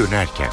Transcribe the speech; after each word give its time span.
dönerken. 0.00 0.50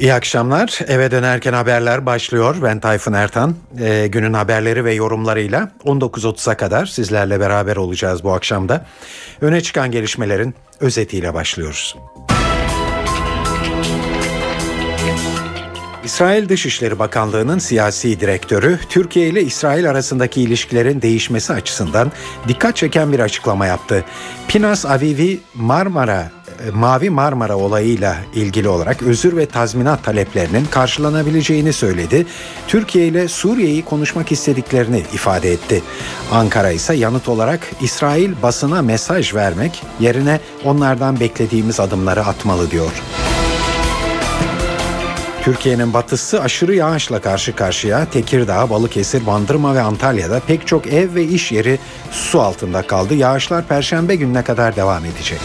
İyi 0.00 0.14
akşamlar. 0.14 0.78
Eve 0.88 1.10
dönerken 1.10 1.52
haberler 1.52 2.06
başlıyor. 2.06 2.56
Ben 2.62 2.80
Tayfun 2.80 3.12
Ertan. 3.12 3.54
Ee, 3.80 4.06
günün 4.06 4.32
haberleri 4.32 4.84
ve 4.84 4.94
yorumlarıyla 4.94 5.72
19.30'a 5.84 6.56
kadar 6.56 6.86
sizlerle 6.86 7.40
beraber 7.40 7.76
olacağız 7.76 8.24
bu 8.24 8.32
akşamda. 8.32 8.86
Öne 9.40 9.60
çıkan 9.60 9.90
gelişmelerin 9.90 10.54
özetiyle 10.80 11.34
başlıyoruz. 11.34 11.96
İsrail 16.04 16.48
Dışişleri 16.48 16.98
Bakanlığı'nın 16.98 17.58
siyasi 17.58 18.20
direktörü 18.20 18.78
Türkiye 18.88 19.28
ile 19.28 19.42
İsrail 19.42 19.90
arasındaki 19.90 20.42
ilişkilerin 20.42 21.02
değişmesi 21.02 21.52
açısından 21.52 22.12
dikkat 22.48 22.76
çeken 22.76 23.12
bir 23.12 23.20
açıklama 23.20 23.66
yaptı. 23.66 24.04
Pinas 24.48 24.86
Avivi 24.86 25.40
Marmara 25.54 26.37
Mavi 26.72 27.10
Marmara 27.10 27.56
olayıyla 27.56 28.16
ilgili 28.34 28.68
olarak 28.68 29.02
özür 29.02 29.36
ve 29.36 29.46
tazminat 29.46 30.04
taleplerinin 30.04 30.64
karşılanabileceğini 30.64 31.72
söyledi. 31.72 32.26
Türkiye 32.68 33.06
ile 33.06 33.28
Suriye'yi 33.28 33.84
konuşmak 33.84 34.32
istediklerini 34.32 34.98
ifade 34.98 35.52
etti. 35.52 35.82
Ankara 36.32 36.70
ise 36.70 36.94
yanıt 36.94 37.28
olarak 37.28 37.60
İsrail 37.80 38.32
basına 38.42 38.82
mesaj 38.82 39.34
vermek 39.34 39.82
yerine 40.00 40.40
onlardan 40.64 41.20
beklediğimiz 41.20 41.80
adımları 41.80 42.24
atmalı 42.24 42.70
diyor. 42.70 43.02
Türkiye'nin 45.42 45.94
batısı 45.94 46.42
aşırı 46.42 46.74
yağışla 46.74 47.20
karşı 47.20 47.56
karşıya. 47.56 48.04
Tekirdağ, 48.04 48.70
Balıkesir, 48.70 49.26
Bandırma 49.26 49.74
ve 49.74 49.80
Antalya'da 49.80 50.40
pek 50.40 50.66
çok 50.66 50.86
ev 50.86 51.14
ve 51.14 51.24
iş 51.24 51.52
yeri 51.52 51.78
su 52.10 52.40
altında 52.40 52.82
kaldı. 52.82 53.14
Yağışlar 53.14 53.64
perşembe 53.64 54.14
gününe 54.14 54.44
kadar 54.44 54.76
devam 54.76 55.04
edecek. 55.04 55.40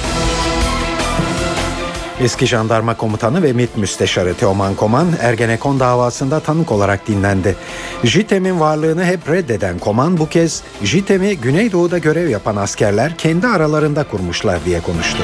Eski 2.19 2.47
jandarma 2.47 2.97
komutanı 2.97 3.44
ve 3.44 3.53
MİT 3.53 3.78
müsteşarı 3.78 4.33
Teoman 4.33 4.75
Koman 4.75 5.08
Ergenekon 5.22 5.80
davasında 5.80 6.39
tanık 6.39 6.72
olarak 6.72 7.08
dinlendi. 7.08 7.55
JITEM'in 8.03 8.59
varlığını 8.59 9.05
hep 9.05 9.30
reddeden 9.30 9.80
Koman 9.80 10.17
bu 10.17 10.30
kez 10.30 10.64
JITEM'i 10.83 11.38
Güneydoğu'da 11.38 11.97
görev 11.97 12.30
yapan 12.30 12.55
askerler 12.55 13.17
kendi 13.17 13.47
aralarında 13.47 14.03
kurmuşlar 14.03 14.66
diye 14.66 14.81
konuştu. 14.81 15.23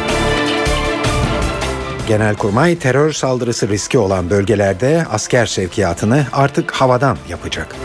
Genelkurmay 2.08 2.80
terör 2.80 3.12
saldırısı 3.12 3.70
riski 3.70 3.98
olan 3.98 4.30
bölgelerde 4.30 5.06
asker 5.12 5.46
sevkiyatını 5.46 6.26
artık 6.34 6.72
havadan 6.72 7.18
yapacak. 7.30 7.76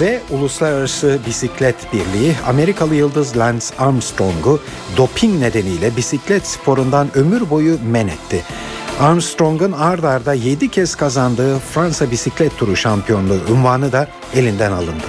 Ve 0.00 0.20
Uluslararası 0.30 1.20
Bisiklet 1.26 1.92
Birliği 1.92 2.34
Amerikalı 2.46 2.94
yıldız 2.94 3.36
Lance 3.36 3.66
Armstrong'u 3.78 4.60
doping 4.96 5.40
nedeniyle 5.40 5.96
bisiklet 5.96 6.46
sporundan 6.46 7.16
ömür 7.16 7.50
boyu 7.50 7.78
men 7.90 8.08
etti. 8.08 8.42
Armstrong'un 9.00 9.72
ard 9.72 10.02
arda 10.02 10.34
7 10.34 10.70
kez 10.70 10.94
kazandığı 10.94 11.58
Fransa 11.58 12.10
bisiklet 12.10 12.58
turu 12.58 12.76
şampiyonluğu 12.76 13.40
unvanı 13.50 13.92
da 13.92 14.08
elinden 14.34 14.72
alındı. 14.72 15.04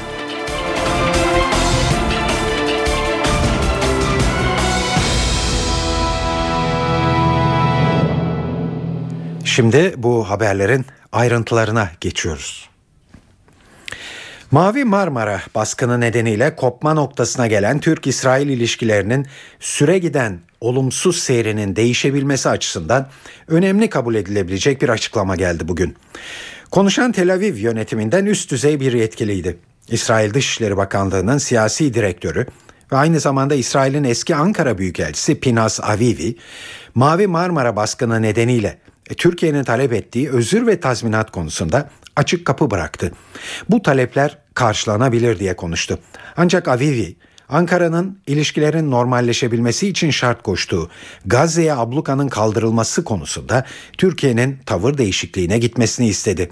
Şimdi 9.46 9.94
bu 9.98 10.30
haberlerin 10.30 10.86
ayrıntılarına 11.12 11.90
geçiyoruz. 12.02 12.75
Mavi 14.56 14.84
Marmara 14.84 15.42
baskını 15.56 16.02
nedeniyle 16.02 16.56
kopma 16.56 16.94
noktasına 16.94 17.48
gelen 17.48 17.80
Türk-İsrail 17.80 18.50
ilişkilerinin 18.50 19.28
süre 19.60 19.98
giden 19.98 20.40
olumsuz 20.62 21.20
seyrinin 21.20 21.76
değişebilmesi 21.76 22.50
açısından 22.50 23.10
önemli 23.48 23.90
kabul 23.90 24.16
edilebilecek 24.16 24.82
bir 24.82 24.90
açıklama 24.90 25.36
geldi 25.36 25.68
bugün. 25.68 25.96
Konuşan 26.72 27.12
Tel 27.12 27.34
Aviv 27.34 27.56
yönetiminden 27.56 28.26
üst 28.26 28.52
düzey 28.52 28.80
bir 28.80 28.94
yetkiliydi. 28.94 29.58
İsrail 29.90 30.34
Dışişleri 30.34 30.78
Bakanlığı'nın 30.78 31.38
siyasi 31.38 31.94
direktörü 31.94 32.46
ve 32.92 32.96
aynı 32.96 33.20
zamanda 33.20 33.56
İsrail'in 33.56 34.04
eski 34.04 34.36
Ankara 34.36 34.78
Büyükelçisi 34.78 35.40
Pinas 35.40 35.80
Avivi, 35.84 36.36
Mavi 36.94 37.28
Marmara 37.28 37.76
baskını 37.76 38.22
nedeniyle 38.22 38.78
Türkiye'nin 39.18 39.64
talep 39.64 39.94
ettiği 39.94 40.30
özür 40.30 40.68
ve 40.68 40.80
tazminat 40.80 41.32
konusunda 41.32 41.90
açık 42.16 42.46
kapı 42.46 42.72
bıraktı. 42.72 43.12
Bu 43.70 43.82
talepler 43.82 44.38
karşılanabilir 44.54 45.40
diye 45.40 45.56
konuştu. 45.56 46.00
Ancak 46.38 46.68
Avivi, 46.68 47.16
Ankara'nın 47.50 48.20
ilişkilerin 48.28 48.92
normalleşebilmesi 48.92 49.88
için 49.88 50.10
şart 50.10 50.44
koştuğu 50.44 50.90
Gazze'ye 51.26 51.74
ablukanın 51.74 52.28
kaldırılması 52.28 53.04
konusunda 53.04 53.66
Türkiye'nin 53.98 54.58
tavır 54.66 54.98
değişikliğine 54.98 55.58
gitmesini 55.58 56.08
istedi. 56.08 56.50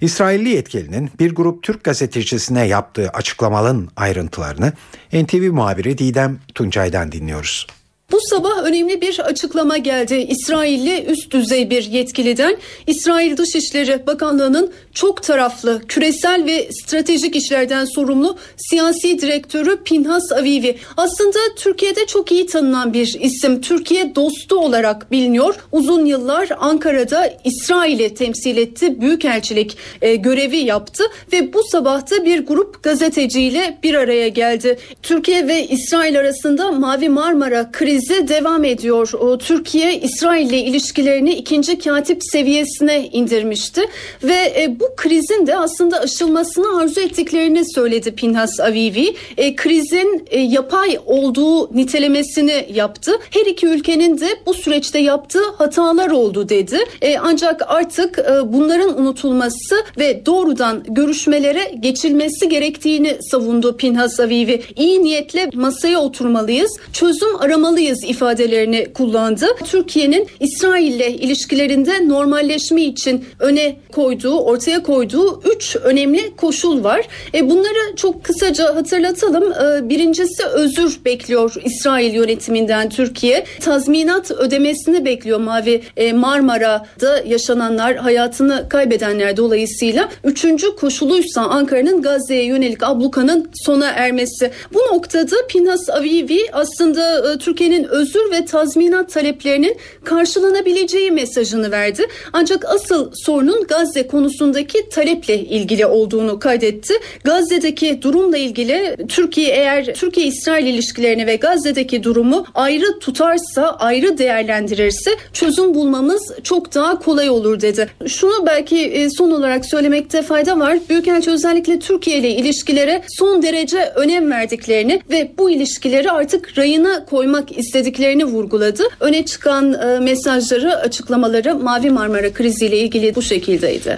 İsrailli 0.00 0.48
yetkilinin 0.48 1.10
bir 1.18 1.34
grup 1.34 1.62
Türk 1.62 1.84
gazetecisine 1.84 2.66
yaptığı 2.66 3.08
açıklamaların 3.08 3.88
ayrıntılarını 3.96 4.72
NTV 5.12 5.52
muhabiri 5.52 5.98
Didem 5.98 6.38
Tuncay'dan 6.54 7.12
dinliyoruz. 7.12 7.66
Bu 8.12 8.18
sabah 8.20 8.64
önemli 8.64 9.00
bir 9.00 9.20
açıklama 9.20 9.76
geldi. 9.76 10.14
İsrailli 10.14 11.04
üst 11.04 11.30
düzey 11.30 11.70
bir 11.70 11.82
yetkiliden 11.82 12.56
İsrail 12.86 13.36
Dışişleri 13.36 14.06
Bakanlığı'nın 14.06 14.72
çok 14.94 15.22
taraflı, 15.22 15.82
küresel 15.88 16.44
ve 16.46 16.68
stratejik 16.72 17.36
işlerden 17.36 17.84
sorumlu 17.84 18.36
siyasi 18.56 19.18
direktörü 19.18 19.82
Pinhas 19.84 20.32
Avivi. 20.32 20.76
Aslında 20.96 21.38
Türkiye'de 21.56 22.06
çok 22.06 22.32
iyi 22.32 22.46
tanınan 22.46 22.92
bir 22.92 23.16
isim. 23.20 23.60
Türkiye 23.60 24.14
dostu 24.14 24.56
olarak 24.56 25.12
biliniyor. 25.12 25.54
Uzun 25.72 26.04
yıllar 26.04 26.48
Ankara'da 26.58 27.32
İsrail'i 27.44 28.14
temsil 28.14 28.56
etti. 28.56 29.00
Büyükelçilik 29.00 29.76
e, 30.02 30.16
görevi 30.16 30.56
yaptı 30.56 31.04
ve 31.32 31.52
bu 31.52 31.62
sabahta 31.64 32.24
bir 32.24 32.46
grup 32.46 32.82
gazeteciyle 32.82 33.78
bir 33.82 33.94
araya 33.94 34.28
geldi. 34.28 34.78
Türkiye 35.02 35.48
ve 35.48 35.66
İsrail 35.66 36.20
arasında 36.20 36.72
Mavi 36.72 37.08
Marmara 37.08 37.72
krizi 37.72 37.99
krizi 38.00 38.28
devam 38.28 38.64
ediyor. 38.64 39.12
Türkiye 39.38 40.00
İsrail 40.00 40.46
ile 40.46 40.58
ilişkilerini 40.58 41.34
ikinci 41.34 41.78
katip 41.78 42.24
seviyesine 42.24 43.08
indirmişti 43.12 43.80
ve 44.22 44.34
e, 44.34 44.80
bu 44.80 44.84
krizin 44.96 45.46
de 45.46 45.56
aslında 45.56 46.00
aşılmasını 46.00 46.80
arzu 46.80 47.00
ettiklerini 47.00 47.72
söyledi 47.74 48.14
Pinhas 48.14 48.60
Avivi. 48.60 49.16
E, 49.36 49.56
krizin 49.56 50.24
e, 50.30 50.40
yapay 50.40 50.98
olduğu 51.06 51.76
nitelemesini 51.76 52.66
yaptı. 52.74 53.12
Her 53.30 53.46
iki 53.46 53.66
ülkenin 53.66 54.20
de 54.20 54.28
bu 54.46 54.54
süreçte 54.54 54.98
yaptığı 54.98 55.50
hatalar 55.58 56.10
oldu 56.10 56.48
dedi. 56.48 56.78
Ancak 57.22 57.62
artık 57.66 58.18
bunların 58.44 59.00
unutulması 59.00 59.84
ve 59.98 60.26
doğrudan 60.26 60.84
görüşmelere 60.88 61.74
geçilmesi 61.80 62.48
gerektiğini 62.48 63.16
savundu 63.30 63.76
Pinhas 63.76 64.20
Avivi. 64.20 64.62
İyi 64.76 65.02
niyetle 65.02 65.50
masaya 65.54 66.00
oturmalıyız, 66.00 66.70
çözüm 66.92 67.36
aramalıyız 67.40 67.89
yapmalıyız 67.90 68.04
ifadelerini 68.04 68.92
kullandı. 68.92 69.46
Türkiye'nin 69.64 70.28
İsrail 70.40 70.92
ile 70.92 71.12
ilişkilerinde 71.12 72.08
normalleşme 72.08 72.82
için 72.82 73.24
öne 73.38 73.76
koyduğu, 73.92 74.38
ortaya 74.38 74.82
koyduğu 74.82 75.42
üç 75.54 75.76
önemli 75.76 76.36
koşul 76.36 76.84
var. 76.84 77.08
E 77.34 77.50
bunları 77.50 77.96
çok 77.96 78.24
kısaca 78.24 78.74
hatırlatalım. 78.74 79.52
E, 79.52 79.88
birincisi 79.88 80.44
özür 80.44 81.04
bekliyor 81.04 81.54
İsrail 81.64 82.14
yönetiminden 82.14 82.88
Türkiye. 82.88 83.44
Tazminat 83.60 84.30
ödemesini 84.30 85.04
bekliyor 85.04 85.40
Mavi 85.40 85.82
e, 85.96 86.12
Marmara'da 86.12 87.22
yaşananlar, 87.26 87.96
hayatını 87.96 88.68
kaybedenler 88.68 89.36
dolayısıyla. 89.36 90.08
Üçüncü 90.24 90.76
koşuluysa 90.76 91.42
Ankara'nın 91.42 92.02
Gazze'ye 92.02 92.44
yönelik 92.44 92.82
ablukanın 92.82 93.50
sona 93.64 93.90
ermesi. 93.90 94.50
Bu 94.74 94.78
noktada 94.78 95.36
Pinhas 95.48 95.90
Avivi 95.90 96.40
aslında 96.52 97.32
e, 97.32 97.38
Türkiye'nin 97.38 97.79
Türkiye'nin 97.80 97.88
özür 97.88 98.30
ve 98.30 98.44
tazminat 98.44 99.12
taleplerinin 99.12 99.76
karşılanabileceği 100.04 101.10
mesajını 101.10 101.70
verdi. 101.70 102.06
Ancak 102.32 102.64
asıl 102.64 103.10
sorunun 103.14 103.66
Gazze 103.66 104.06
konusundaki 104.06 104.88
taleple 104.88 105.38
ilgili 105.38 105.86
olduğunu 105.86 106.38
kaydetti. 106.38 106.94
Gazze'deki 107.24 108.02
durumla 108.02 108.36
ilgili 108.36 108.96
Türkiye 109.08 109.48
eğer 109.48 109.94
Türkiye-İsrail 109.94 110.66
ilişkilerini 110.66 111.26
ve 111.26 111.36
Gazze'deki 111.36 112.02
durumu 112.02 112.46
ayrı 112.54 112.98
tutarsa, 112.98 113.76
ayrı 113.78 114.18
değerlendirirse 114.18 115.10
çözüm 115.32 115.74
bulmamız 115.74 116.32
çok 116.42 116.74
daha 116.74 116.98
kolay 116.98 117.30
olur 117.30 117.60
dedi. 117.60 117.88
Şunu 118.06 118.46
belki 118.46 118.78
e, 118.78 119.10
son 119.10 119.30
olarak 119.30 119.66
söylemekte 119.66 120.22
fayda 120.22 120.58
var. 120.58 120.78
Büyükelçi 120.88 121.30
özellikle 121.30 121.78
Türkiye 121.78 122.18
ile 122.18 122.30
ilişkilere 122.30 123.02
son 123.08 123.42
derece 123.42 123.92
önem 123.94 124.30
verdiklerini 124.30 125.00
ve 125.10 125.30
bu 125.38 125.50
ilişkileri 125.50 126.10
artık 126.10 126.58
rayına 126.58 127.04
koymak 127.04 127.58
istediklerini 127.60 128.24
vurguladı. 128.24 128.82
Öne 129.00 129.24
çıkan 129.24 129.72
e, 129.72 130.00
mesajları, 130.00 130.76
açıklamaları 130.76 131.54
Mavi 131.54 131.90
Marmara 131.90 132.32
kriziyle 132.32 132.78
ilgili 132.78 133.14
bu 133.14 133.22
şekildeydi. 133.22 133.96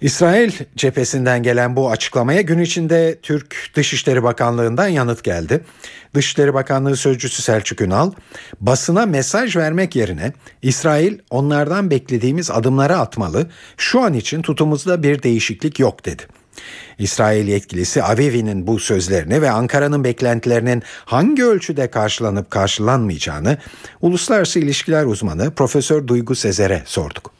İsrail 0.00 0.52
cephesinden 0.76 1.42
gelen 1.42 1.76
bu 1.76 1.90
açıklamaya 1.90 2.40
gün 2.40 2.58
içinde 2.58 3.18
Türk 3.22 3.56
Dışişleri 3.74 4.22
Bakanlığı'ndan 4.22 4.88
yanıt 4.88 5.24
geldi. 5.24 5.64
Dışişleri 6.14 6.54
Bakanlığı 6.54 6.96
Sözcüsü 6.96 7.42
Selçuk 7.42 7.80
Ünal, 7.80 8.12
basına 8.60 9.06
mesaj 9.06 9.56
vermek 9.56 9.96
yerine 9.96 10.32
İsrail 10.62 11.18
onlardan 11.30 11.90
beklediğimiz 11.90 12.50
adımları 12.50 12.96
atmalı, 12.96 13.46
şu 13.76 14.00
an 14.00 14.14
için 14.14 14.42
tutumuzda 14.42 15.02
bir 15.02 15.22
değişiklik 15.22 15.78
yok 15.78 16.04
dedi. 16.04 16.22
İsrail 16.98 17.48
yetkilisi 17.48 18.02
Avivi'nin 18.02 18.66
bu 18.66 18.78
sözlerini 18.78 19.42
ve 19.42 19.50
Ankara'nın 19.50 20.04
beklentilerinin 20.04 20.82
hangi 21.04 21.44
ölçüde 21.44 21.90
karşılanıp 21.90 22.50
karşılanmayacağını 22.50 23.58
uluslararası 24.02 24.58
ilişkiler 24.58 25.04
uzmanı 25.04 25.50
Profesör 25.50 26.08
Duygu 26.08 26.34
Sezer'e 26.34 26.82
sorduk. 26.86 27.37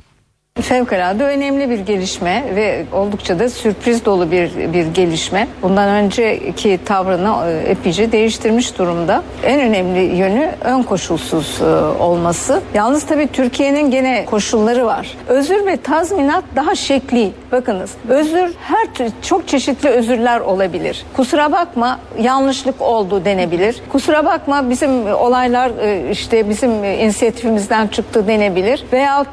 Fevkalade 0.62 1.24
önemli 1.24 1.70
bir 1.70 1.78
gelişme 1.78 2.44
ve 2.56 2.84
oldukça 2.92 3.38
da 3.38 3.48
sürpriz 3.48 4.04
dolu 4.04 4.30
bir 4.30 4.72
bir 4.72 4.86
gelişme. 4.86 5.48
Bundan 5.62 5.88
önceki 5.88 6.78
tavrını 6.84 7.50
e, 7.50 7.70
epeyce 7.70 8.12
değiştirmiş 8.12 8.78
durumda. 8.78 9.22
En 9.44 9.60
önemli 9.60 10.16
yönü 10.16 10.50
ön 10.64 10.82
koşulsuz 10.82 11.60
e, 11.60 11.64
olması. 12.02 12.60
Yalnız 12.74 13.06
tabii 13.06 13.28
Türkiye'nin 13.32 13.90
gene 13.90 14.24
koşulları 14.24 14.86
var. 14.86 15.16
Özür 15.28 15.66
ve 15.66 15.76
tazminat 15.76 16.44
daha 16.56 16.74
şekli. 16.74 17.30
Bakınız 17.52 17.90
özür 18.08 18.54
her 18.60 18.88
çok 19.22 19.48
çeşitli 19.48 19.88
özürler 19.88 20.40
olabilir. 20.40 21.04
Kusura 21.16 21.52
bakma 21.52 21.98
yanlışlık 22.20 22.82
oldu 22.82 23.24
denebilir. 23.24 23.76
Kusura 23.92 24.24
bakma 24.24 24.70
bizim 24.70 25.14
olaylar 25.14 25.70
e, 25.82 26.10
işte 26.10 26.48
bizim 26.48 26.84
inisiyatifimizden 26.84 27.86
çıktı 27.86 28.28
denebilir. 28.28 28.84
Veyahut 28.92 29.28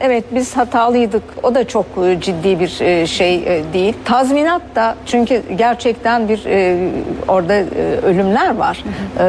evet 0.00 0.24
biz 0.30 0.56
hatalıydık. 0.64 1.22
O 1.42 1.54
da 1.54 1.68
çok 1.68 1.86
e, 2.06 2.20
ciddi 2.20 2.60
bir 2.60 2.80
e, 2.80 3.06
şey 3.06 3.34
e, 3.36 3.62
değil. 3.72 3.94
Tazminat 4.04 4.62
da 4.74 4.94
çünkü 5.06 5.42
gerçekten 5.56 6.28
bir 6.28 6.44
orada 7.28 7.54
ölümler 8.06 8.56
var. 8.56 8.84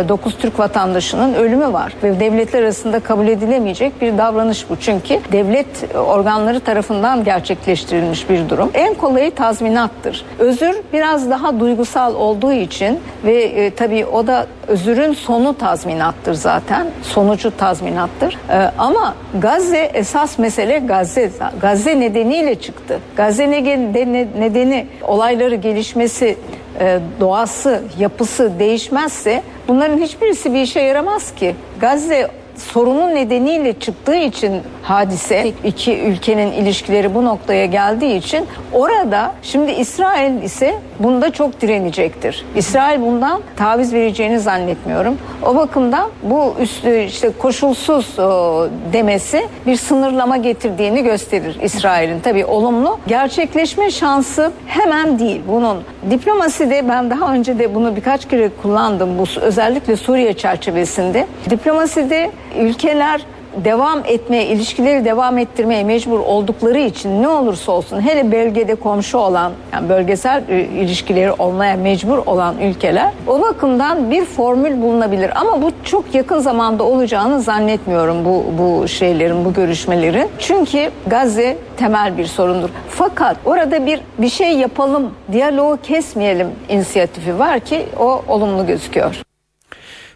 9 0.10 0.38
Türk 0.38 0.60
vatandaşının 0.60 1.34
ölümü 1.34 1.74
var 1.74 1.94
ve 2.04 2.20
devletler 2.20 2.64
arasında 2.64 3.00
kabul 3.00 3.28
edilemeyecek 3.28 4.02
bir 4.02 4.18
davranış 4.18 4.70
bu. 4.70 4.76
Çünkü 4.76 5.20
devlet 5.32 5.96
organları 5.96 6.60
tarafından 6.60 7.24
gerçekleştirilmiş 7.24 8.30
bir 8.30 8.50
durum. 8.50 8.72
En 8.74 8.94
kolayı 8.94 9.36
tazminattır. 9.36 10.26
Özür 10.40 10.76
biraz 10.94 11.30
daha 11.30 11.60
duygusal 11.60 12.16
olduğu 12.16 12.54
için 12.54 13.00
ve 13.26 13.72
tabii 13.78 14.06
o 14.06 14.28
da 14.28 14.48
özürün 14.68 15.14
sonu 15.14 15.58
tazminattır 15.58 16.34
zaten. 16.34 16.88
Sonucu 17.04 17.58
tazminattır. 17.58 18.38
Ama 18.78 19.16
Gazze 19.42 19.92
esas 19.94 20.38
mesele 20.38 20.80
Gazze 20.80 21.25
Gazze 21.62 22.00
nedeniyle 22.00 22.56
çıktı. 22.56 23.00
Gazze 23.16 23.52
nedeni 23.52 24.88
olayları 25.08 25.56
gelişmesi 25.56 26.38
e, 26.80 27.00
doğası, 27.20 27.84
yapısı 28.00 28.60
değişmezse 28.60 29.44
bunların 29.68 29.98
hiçbirisi 29.98 30.54
bir 30.54 30.62
işe 30.62 30.80
yaramaz 30.80 31.36
ki. 31.36 31.56
Gazze 31.80 32.28
sorunun 32.58 33.16
nedeniyle 33.16 33.80
çıktığı 33.80 34.16
için 34.16 34.62
hadise 34.84 35.52
iki 35.64 36.00
ülkenin 36.00 36.52
ilişkileri 36.52 37.16
bu 37.16 37.26
noktaya 37.26 37.66
geldiği 37.66 38.18
için 38.18 38.48
orada 38.74 39.32
şimdi 39.42 39.72
İsrail 39.72 40.44
ise 40.44 40.76
bunda 41.00 41.32
çok 41.32 41.62
direnecektir. 41.62 42.46
İsrail 42.56 43.02
bundan 43.02 43.42
taviz 43.56 43.94
vereceğini 43.94 44.40
zannetmiyorum. 44.40 45.18
O 45.46 45.56
bakımdan 45.56 46.10
bu 46.24 46.56
üstü 46.60 47.00
işte 47.02 47.32
koşulsuz 47.40 48.20
o, 48.20 48.68
demesi 48.94 49.48
bir 49.66 49.76
sınırlama 49.76 50.38
getirdiğini 50.38 51.04
gösterir 51.04 51.58
İsrail'in. 51.62 52.20
Tabii 52.20 52.46
olumlu 52.46 53.00
gerçekleşme 53.08 53.92
şansı 53.92 54.52
hemen 54.68 55.20
değil. 55.20 55.42
Bunun 55.48 55.78
diplomaside 56.10 56.90
ben 56.90 57.10
daha 57.10 57.34
önce 57.34 57.60
de 57.60 57.76
bunu 57.76 57.96
birkaç 57.96 58.28
kere 58.28 58.50
kullandım 58.62 59.18
bu 59.20 59.24
özellikle 59.42 59.96
Suriye 59.96 60.34
çerçevesinde. 60.34 61.28
Diplomaside 61.50 62.32
ülkeler 62.60 63.22
devam 63.64 64.00
etmeye, 64.06 64.46
ilişkileri 64.46 65.06
devam 65.06 65.38
ettirmeye 65.38 65.84
mecbur 65.84 66.20
oldukları 66.20 66.80
için 66.80 67.24
ne 67.24 67.28
olursa 67.28 67.72
olsun 67.72 68.02
hele 68.02 68.32
bölgede 68.32 68.76
komşu 68.76 69.18
olan, 69.18 69.52
yani 69.74 69.90
bölgesel 69.90 70.44
e, 70.50 70.60
ilişkileri 70.60 71.32
olmaya 71.32 71.78
mecbur 71.78 72.18
olan 72.18 72.56
ülkeler 72.62 73.12
o 73.28 73.42
bakımdan 73.42 74.12
bir 74.12 74.26
formül 74.26 74.82
bulunabilir. 74.82 75.32
Ama 75.36 75.62
bu 75.62 75.72
çok 75.84 76.16
yakın 76.16 76.40
zamanda 76.40 76.84
olacağını 76.84 77.42
zannetmiyorum 77.42 78.26
bu, 78.26 78.44
bu 78.58 78.88
şeylerin, 78.88 79.46
bu 79.46 79.54
görüşmelerin. 79.54 80.30
Çünkü 80.40 80.90
Gazze 81.08 81.58
temel 81.78 82.18
bir 82.18 82.26
sorundur. 82.26 82.70
Fakat 82.90 83.38
orada 83.46 83.86
bir 83.86 84.00
bir 84.18 84.30
şey 84.30 84.52
yapalım, 84.52 85.12
diyaloğu 85.32 85.78
kesmeyelim 85.84 86.48
inisiyatifi 86.70 87.40
var 87.40 87.60
ki 87.60 87.86
o 88.00 88.22
olumlu 88.28 88.68
gözüküyor. 88.68 89.22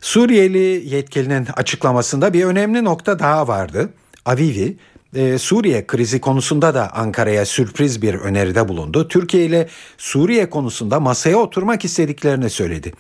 Suriyeli 0.02 0.84
yetkilinin 0.86 1.48
açıklamasında 1.56 2.34
bir 2.34 2.46
önemli 2.46 2.84
nokta 2.84 3.20
daha 3.20 3.48
vardı. 3.48 3.90
Avivi 4.26 4.78
e, 5.16 5.38
Suriye 5.38 5.88
krizi 5.88 6.22
konusunda 6.22 6.74
da 6.74 6.94
Ankara'ya 6.96 7.46
sürpriz 7.46 8.02
bir 8.02 8.14
öneride 8.14 8.68
bulundu. 8.68 9.08
Türkiye 9.08 9.46
ile 9.46 9.68
Suriye 9.98 10.50
konusunda 10.50 11.00
masaya 11.00 11.38
oturmak 11.38 11.86
istediklerini 11.86 12.50
söyledi. 12.50 12.94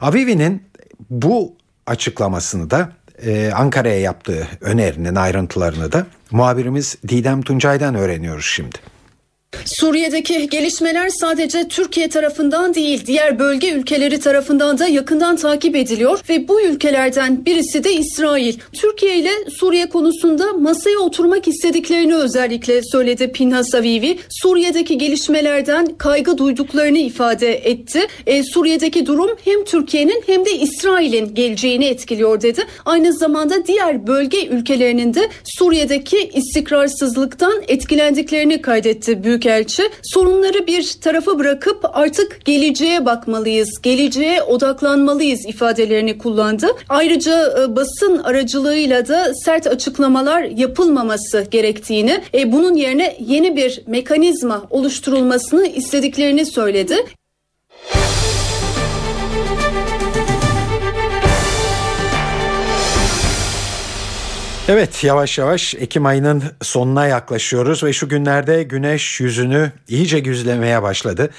Avivi'nin 0.00 0.62
bu 1.10 1.56
açıklamasını 1.86 2.70
da 2.70 2.92
e, 3.22 3.52
Ankara'ya 3.52 4.00
yaptığı 4.00 4.48
önerinin 4.60 5.14
ayrıntılarını 5.14 5.92
da 5.92 6.06
muhabirimiz 6.30 6.96
Didem 7.08 7.42
Tuncay'dan 7.42 7.94
öğreniyoruz 7.94 8.44
şimdi. 8.44 8.78
Suriye'deki 9.64 10.48
gelişmeler 10.48 11.08
sadece 11.08 11.68
Türkiye 11.68 12.08
tarafından 12.08 12.74
değil, 12.74 13.06
diğer 13.06 13.38
bölge 13.38 13.70
ülkeleri 13.70 14.20
tarafından 14.20 14.78
da 14.78 14.86
yakından 14.86 15.36
takip 15.36 15.76
ediliyor 15.76 16.20
ve 16.28 16.48
bu 16.48 16.62
ülkelerden 16.62 17.44
birisi 17.46 17.84
de 17.84 17.92
İsrail. 17.92 18.54
Türkiye 18.72 19.18
ile 19.18 19.30
Suriye 19.58 19.88
konusunda 19.88 20.52
masaya 20.52 20.98
oturmak 20.98 21.48
istediklerini 21.48 22.14
özellikle 22.14 22.82
söyledi 22.82 23.32
Pinhas 23.32 23.74
Avivi. 23.74 24.18
Suriye'deki 24.42 24.98
gelişmelerden 24.98 25.86
kaygı 25.98 26.38
duyduklarını 26.38 26.98
ifade 26.98 27.54
etti. 27.70 28.00
E, 28.26 28.42
Suriye'deki 28.42 29.06
durum 29.06 29.30
hem 29.44 29.64
Türkiye'nin 29.64 30.22
hem 30.26 30.44
de 30.44 30.52
İsrail'in 30.58 31.34
geleceğini 31.34 31.84
etkiliyor 31.84 32.42
dedi. 32.42 32.64
Aynı 32.84 33.12
zamanda 33.12 33.66
diğer 33.66 34.06
bölge 34.06 34.46
ülkelerinin 34.46 35.14
de 35.14 35.28
Suriye'deki 35.44 36.30
istikrarsızlıktan 36.34 37.62
etkilendiklerini 37.68 38.62
kaydetti 38.62 39.24
büyük 39.24 39.43
Büyükelçi 39.44 39.82
sorunları 40.02 40.66
bir 40.66 40.94
tarafa 41.00 41.38
bırakıp 41.38 41.84
artık 41.92 42.44
geleceğe 42.44 43.06
bakmalıyız, 43.06 43.68
geleceğe 43.82 44.42
odaklanmalıyız 44.42 45.46
ifadelerini 45.46 46.18
kullandı. 46.18 46.66
Ayrıca 46.88 47.62
e, 47.62 47.76
basın 47.76 48.18
aracılığıyla 48.18 49.08
da 49.08 49.34
sert 49.34 49.66
açıklamalar 49.66 50.42
yapılmaması 50.42 51.46
gerektiğini, 51.50 52.20
e, 52.34 52.52
bunun 52.52 52.74
yerine 52.74 53.16
yeni 53.20 53.56
bir 53.56 53.82
mekanizma 53.86 54.66
oluşturulmasını 54.70 55.66
istediklerini 55.66 56.46
söyledi. 56.46 56.96
Evet 64.68 65.04
yavaş 65.04 65.38
yavaş 65.38 65.74
Ekim 65.74 66.06
ayının 66.06 66.42
sonuna 66.62 67.06
yaklaşıyoruz 67.06 67.84
ve 67.84 67.92
şu 67.92 68.08
günlerde 68.08 68.62
güneş 68.62 69.20
yüzünü 69.20 69.72
iyice 69.88 70.20
güzlemeye 70.20 70.82
başladı. 70.82 71.30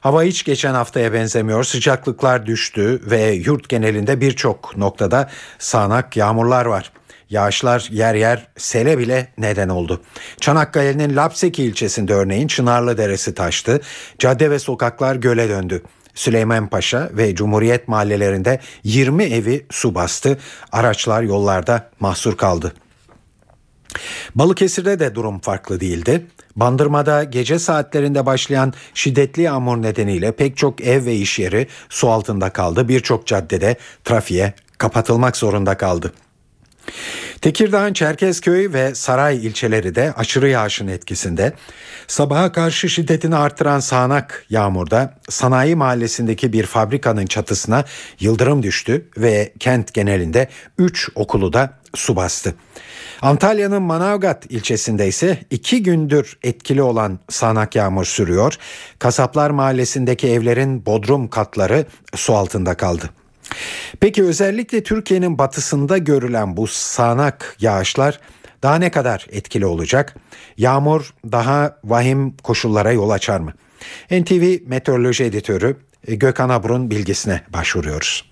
Hava 0.00 0.22
hiç 0.22 0.44
geçen 0.44 0.74
haftaya 0.74 1.12
benzemiyor. 1.12 1.64
Sıcaklıklar 1.64 2.46
düştü 2.46 3.02
ve 3.10 3.30
yurt 3.30 3.68
genelinde 3.68 4.20
birçok 4.20 4.76
noktada 4.76 5.30
sağanak 5.58 6.16
yağmurlar 6.16 6.66
var. 6.66 6.92
Yağışlar 7.30 7.88
yer 7.90 8.14
yer 8.14 8.46
sele 8.56 8.98
bile 8.98 9.28
neden 9.38 9.68
oldu. 9.68 10.00
Çanakkale'nin 10.40 11.16
Lapseki 11.16 11.64
ilçesinde 11.64 12.14
örneğin 12.14 12.48
Çınarlı 12.48 12.98
Deresi 12.98 13.34
taştı. 13.34 13.80
Cadde 14.18 14.50
ve 14.50 14.58
sokaklar 14.58 15.16
göle 15.16 15.48
döndü. 15.48 15.82
Süleymanpaşa 16.14 17.10
ve 17.12 17.34
Cumhuriyet 17.34 17.88
mahallelerinde 17.88 18.60
20 18.84 19.24
evi 19.24 19.66
su 19.70 19.94
bastı. 19.94 20.38
Araçlar 20.72 21.22
yollarda 21.22 21.90
mahsur 22.00 22.36
kaldı. 22.36 22.72
Balıkesir'de 24.34 25.00
de 25.00 25.14
durum 25.14 25.38
farklı 25.38 25.80
değildi. 25.80 26.26
Bandırma'da 26.56 27.24
gece 27.24 27.58
saatlerinde 27.58 28.26
başlayan 28.26 28.72
şiddetli 28.94 29.42
yağmur 29.42 29.82
nedeniyle 29.82 30.32
pek 30.32 30.56
çok 30.56 30.80
ev 30.80 31.06
ve 31.06 31.14
iş 31.14 31.38
yeri 31.38 31.66
su 31.88 32.10
altında 32.10 32.50
kaldı. 32.50 32.88
Birçok 32.88 33.26
caddede 33.26 33.76
trafiğe 34.04 34.54
kapatılmak 34.78 35.36
zorunda 35.36 35.76
kaldı. 35.76 36.12
Tekirdağ'ın 37.40 37.92
Çerkezköy 37.92 38.72
ve 38.72 38.94
Saray 38.94 39.46
ilçeleri 39.46 39.94
de 39.94 40.12
aşırı 40.16 40.48
yağışın 40.48 40.88
etkisinde. 40.88 41.52
Sabaha 42.08 42.52
karşı 42.52 42.88
şiddetini 42.88 43.36
arttıran 43.36 43.80
sağanak 43.80 44.44
yağmurda 44.50 45.14
sanayi 45.28 45.76
mahallesindeki 45.76 46.52
bir 46.52 46.66
fabrikanın 46.66 47.26
çatısına 47.26 47.84
yıldırım 48.20 48.62
düştü 48.62 49.08
ve 49.16 49.52
kent 49.60 49.94
genelinde 49.94 50.48
3 50.78 51.08
okulu 51.14 51.52
da 51.52 51.80
su 51.94 52.16
bastı. 52.16 52.54
Antalya'nın 53.22 53.82
Manavgat 53.82 54.46
ilçesinde 54.46 55.08
ise 55.08 55.38
iki 55.50 55.82
gündür 55.82 56.38
etkili 56.42 56.82
olan 56.82 57.18
sağanak 57.28 57.76
yağmur 57.76 58.04
sürüyor. 58.04 58.58
Kasaplar 58.98 59.50
mahallesindeki 59.50 60.28
evlerin 60.28 60.86
bodrum 60.86 61.28
katları 61.28 61.86
su 62.14 62.34
altında 62.34 62.76
kaldı. 62.76 63.10
Peki 64.00 64.24
özellikle 64.24 64.82
Türkiye'nin 64.82 65.38
batısında 65.38 65.98
görülen 65.98 66.56
bu 66.56 66.66
sağanak 66.66 67.56
yağışlar 67.60 68.20
daha 68.62 68.76
ne 68.76 68.90
kadar 68.90 69.26
etkili 69.30 69.66
olacak? 69.66 70.14
Yağmur 70.56 71.14
daha 71.32 71.78
vahim 71.84 72.36
koşullara 72.36 72.92
yol 72.92 73.10
açar 73.10 73.40
mı? 73.40 73.52
NTV 74.10 74.56
Meteoroloji 74.66 75.24
Editörü 75.24 75.76
Gökhan 76.08 76.48
Abur'un 76.48 76.90
bilgisine 76.90 77.40
başvuruyoruz. 77.52 78.30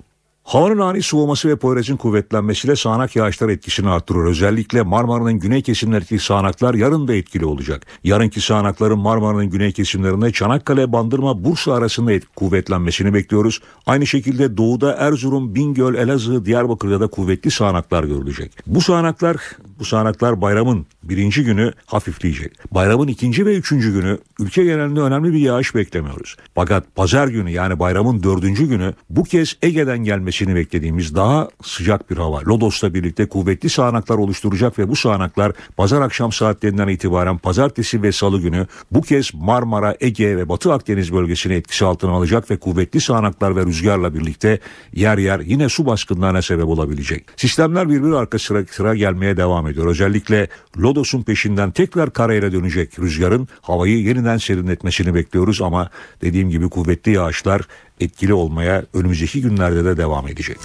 Havanın 0.49 0.79
ani 0.79 1.03
soğuması 1.03 1.49
ve 1.49 1.57
Poyraz'ın 1.57 1.97
kuvvetlenmesiyle 1.97 2.77
sağanak 2.77 3.17
yağışlar 3.17 3.49
etkisini 3.49 3.89
arttırıyor. 3.89 4.27
Özellikle 4.27 4.83
Marmara'nın 4.83 5.39
güney 5.39 5.63
kesimlerindeki 5.63 6.19
sağanaklar 6.19 6.75
yarın 6.75 7.09
da 7.09 7.15
etkili 7.15 7.45
olacak. 7.45 7.87
Yarınki 8.05 8.41
sağanakların 8.41 8.99
Marmara'nın 8.99 9.51
güney 9.51 9.73
kesimlerinde 9.73 10.33
Çanakkale, 10.33 10.93
Bandırma, 10.93 11.45
Bursa 11.45 11.73
arasında 11.73 12.13
et- 12.13 12.35
kuvvetlenmesini 12.37 13.15
bekliyoruz. 13.15 13.61
Aynı 13.87 14.07
şekilde 14.07 14.57
doğuda 14.57 14.93
Erzurum, 14.93 15.55
Bingöl, 15.55 15.95
Elazığ, 15.95 16.45
Diyarbakır'da 16.45 17.01
da 17.01 17.07
kuvvetli 17.07 17.51
sağanaklar 17.51 18.05
görülecek. 18.05 18.53
Bu 18.67 18.81
sağanaklar, 18.81 19.37
bu 19.79 19.85
sağanaklar 19.85 20.41
bayramın 20.41 20.87
birinci 21.03 21.45
günü 21.45 21.73
hafifleyecek. 21.87 22.53
Bayramın 22.75 23.09
ikinci 23.09 23.47
ve 23.47 23.57
üçüncü 23.57 23.93
günü 23.93 24.19
ülke 24.41 24.65
genelinde 24.65 25.01
önemli 25.01 25.33
bir 25.33 25.39
yağış 25.39 25.75
beklemiyoruz. 25.75 26.37
Fakat 26.55 26.95
pazar 26.95 27.29
günü 27.29 27.51
yani 27.51 27.79
bayramın 27.79 28.23
dördüncü 28.23 28.67
günü 28.67 28.95
bu 29.11 29.25
kez 29.25 29.57
Ege'den 29.63 29.99
gelmesini 30.39 30.55
beklediğimiz 30.55 31.15
daha 31.15 31.49
sıcak 31.63 32.11
bir 32.11 32.17
hava. 32.17 32.41
Lodos'la 32.41 32.95
birlikte 32.95 33.29
kuvvetli 33.29 33.69
sağanaklar 33.69 34.19
oluşturacak 34.19 34.79
ve 34.79 34.89
bu 34.89 34.97
sağanaklar 34.97 35.53
pazar 35.77 36.03
akşam 36.03 36.33
saatlerinden 36.33 36.89
itibaren 36.89 37.39
pazartesi 37.39 38.03
ve 38.03 38.13
salı 38.13 38.41
günü 38.41 38.67
bu 38.91 39.03
kez 39.03 39.35
Marmara, 39.35 39.97
Ege 40.01 40.37
ve 40.37 40.49
Batı 40.49 40.73
Akdeniz 40.73 41.13
bölgesini 41.13 41.55
etkisi 41.55 41.85
altına 41.85 42.13
alacak 42.13 42.51
ve 42.51 42.57
kuvvetli 42.57 43.01
sağanaklar 43.01 43.57
ve 43.57 43.65
rüzgarla 43.67 44.15
birlikte 44.15 44.59
yer 44.93 45.19
yer 45.19 45.41
yine 45.41 45.69
su 45.69 45.87
baskınlarına 45.87 46.43
sebep 46.43 46.67
olabilecek. 46.67 47.25
Sistemler 47.37 47.89
birbiri 47.89 48.17
arka 48.17 48.39
sıra, 48.39 48.65
sıra 48.71 48.95
gelmeye 48.95 49.37
devam 49.37 49.67
ediyor. 49.67 49.87
Özellikle 49.87 50.49
Lodos'un 50.77 51.23
peşinden 51.23 51.71
tekrar 51.71 52.13
karayla 52.13 52.53
dönecek 52.53 52.99
rüzgarın 52.99 53.49
havayı 53.63 54.03
yeniden 54.03 54.39
serinletmesini 54.39 55.15
bekliyoruz 55.15 55.63
ama 55.63 55.91
dediğim 56.23 56.51
gibi 56.51 56.69
kuvvetli 56.69 57.13
yağışlar 57.13 57.63
etkili 58.01 58.35
olmaya 58.35 58.83
önümüzdeki 58.95 59.43
günlerde 59.43 59.85
de 59.85 59.97
devam 59.97 60.29
edecek. 60.29 60.59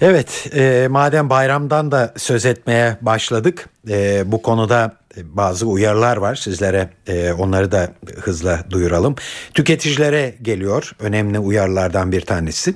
Evet, 0.00 0.50
e, 0.54 0.88
madem 0.90 1.30
bayramdan 1.30 1.90
da 1.90 2.12
söz 2.16 2.46
etmeye 2.46 2.96
başladık, 3.00 3.68
e, 3.88 4.22
bu 4.32 4.42
konuda 4.42 4.96
bazı 5.22 5.66
uyarılar 5.66 6.16
var 6.16 6.34
sizlere, 6.34 6.90
e, 7.06 7.32
onları 7.32 7.72
da 7.72 7.88
hızla 8.20 8.64
duyuralım. 8.70 9.14
Tüketicilere 9.54 10.34
geliyor, 10.42 10.92
önemli 11.00 11.38
uyarılardan 11.38 12.12
bir 12.12 12.20
tanesi. 12.20 12.74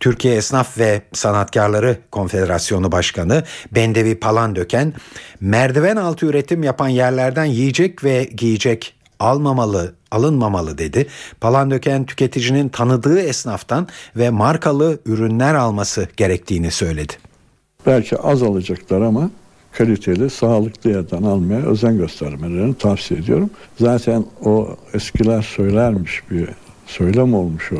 Türkiye 0.00 0.36
Esnaf 0.36 0.78
ve 0.78 1.02
Sanatkarları 1.12 1.96
Konfederasyonu 2.10 2.92
Başkanı 2.92 3.42
Bendevi 3.72 4.14
Palandöken, 4.20 4.94
merdiven 5.40 5.96
altı 5.96 6.26
üretim 6.26 6.62
yapan 6.62 6.88
yerlerden 6.88 7.44
yiyecek 7.44 8.04
ve 8.04 8.24
giyecek 8.24 8.94
almamalı, 9.20 9.94
alınmamalı 10.16 10.78
dedi. 10.78 11.06
Palandöken 11.40 12.06
tüketicinin 12.06 12.68
tanıdığı 12.68 13.20
esnaftan 13.20 13.88
ve 14.16 14.30
markalı 14.30 14.98
ürünler 15.06 15.54
alması 15.54 16.08
gerektiğini 16.16 16.70
söyledi. 16.70 17.12
Belki 17.86 18.16
az 18.16 18.42
alacaklar 18.42 19.00
ama 19.00 19.30
kaliteli, 19.72 20.30
sağlıklı 20.30 20.90
yerden 20.90 21.22
almaya 21.22 21.60
özen 21.60 21.96
göstermelerini 21.98 22.74
tavsiye 22.74 23.20
ediyorum. 23.20 23.50
Zaten 23.80 24.24
o 24.44 24.76
eskiler 24.94 25.42
söylermiş 25.42 26.22
bir 26.30 26.48
söylem 26.86 27.34
olmuş 27.34 27.72
o. 27.72 27.76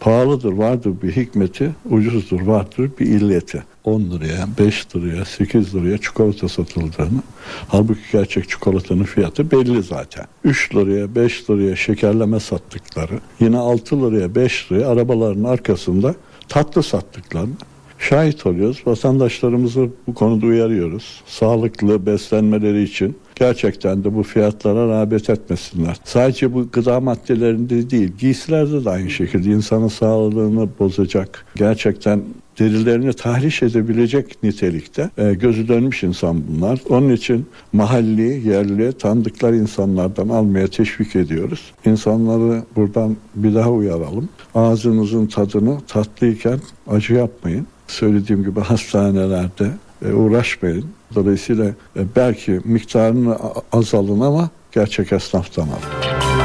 Pahalıdır 0.00 0.52
vardır 0.52 0.92
bir 1.02 1.16
hikmeti, 1.16 1.70
ucuzdur 1.90 2.40
vardır 2.40 2.90
bir 3.00 3.06
illeti. 3.06 3.62
10 3.84 4.00
liraya, 4.00 4.48
5 4.58 4.96
liraya, 4.96 5.24
8 5.24 5.74
liraya 5.74 5.98
çikolata 5.98 6.48
satıldığını, 6.48 7.22
halbuki 7.68 8.00
gerçek 8.12 8.48
çikolatanın 8.48 9.04
fiyatı 9.04 9.50
belli 9.50 9.82
zaten. 9.82 10.24
3 10.44 10.74
liraya, 10.74 11.14
5 11.14 11.50
liraya 11.50 11.76
şekerleme 11.76 12.40
sattıkları, 12.40 13.20
yine 13.40 13.58
6 13.58 14.02
liraya, 14.02 14.34
5 14.34 14.72
liraya 14.72 14.88
arabaların 14.88 15.44
arkasında 15.44 16.14
tatlı 16.48 16.82
sattıklarını 16.82 17.54
şahit 17.98 18.46
oluyoruz. 18.46 18.82
Vatandaşlarımızı 18.86 19.88
bu 20.06 20.14
konuda 20.14 20.46
uyarıyoruz. 20.46 21.22
Sağlıklı 21.26 22.06
beslenmeleri 22.06 22.82
için 22.82 23.16
gerçekten 23.34 24.04
de 24.04 24.14
bu 24.14 24.22
fiyatlara 24.22 24.88
rağbet 24.88 25.30
etmesinler. 25.30 25.96
Sadece 26.04 26.54
bu 26.54 26.70
gıda 26.72 27.00
maddelerinde 27.00 27.90
değil, 27.90 28.12
giysilerde 28.18 28.84
de 28.84 28.90
aynı 28.90 29.10
şekilde 29.10 29.50
insanın 29.50 29.88
sağlığını 29.88 30.68
bozacak, 30.78 31.46
gerçekten 31.56 32.22
derilerini 32.58 33.12
tahriş 33.12 33.62
edebilecek 33.62 34.42
nitelikte 34.42 35.10
e, 35.18 35.34
gözü 35.34 35.68
dönmüş 35.68 36.02
insan 36.02 36.42
bunlar. 36.48 36.80
Onun 36.88 37.10
için 37.12 37.46
mahalli, 37.72 38.48
yerli, 38.48 38.92
tanıdıklar 38.92 39.52
insanlardan 39.52 40.28
almaya 40.28 40.66
teşvik 40.68 41.16
ediyoruz. 41.16 41.72
İnsanları 41.86 42.62
buradan 42.76 43.16
bir 43.34 43.54
daha 43.54 43.70
uyaralım. 43.70 44.28
Ağzınızın 44.54 45.26
tadını 45.26 45.78
tatlıyken 45.88 46.58
acı 46.88 47.14
yapmayın. 47.14 47.66
Söylediğim 47.88 48.44
gibi 48.44 48.60
hastanelerde 48.60 49.70
e, 50.08 50.12
uğraşmayın. 50.12 50.84
Dolayısıyla 51.14 51.64
e, 51.96 52.00
belki 52.16 52.60
miktarını 52.64 53.34
a- 53.34 53.52
az 53.72 53.94
alın 53.94 54.20
ama 54.20 54.50
gerçek 54.72 55.12
esnaftan 55.12 55.62
alın. 55.62 56.43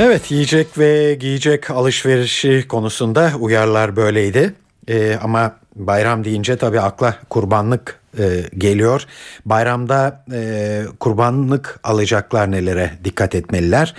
Evet 0.00 0.30
yiyecek 0.30 0.78
ve 0.78 1.14
giyecek 1.14 1.70
alışverişi 1.70 2.64
konusunda 2.68 3.32
uyarılar 3.40 3.96
böyleydi. 3.96 4.54
Ee, 4.88 5.18
ama 5.22 5.56
bayram 5.76 6.24
deyince 6.24 6.56
tabii 6.56 6.80
akla 6.80 7.16
kurbanlık 7.30 8.00
e, 8.18 8.42
geliyor. 8.58 9.04
Bayramda 9.46 10.24
e, 10.32 10.82
kurbanlık 11.00 11.80
alacaklar 11.84 12.50
nelere 12.50 12.98
dikkat 13.04 13.34
etmeliler? 13.34 13.94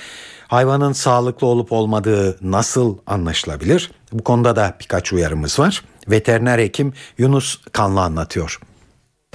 Hayvanın 0.48 0.94
sağlıklı 0.94 1.48
olup 1.48 1.72
olmadığı 1.72 2.38
nasıl 2.42 2.98
anlaşılabilir? 3.08 3.92
Bu 4.14 4.24
konuda 4.24 4.56
da 4.56 4.76
birkaç 4.80 5.14
uyarımız 5.14 5.60
var. 5.60 5.84
Veteriner 6.08 6.60
hekim 6.60 6.94
Yunus 7.18 7.58
Kanlı 7.72 8.02
anlatıyor. 8.02 8.60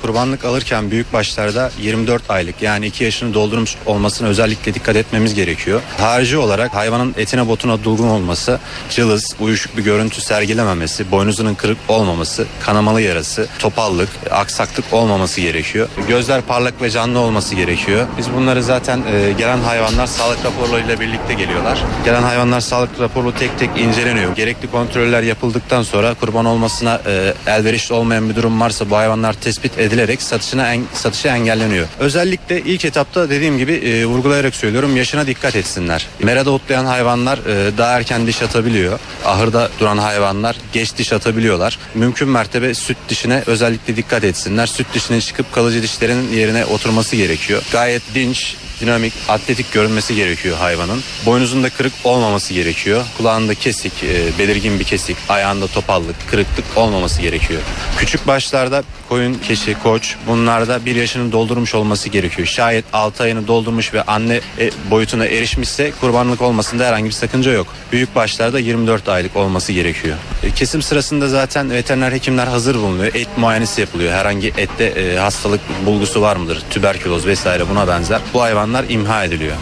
Kurbanlık 0.05 0.45
alırken 0.45 0.91
büyük 0.91 1.13
başlarda 1.13 1.71
24 1.81 2.31
aylık 2.31 2.63
yani 2.63 2.87
2 2.87 3.05
yaşını 3.05 3.35
doldurmuş 3.35 3.77
olmasına 3.87 4.29
özellikle 4.29 4.75
dikkat 4.75 4.97
etmemiz 4.97 5.35
gerekiyor. 5.35 5.81
Harici 5.99 6.37
olarak 6.39 6.75
hayvanın 6.75 7.15
etine 7.19 7.49
botuna 7.49 7.85
durgun 7.85 8.09
olması, 8.09 8.61
cılız, 8.91 9.37
uyuşuk 9.41 9.77
bir 9.77 9.83
görüntü 9.83 10.21
sergilememesi, 10.21 11.11
boynuzunun 11.11 11.55
kırık 11.55 11.79
olmaması, 11.89 12.47
kanamalı 12.61 13.01
yarası, 13.01 13.47
topallık, 13.59 14.09
aksaklık 14.31 14.93
olmaması 14.93 15.41
gerekiyor. 15.41 15.89
Gözler 16.09 16.43
parlak 16.43 16.83
ve 16.83 16.91
canlı 16.91 17.19
olması 17.19 17.55
gerekiyor. 17.55 18.07
Biz 18.19 18.33
bunları 18.33 18.63
zaten 18.63 19.03
e, 19.13 19.33
gelen 19.33 19.59
hayvanlar 19.59 20.07
sağlık 20.07 20.45
raporlarıyla 20.45 21.01
birlikte 21.01 21.35
geliyorlar. 21.35 21.79
Gelen 22.05 22.23
hayvanlar 22.23 22.61
sağlık 22.61 23.01
raporu 23.01 23.35
tek 23.35 23.59
tek 23.59 23.71
inceleniyor. 23.79 24.37
Gerekli 24.37 24.71
kontroller 24.71 25.23
yapıldıktan 25.23 25.83
sonra 25.83 26.15
kurban 26.15 26.45
olmasına 26.45 27.01
e, 27.07 27.35
elverişli 27.47 27.95
olmayan 27.95 28.31
bir 28.31 28.37
durum 28.37 28.61
varsa 28.61 28.91
bu 28.91 28.97
hayvanlar 28.97 29.33
tespit 29.33 29.79
edilerek 29.85 30.23
satışına 30.23 30.73
en, 30.73 30.83
satışı 30.95 31.29
engelleniyor. 31.29 31.87
Özellikle 31.99 32.61
ilk 32.61 32.85
etapta 32.85 33.31
dediğim 33.31 33.59
gibi 33.59 33.73
e, 33.73 34.07
vurgulayarak 34.07 34.55
söylüyorum 34.55 34.97
yaşına 34.97 35.27
dikkat 35.27 35.57
etsinler. 35.57 36.07
Merada 36.23 36.51
otlayan 36.51 36.85
hayvanlar 36.85 37.39
e, 37.39 37.79
daha 37.79 37.97
erken 37.97 38.27
diş 38.27 38.43
atabiliyor. 38.43 38.99
Ahırda 39.25 39.71
duran 39.81 39.99
hayvanlar 39.99 40.57
geç 40.73 40.97
diş 40.97 41.13
atabiliyorlar. 41.13 41.79
Mümkün 41.95 42.29
mertebe 42.29 42.75
süt 42.75 42.97
dişine 43.09 43.43
özellikle 43.47 43.97
dikkat 43.97 44.25
etsinler. 44.25 44.67
Süt 44.67 44.87
dişinin 44.95 45.21
çıkıp 45.21 45.53
kalıcı 45.53 45.83
dişlerin 45.83 46.33
yerine 46.33 46.65
oturması 46.65 47.17
gerekiyor. 47.17 47.63
Gayet 47.73 48.03
dinç, 48.15 48.57
dinamik, 48.81 49.13
atletik 49.29 49.73
görünmesi 49.73 50.15
gerekiyor 50.15 50.57
hayvanın. 50.57 51.03
Boynuzunda 51.27 51.71
kırık 51.71 51.93
olmaması 52.05 52.55
gerekiyor. 52.55 53.05
Kulağında 53.19 53.55
kesik, 53.55 53.93
e, 54.05 54.39
belirgin 54.39 54.81
bir 54.81 54.85
kesik, 54.85 55.17
ayağında 55.29 55.67
topallık, 55.67 56.17
kırıklık 56.31 56.65
olmaması 56.77 57.23
gerekiyor. 57.23 57.61
Küçük 57.99 58.27
başlarda 58.27 58.83
koyun, 59.09 59.35
keçi, 59.35 59.77
koç 59.83 60.17
bunlarda 60.29 60.85
bir 60.85 60.97
yaşını 60.97 61.33
doldurmuş 61.33 61.75
olması 61.75 62.09
gerekiyor. 62.09 62.49
Şayet 62.49 62.85
6 62.93 63.23
ayını 63.23 63.47
doldurmuş 63.49 63.95
ve 63.95 64.03
anne 64.03 64.41
e, 64.59 64.71
boyutuna 64.91 65.27
erişmişse 65.27 65.93
kurbanlık 66.01 66.43
olmasında 66.43 66.87
herhangi 66.87 67.07
bir 67.07 67.11
sakınca 67.11 67.53
yok. 67.53 67.67
Büyük 67.93 68.15
başlarda 68.15 68.59
24 68.59 69.09
aylık 69.09 69.37
olması 69.37 69.73
gerekiyor. 69.73 70.17
E, 70.43 70.51
kesim 70.51 70.83
sırasında 70.83 71.29
zaten 71.29 71.71
veteriner 71.71 72.13
hekimler 72.13 72.47
hazır 72.47 72.75
bulunuyor. 72.75 73.15
Et 73.15 73.29
muayenesi 73.37 73.81
yapılıyor. 73.81 74.13
Herhangi 74.13 74.53
ette 74.57 74.85
e, 74.85 75.17
hastalık 75.17 75.61
bulgusu 75.87 76.21
var 76.21 76.37
mıdır? 76.37 76.63
Tüberküloz 76.71 77.27
vesaire 77.27 77.69
buna 77.69 77.89
benzer. 77.89 78.21
Bu 78.35 78.43
hayvanlar 78.65 78.85
imha 78.89 79.25
ediliyor. 79.25 79.57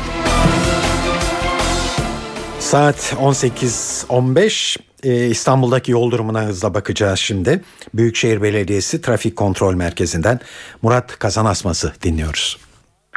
Saat 2.60 2.96
18.15 2.96 4.76
e, 5.02 5.26
İstanbul'daki 5.26 5.92
yol 5.92 6.10
durumuna 6.10 6.42
hızla 6.42 6.74
bakacağız 6.74 7.18
şimdi. 7.18 7.64
Büyükşehir 7.94 8.42
Belediyesi 8.42 9.00
Trafik 9.00 9.36
Kontrol 9.36 9.74
Merkezi'nden 9.74 10.40
Murat 10.82 11.18
Kazanasması 11.18 11.92
dinliyoruz. 12.02 12.58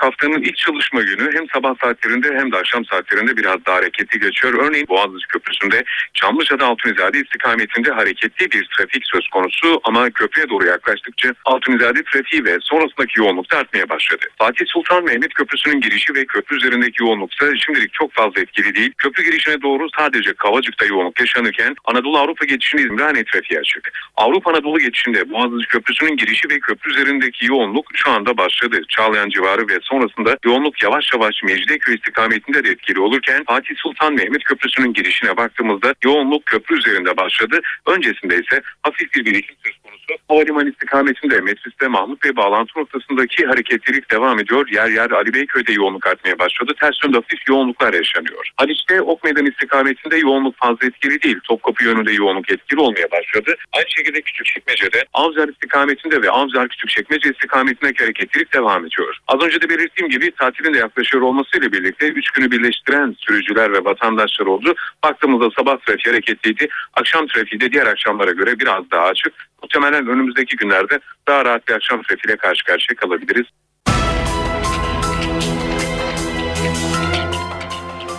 Haftanın 0.05 0.41
ilk 0.41 0.57
çalışma 0.57 1.01
günü 1.01 1.37
hem 1.37 1.49
sabah 1.53 1.75
saatlerinde 1.81 2.27
hem 2.37 2.51
de 2.51 2.57
akşam 2.57 2.85
saatlerinde 2.85 3.37
biraz 3.37 3.65
daha 3.65 3.75
hareketli 3.75 4.19
geçiyor. 4.19 4.53
Örneğin 4.53 4.87
Boğaziçi 4.87 5.27
Köprüsü'nde 5.27 5.83
Çamlıca'da 6.13 6.65
Altunizade 6.65 7.19
istikametinde 7.19 7.91
hareketli 7.91 8.51
bir 8.51 8.69
trafik 8.77 9.03
söz 9.05 9.27
konusu 9.27 9.81
ama 9.83 10.09
köprüye 10.09 10.49
doğru 10.49 10.65
yaklaştıkça 10.65 11.33
Altunizade 11.45 12.03
trafiği 12.03 12.45
ve 12.45 12.57
sonrasındaki 12.61 13.19
yoğunluk 13.19 13.51
da 13.51 13.57
artmaya 13.57 13.89
başladı. 13.89 14.25
Fatih 14.37 14.65
Sultan 14.67 15.03
Mehmet 15.03 15.33
Köprüsü'nün 15.33 15.81
girişi 15.81 16.15
ve 16.15 16.25
köprü 16.25 16.57
üzerindeki 16.57 17.03
yoğunluk 17.03 17.33
ise 17.33 17.57
şimdilik 17.65 17.93
çok 17.93 18.13
fazla 18.13 18.41
etkili 18.41 18.75
değil. 18.75 18.93
Köprü 18.97 19.23
girişine 19.23 19.61
doğru 19.61 19.87
sadece 19.97 20.33
Kavacık'ta 20.33 20.85
yoğunluk 20.85 21.19
yaşanırken 21.19 21.75
Anadolu 21.85 22.17
Avrupa 22.17 22.45
geçişinde 22.45 22.81
İmraniye 22.81 23.23
trafiği 23.23 23.59
açık. 23.59 23.91
Avrupa 24.15 24.51
Anadolu 24.51 24.79
geçişinde 24.79 25.31
Boğaziçi 25.31 25.67
Köprüsü'nün 25.67 26.17
girişi 26.17 26.49
ve 26.49 26.59
köprü 26.59 26.91
üzerindeki 26.91 27.45
yoğunluk 27.45 27.85
şu 27.95 28.11
anda 28.11 28.37
başladı. 28.37 28.81
Çağlayan 28.89 29.29
civarı 29.29 29.67
ve 29.67 29.79
sonrasında 29.95 30.37
yoğunluk 30.45 30.83
yavaş 30.83 31.13
yavaş 31.13 31.43
Mecidiyeköy 31.43 31.95
istikametinde 31.95 32.63
de 32.63 32.69
etkili 32.69 32.99
olurken 32.99 33.43
Fatih 33.43 33.75
Sultan 33.77 34.13
Mehmet 34.13 34.43
Köprüsü'nün 34.43 34.93
girişine 34.93 35.37
baktığımızda 35.37 35.93
yoğunluk 36.03 36.45
köprü 36.45 36.77
üzerinde 36.79 37.17
başladı. 37.17 37.61
Öncesinde 37.87 38.35
ise 38.35 38.61
hafif 38.81 39.13
bir 39.13 39.25
birikim 39.25 39.55
söz 39.63 39.84
konusu. 40.07 40.21
Havalimanı 40.27 40.69
istikametinde 40.69 41.41
Metris'te 41.41 41.87
Mahmut 41.87 42.23
Bey 42.23 42.35
bağlantı 42.35 42.79
noktasındaki 42.79 43.45
hareketlilik 43.45 44.11
devam 44.11 44.39
ediyor. 44.39 44.67
Yer 44.71 44.89
yer 44.89 45.11
Ali 45.11 45.33
Beyköy'de 45.33 45.73
yoğunluk 45.73 46.07
artmaya 46.07 46.39
başladı. 46.39 46.73
Ters 46.79 46.95
yönde 47.03 47.17
hafif 47.17 47.39
yoğunluklar 47.49 47.93
yaşanıyor. 47.93 48.51
Haliç'te 48.57 49.01
Ok 49.01 49.23
Meydan 49.23 49.45
istikametinde 49.45 50.17
yoğunluk 50.17 50.57
fazla 50.57 50.87
etkili 50.87 51.21
değil. 51.21 51.39
Topkapı 51.43 51.83
yönünde 51.83 52.13
yoğunluk 52.13 52.51
etkili 52.51 52.79
olmaya 52.79 53.11
başladı. 53.11 53.55
Aynı 53.73 53.89
şekilde 53.89 54.21
Küçükçekmece'de 54.21 55.03
Avcılar 55.13 55.49
istikametinde 55.49 56.21
ve 56.21 56.29
Avcılar 56.31 56.67
Küçükçekmece 56.67 57.29
istikametindeki 57.29 58.03
hareketlilik 58.03 58.53
devam 58.53 58.85
ediyor. 58.85 59.17
Az 59.27 59.41
önce 59.41 59.61
de 59.61 59.69
belirttiğim 59.69 60.09
gibi 60.09 60.31
tatilin 60.31 60.73
de 60.73 60.77
yaklaşıyor 60.77 61.23
olmasıyla 61.23 61.71
birlikte 61.71 62.07
3 62.07 62.31
günü 62.31 62.51
birleştiren 62.51 63.15
sürücüler 63.19 63.73
ve 63.73 63.85
vatandaşlar 63.85 64.45
oldu. 64.45 64.75
Baktığımızda 65.03 65.49
sabah 65.57 65.77
trafiği 65.77 66.13
hareketliydi. 66.13 66.67
Akşam 66.93 67.27
trafiği 67.27 67.61
de 67.61 67.71
diğer 67.71 67.87
akşamlara 67.87 68.31
göre 68.31 68.59
biraz 68.59 68.91
daha 68.91 69.05
açık. 69.05 69.33
Muhtemelen 69.65 70.07
önümüzdeki 70.07 70.55
günlerde 70.55 70.99
daha 71.27 71.45
rahat 71.45 71.67
bir 71.67 71.73
akşam 71.73 72.01
trafiğiyle 72.01 72.37
karşı 72.37 72.65
karşıya 72.65 72.95
kalabiliriz. 72.95 73.45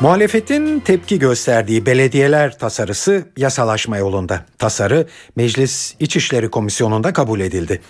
Muhalefetin 0.00 0.80
tepki 0.80 1.18
gösterdiği 1.18 1.86
belediyeler 1.86 2.58
tasarısı 2.58 3.24
yasalaşma 3.36 3.96
yolunda. 3.96 4.44
Tasarı 4.58 5.06
Meclis 5.36 5.94
İçişleri 6.00 6.50
Komisyonu'nda 6.50 7.12
kabul 7.12 7.40
edildi. 7.40 7.80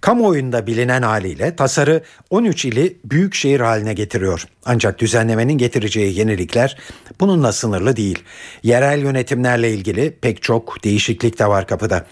Kamuoyunda 0.00 0.66
bilinen 0.66 1.02
haliyle 1.02 1.56
tasarı 1.56 2.02
13 2.30 2.64
ili 2.64 2.98
büyük 3.04 3.34
şehir 3.34 3.60
haline 3.60 3.94
getiriyor. 3.94 4.46
Ancak 4.64 4.98
düzenlemenin 4.98 5.58
getireceği 5.58 6.18
yenilikler 6.18 6.76
bununla 7.20 7.52
sınırlı 7.52 7.96
değil. 7.96 8.18
Yerel 8.62 8.98
yönetimlerle 9.02 9.70
ilgili 9.72 10.10
pek 10.10 10.42
çok 10.42 10.84
değişiklik 10.84 11.38
de 11.38 11.46
var 11.46 11.66
kapıda. 11.66 12.06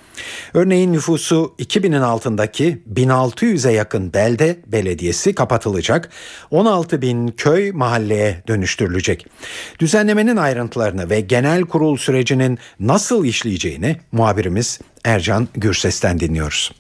Örneğin 0.55 0.93
nüfusu 0.93 1.55
2000'in 1.59 2.01
altındaki 2.01 2.83
1600'e 2.95 3.73
yakın 3.73 4.13
belde 4.13 4.57
belediyesi 4.67 5.35
kapatılacak. 5.35 6.11
16 6.51 7.03
bin 7.03 7.29
köy 7.29 7.73
mahalleye 7.73 8.43
dönüştürülecek. 8.49 9.27
Düzenlemenin 9.79 10.37
ayrıntılarını 10.37 11.11
ve 11.11 11.21
genel 11.21 11.63
kurul 11.63 11.97
sürecinin 11.97 12.59
nasıl 12.81 13.25
işleyeceğini 13.25 13.97
muhabirimiz 14.13 14.81
Ercan 15.05 15.49
Gürses'ten 15.55 16.21
dinliyoruz. 16.21 16.73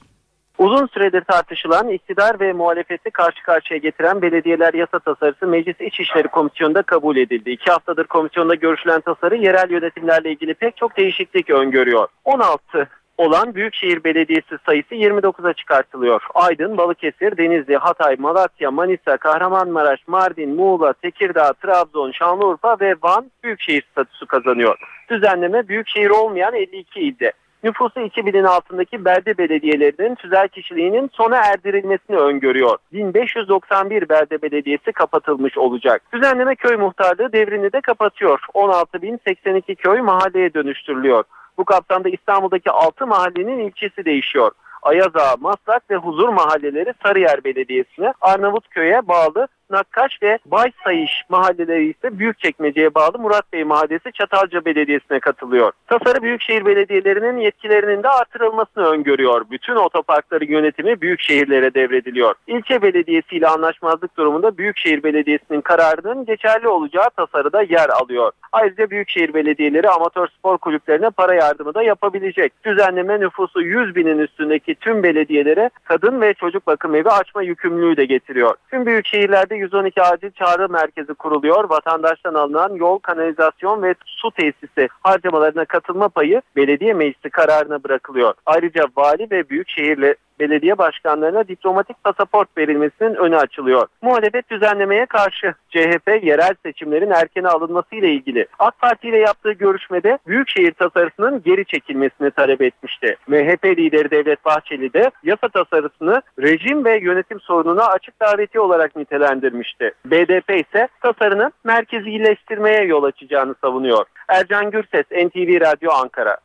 Uzun 0.60 0.86
süredir 0.86 1.20
tartışılan 1.20 1.88
iktidar 1.88 2.40
ve 2.40 2.52
muhalefeti 2.52 3.10
karşı 3.10 3.42
karşıya 3.42 3.78
getiren 3.78 4.22
belediyeler 4.22 4.74
yasa 4.74 4.98
tasarısı 4.98 5.46
Meclis 5.46 5.80
İçişleri 5.80 6.28
Komisyonu'nda 6.28 6.82
kabul 6.82 7.16
edildi. 7.16 7.50
İki 7.50 7.70
haftadır 7.70 8.04
komisyonda 8.04 8.54
görüşülen 8.54 9.00
tasarı 9.00 9.36
yerel 9.36 9.70
yönetimlerle 9.70 10.32
ilgili 10.32 10.54
pek 10.54 10.76
çok 10.76 10.96
değişiklik 10.96 11.50
öngörüyor. 11.50 12.08
16 12.24 12.88
olan 13.20 13.54
Büyükşehir 13.54 14.04
Belediyesi 14.04 14.58
sayısı 14.66 14.94
29'a 14.94 15.52
çıkartılıyor. 15.52 16.22
Aydın, 16.34 16.76
Balıkesir, 16.76 17.36
Denizli, 17.36 17.76
Hatay, 17.76 18.16
Malatya, 18.16 18.70
Manisa, 18.70 19.16
Kahramanmaraş, 19.16 20.00
Mardin, 20.06 20.54
Muğla, 20.54 20.92
Tekirdağ, 20.92 21.52
Trabzon, 21.52 22.12
Şanlıurfa 22.12 22.76
ve 22.80 22.94
Van 23.02 23.30
Büyükşehir 23.44 23.82
statüsü 23.92 24.26
kazanıyor. 24.26 24.78
Düzenleme 25.10 25.68
Büyükşehir 25.68 26.10
olmayan 26.10 26.54
52 26.54 27.00
ilde 27.00 27.32
nüfusu 27.64 28.00
2000'in 28.00 28.44
altındaki 28.44 29.04
belde 29.04 29.38
belediyelerinin 29.38 30.14
tüzel 30.14 30.48
kişiliğinin 30.48 31.10
sona 31.12 31.36
erdirilmesini 31.36 32.16
öngörüyor. 32.16 32.78
1591 32.92 34.08
belde 34.08 34.42
belediyesi 34.42 34.92
kapatılmış 34.92 35.58
olacak. 35.58 36.02
Düzenleme 36.12 36.54
köy 36.54 36.76
muhtarlığı 36.76 37.32
devrini 37.32 37.72
de 37.72 37.80
kapatıyor. 37.80 38.40
16.082 38.54 39.74
köy 39.74 40.00
mahalleye 40.00 40.54
dönüştürülüyor. 40.54 41.24
Bu 41.58 41.64
kapsamda 41.64 42.08
İstanbul'daki 42.08 42.70
6 42.70 43.06
mahallenin 43.06 43.58
ilçesi 43.58 44.04
değişiyor. 44.04 44.52
Ayaza, 44.82 45.36
Maslak 45.40 45.90
ve 45.90 45.96
Huzur 45.96 46.28
mahalleleri 46.28 46.94
Sarıyer 47.02 47.44
Belediyesi'ne, 47.44 48.12
Arnavutköy'e 48.20 49.08
bağlı 49.08 49.48
Nakkaş 49.70 50.22
ve 50.22 50.38
Baysayış 50.46 51.24
mahalleleri 51.28 51.90
ise 51.90 52.18
Büyükçekmece'ye 52.18 52.94
bağlı 52.94 53.18
Murat 53.18 53.52
Bey 53.52 53.64
Mahallesi 53.64 54.12
Çatalca 54.12 54.64
Belediyesi'ne 54.64 55.20
katılıyor. 55.20 55.72
Tasarı 55.86 56.22
Büyükşehir 56.22 56.64
Belediyelerinin 56.64 57.36
yetkilerinin 57.36 58.02
de 58.02 58.08
artırılmasını 58.08 58.84
öngörüyor. 58.84 59.44
Bütün 59.50 59.76
otoparkların 59.76 60.46
yönetimi 60.46 61.00
büyük 61.00 61.20
şehirlere 61.20 61.74
devrediliyor. 61.74 62.34
İlçe 62.46 62.82
belediyesiyle 62.82 63.48
anlaşmazlık 63.48 64.16
durumunda 64.16 64.58
Büyükşehir 64.58 65.02
Belediyesi'nin 65.02 65.60
kararının 65.60 66.24
geçerli 66.24 66.68
olacağı 66.68 67.10
tasarıda 67.10 67.62
yer 67.62 67.88
alıyor. 67.88 68.32
Ayrıca 68.52 68.90
Büyükşehir 68.90 69.34
Belediyeleri 69.34 69.88
amatör 69.88 70.26
spor 70.26 70.58
kulüplerine 70.58 71.10
para 71.10 71.34
yardımı 71.34 71.74
da 71.74 71.82
yapabilecek. 71.82 72.52
Düzenleme 72.64 73.20
nüfusu 73.20 73.62
100 73.62 73.96
binin 73.96 74.18
üstündeki 74.18 74.74
tüm 74.74 75.02
belediyelere 75.02 75.70
kadın 75.84 76.20
ve 76.20 76.34
çocuk 76.34 76.66
bakım 76.66 76.94
evi 76.94 77.08
açma 77.08 77.42
yükümlülüğü 77.42 77.96
de 77.96 78.04
getiriyor. 78.04 78.54
Tüm 78.70 78.86
büyük 78.86 79.06
şehirlerde 79.06 79.56
112 79.60 80.02
acil 80.02 80.30
çağrı 80.30 80.68
merkezi 80.68 81.14
kuruluyor. 81.14 81.70
Vatandaştan 81.70 82.34
alınan 82.34 82.74
yol, 82.74 82.98
kanalizasyon 82.98 83.82
ve 83.82 83.94
su 84.04 84.30
tesisi 84.30 84.88
harcamalarına 85.00 85.64
katılma 85.64 86.08
payı 86.08 86.42
belediye 86.56 86.94
meclisi 86.94 87.30
kararına 87.30 87.84
bırakılıyor. 87.84 88.34
Ayrıca 88.46 88.84
vali 88.96 89.30
ve 89.30 89.48
büyük 89.48 89.68
şehirle 89.68 90.14
belediye 90.40 90.78
başkanlarına 90.78 91.48
diplomatik 91.48 92.04
pasaport 92.04 92.58
verilmesinin 92.58 93.14
önü 93.14 93.36
açılıyor. 93.36 93.86
Muhalefet 94.02 94.50
düzenlemeye 94.50 95.06
karşı 95.06 95.54
CHP 95.70 96.24
yerel 96.24 96.54
seçimlerin 96.62 97.10
erkene 97.10 97.48
alınması 97.48 97.94
ile 97.94 98.12
ilgili 98.12 98.46
AK 98.58 98.78
Parti 98.78 99.08
ile 99.08 99.18
yaptığı 99.18 99.52
görüşmede 99.52 100.18
büyükşehir 100.26 100.72
tasarısının 100.72 101.42
geri 101.42 101.64
çekilmesini 101.64 102.30
talep 102.30 102.62
etmişti. 102.62 103.16
MHP 103.26 103.64
lideri 103.64 104.10
Devlet 104.10 104.44
Bahçeli 104.44 104.92
de 104.92 105.10
yasa 105.22 105.48
tasarısını 105.48 106.22
rejim 106.38 106.84
ve 106.84 106.98
yönetim 106.98 107.40
sorununa 107.40 107.86
açık 107.86 108.20
daveti 108.20 108.60
olarak 108.60 108.96
nitelendirmişti. 108.96 109.92
BDP 110.04 110.50
ise 110.50 110.88
tasarının 111.02 111.52
merkezileştirmeye 111.64 112.84
yol 112.84 113.02
açacağını 113.02 113.54
savunuyor. 113.60 114.04
Ercan 114.28 114.70
Gürses, 114.70 115.06
NTV 115.10 115.60
Radyo 115.60 115.90
Ankara. 115.92 116.36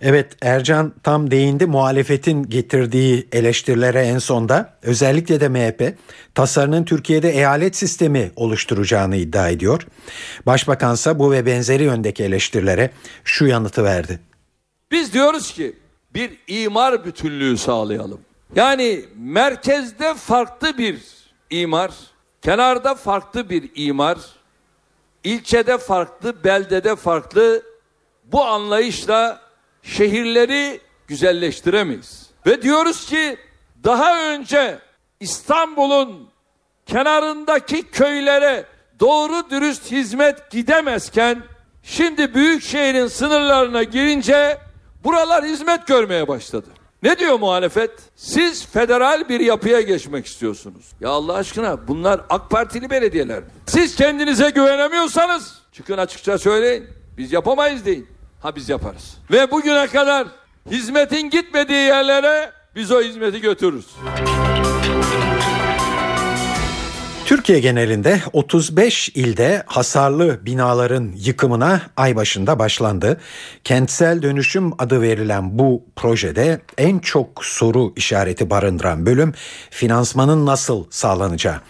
Evet 0.00 0.32
Ercan 0.42 0.94
tam 1.02 1.30
değindi 1.30 1.66
muhalefetin 1.66 2.42
getirdiği 2.42 3.28
eleştirilere 3.32 4.00
en 4.00 4.18
sonda 4.18 4.74
özellikle 4.82 5.40
de 5.40 5.48
MHP 5.48 5.98
tasarının 6.34 6.84
Türkiye'de 6.84 7.30
eyalet 7.30 7.76
sistemi 7.76 8.30
oluşturacağını 8.36 9.16
iddia 9.16 9.48
ediyor. 9.48 9.86
Başbakansa 10.46 11.18
bu 11.18 11.32
ve 11.32 11.46
benzeri 11.46 11.82
yöndeki 11.82 12.24
eleştirilere 12.24 12.90
şu 13.24 13.46
yanıtı 13.46 13.84
verdi. 13.84 14.20
Biz 14.90 15.12
diyoruz 15.12 15.52
ki 15.52 15.76
bir 16.14 16.38
imar 16.46 17.04
bütünlüğü 17.04 17.58
sağlayalım. 17.58 18.20
Yani 18.56 19.04
merkezde 19.16 20.14
farklı 20.14 20.78
bir 20.78 20.98
imar, 21.50 21.90
Kenarda 22.44 22.94
farklı 22.94 23.50
bir 23.50 23.70
imar, 23.74 24.18
ilçede 25.24 25.78
farklı, 25.78 26.44
beldede 26.44 26.96
farklı 26.96 27.62
bu 28.24 28.44
anlayışla 28.44 29.40
şehirleri 29.84 30.80
güzelleştiremeyiz. 31.06 32.26
Ve 32.46 32.62
diyoruz 32.62 33.06
ki 33.06 33.36
daha 33.84 34.30
önce 34.30 34.78
İstanbul'un 35.20 36.28
kenarındaki 36.86 37.82
köylere 37.82 38.64
doğru 39.00 39.50
dürüst 39.50 39.90
hizmet 39.90 40.50
gidemezken 40.50 41.42
şimdi 41.82 42.34
büyük 42.34 42.62
şehrin 42.62 43.06
sınırlarına 43.06 43.82
girince 43.82 44.58
buralar 45.04 45.44
hizmet 45.44 45.86
görmeye 45.86 46.28
başladı. 46.28 46.68
Ne 47.02 47.18
diyor 47.18 47.38
muhalefet? 47.38 47.90
Siz 48.16 48.66
federal 48.66 49.28
bir 49.28 49.40
yapıya 49.40 49.80
geçmek 49.80 50.26
istiyorsunuz. 50.26 50.84
Ya 51.00 51.08
Allah 51.08 51.34
aşkına 51.34 51.88
bunlar 51.88 52.20
AK 52.30 52.50
Partili 52.50 52.90
belediyeler? 52.90 53.40
Siz 53.66 53.96
kendinize 53.96 54.50
güvenemiyorsanız 54.50 55.62
çıkın 55.72 55.98
açıkça 55.98 56.38
söyleyin. 56.38 56.86
Biz 57.18 57.32
yapamayız 57.32 57.84
deyin. 57.86 58.06
Ha 58.44 58.56
biz 58.56 58.68
yaparız. 58.68 59.16
Ve 59.30 59.50
bugüne 59.50 59.86
kadar 59.86 60.26
hizmetin 60.70 61.30
gitmediği 61.30 61.78
yerlere 61.78 62.52
biz 62.76 62.92
o 62.92 63.02
hizmeti 63.02 63.40
götürürüz. 63.40 63.86
Türkiye 67.44 67.60
genelinde 67.60 68.20
35 68.32 69.08
ilde 69.08 69.62
hasarlı 69.66 70.46
binaların 70.46 71.12
yıkımına 71.16 71.80
ay 71.96 72.16
başında 72.16 72.58
başlandı. 72.58 73.20
Kentsel 73.64 74.22
dönüşüm 74.22 74.72
adı 74.78 75.02
verilen 75.02 75.58
bu 75.58 75.82
projede 75.96 76.60
en 76.78 76.98
çok 76.98 77.44
soru 77.44 77.92
işareti 77.96 78.50
barındıran 78.50 79.06
bölüm 79.06 79.32
finansmanın 79.70 80.46
nasıl 80.46 80.84
sağlanacağı. 80.90 81.60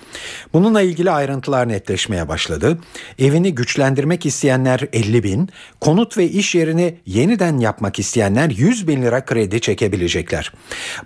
Bununla 0.53 0.83
ilgili 0.83 1.11
ayrıntılar 1.11 1.69
netleşmeye 1.69 2.29
başladı. 2.29 2.79
Evini 3.19 3.55
güçlendirmek 3.55 4.27
isteyenler 4.27 4.81
50 4.93 5.23
bin, 5.23 5.49
konut 5.81 6.19
ve 6.19 6.25
iş 6.29 6.55
yerini 6.55 6.99
yeniden 7.07 7.59
yapmak 7.59 7.99
isteyenler 7.99 8.51
100 8.51 8.89
bin 8.89 9.03
lira 9.03 9.25
kredi 9.25 9.61
çekebilecekler. 9.61 10.53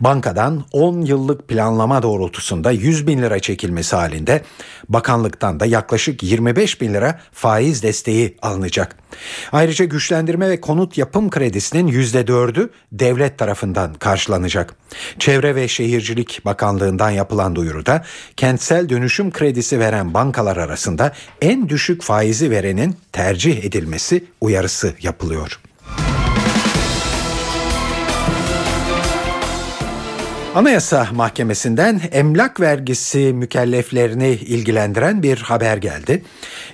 Bankadan 0.00 0.64
10 0.72 1.00
yıllık 1.00 1.48
planlama 1.48 2.02
doğrultusunda 2.02 2.70
100 2.70 3.06
bin 3.06 3.22
lira 3.22 3.38
çekilmesi 3.38 3.96
halinde 3.96 4.42
bakanlıktan 4.88 5.60
da 5.60 5.66
yaklaşık 5.66 6.22
25 6.22 6.80
bin 6.80 6.94
lira 6.94 7.20
faiz 7.32 7.82
desteği 7.82 8.36
alınacak. 8.42 8.96
Ayrıca 9.52 9.84
güçlendirme 9.84 10.50
ve 10.50 10.60
konut 10.60 10.98
yapım 10.98 11.30
kredisinin 11.30 11.88
%4'ü 11.88 12.70
devlet 12.92 13.38
tarafından 13.38 13.94
karşılanacak. 13.94 14.74
Çevre 15.18 15.54
ve 15.54 15.68
Şehircilik 15.68 16.44
Bakanlığı'ndan 16.44 17.10
yapılan 17.10 17.56
duyuruda 17.56 18.04
kentsel 18.36 18.88
dönüşüm 18.88 19.30
kredisi 19.30 19.80
veren 19.80 20.14
bankalar 20.14 20.56
arasında 20.56 21.12
en 21.42 21.68
düşük 21.68 22.02
faizi 22.02 22.50
verenin 22.50 22.96
tercih 23.12 23.64
edilmesi 23.64 24.24
uyarısı 24.40 24.94
yapılıyor. 25.02 25.67
Anayasa 30.58 31.08
Mahkemesi'nden 31.12 32.00
emlak 32.12 32.60
vergisi 32.60 33.18
mükelleflerini 33.18 34.28
ilgilendiren 34.28 35.22
bir 35.22 35.38
haber 35.38 35.76
geldi. 35.76 36.24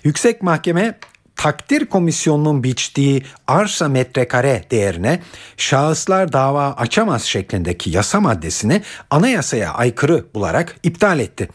Yüksek 0.05 0.43
Mahkeme 0.43 0.99
takdir 1.37 1.87
komisyonunun 1.87 2.63
biçtiği 2.63 3.23
arsa 3.47 3.89
metrekare 3.89 4.65
değerine 4.71 5.21
şahıslar 5.57 6.33
dava 6.33 6.73
açamaz 6.73 7.23
şeklindeki 7.23 7.91
yasa 7.91 8.21
maddesini 8.21 8.83
anayasaya 9.11 9.73
aykırı 9.73 10.25
bularak 10.35 10.77
iptal 10.83 11.21
etti. 11.21 11.49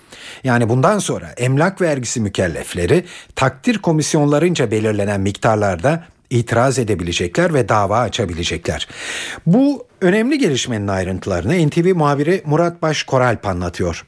Yani 0.44 0.70
bundan 0.70 1.00
sonra 1.00 1.30
emlak 1.38 1.82
vergisi 1.82 2.22
mükellefleri 2.22 3.06
takdir 3.36 3.78
komisyonlarınca 3.78 4.72
belirlenen 4.72 5.22
miktarlarda 5.22 6.04
itiraz 6.30 6.80
edebilecekler 6.80 7.54
ve 7.54 7.70
dava 7.70 8.00
açabilecekler. 8.00 8.88
Bu 9.46 9.88
önemli 10.02 10.38
gelişmenin 10.38 10.88
ayrıntılarını 10.88 11.68
NTV 11.68 11.96
muhabiri 11.96 12.42
Murat 12.46 12.82
Baş 12.82 13.04
Koralp 13.04 13.46
anlatıyor. 13.46 14.06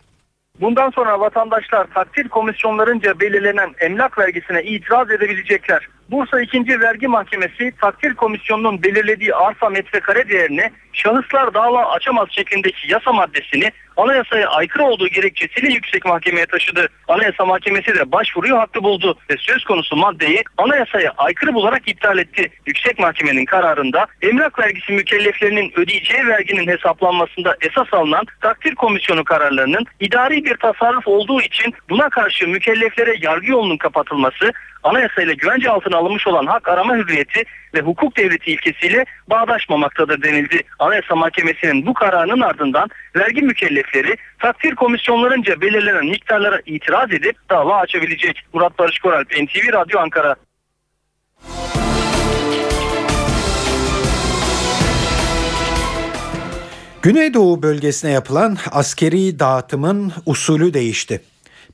Bundan 0.62 0.90
sonra 0.90 1.20
vatandaşlar 1.20 1.88
takdir 1.94 2.30
komisyonlarınca 2.30 3.20
belirlenen 3.20 3.70
emlak 3.80 4.18
vergisine 4.18 4.64
itiraz 4.64 5.12
edebilecekler. 5.12 5.88
Bursa 6.12 6.42
2. 6.42 6.80
Vergi 6.80 7.08
Mahkemesi 7.08 7.72
takdir 7.82 8.14
komisyonunun 8.14 8.84
belirlediği 8.84 9.36
arsa 9.36 9.70
metrekare 9.70 10.30
değerine 10.30 10.72
şahıslar 10.94 11.54
dava 11.54 11.86
açamaz 11.86 12.28
şeklindeki 12.32 12.92
yasa 12.92 13.14
maddesini 13.14 13.72
anayasaya 13.98 14.50
aykırı 14.50 14.84
olduğu 14.84 15.08
gerekçesiyle 15.08 15.74
yüksek 15.74 16.06
mahkemeye 16.06 16.46
taşıdı. 16.46 16.90
Anayasa 17.08 17.46
Mahkemesi 17.46 17.96
de 17.96 18.12
başvuruyu 18.12 18.58
haklı 18.58 18.84
buldu 18.84 19.18
ve 19.30 19.36
söz 19.40 19.64
konusu 19.64 19.96
maddeyi 19.96 20.44
anayasaya 20.58 21.14
aykırı 21.18 21.54
bularak 21.54 21.88
iptal 21.88 22.18
etti. 22.18 22.50
Yüksek 22.66 23.00
Mahkemenin 23.00 23.46
kararında 23.46 24.08
emlak 24.22 24.60
vergisi 24.60 24.94
mükelleflerinin 24.94 25.72
ödeyeceği 25.76 26.28
verginin 26.28 26.68
hesaplanmasında 26.68 27.58
esas 27.62 27.94
alınan 27.94 28.26
takdir 28.42 28.76
komisyonu 28.76 29.24
kararlarının 29.24 29.86
idari 30.00 30.46
bir 30.46 30.58
tasarruf 30.58 31.08
olduğu 31.08 31.42
için 31.42 31.74
buna 31.90 32.10
karşı 32.10 32.48
mükelleflere 32.48 33.16
yargı 33.22 33.52
yolunun 33.52 33.78
kapatılması, 33.78 34.52
anayasayla 34.84 35.34
güvence 35.34 35.70
altına 35.70 35.98
alınmış 35.98 36.28
olan 36.28 36.46
hak 36.46 36.68
arama 36.68 36.96
hürriyeti 36.96 37.44
ve 37.74 37.82
hukuk 37.82 38.18
devleti 38.18 38.52
ilkesiyle 38.52 39.06
bağdaşmamaktadır 39.30 40.22
denildi. 40.22 40.62
Anayasa 40.80 41.16
Mahkemesi'nin 41.16 41.86
bu 41.86 41.94
kararının 41.94 42.42
ardından 42.42 42.90
vergi 43.16 43.42
mükellefleri 43.42 44.18
takdir 44.40 44.76
komisyonlarınca 44.76 45.62
belirlenen 45.62 46.06
miktarlara 46.06 46.60
itiraz 46.66 47.12
edip 47.12 47.36
dava 47.50 47.78
açabilecek. 47.78 48.46
Murat 48.54 48.80
Barış 48.80 49.00
Koralp, 49.00 49.32
NTV 49.32 49.74
Radyo 49.74 50.00
Ankara. 50.00 50.36
Güneydoğu 57.02 57.62
bölgesine 57.62 58.12
yapılan 58.12 58.58
askeri 58.72 59.40
dağıtımın 59.40 60.14
usulü 60.26 60.74
değişti. 60.74 61.22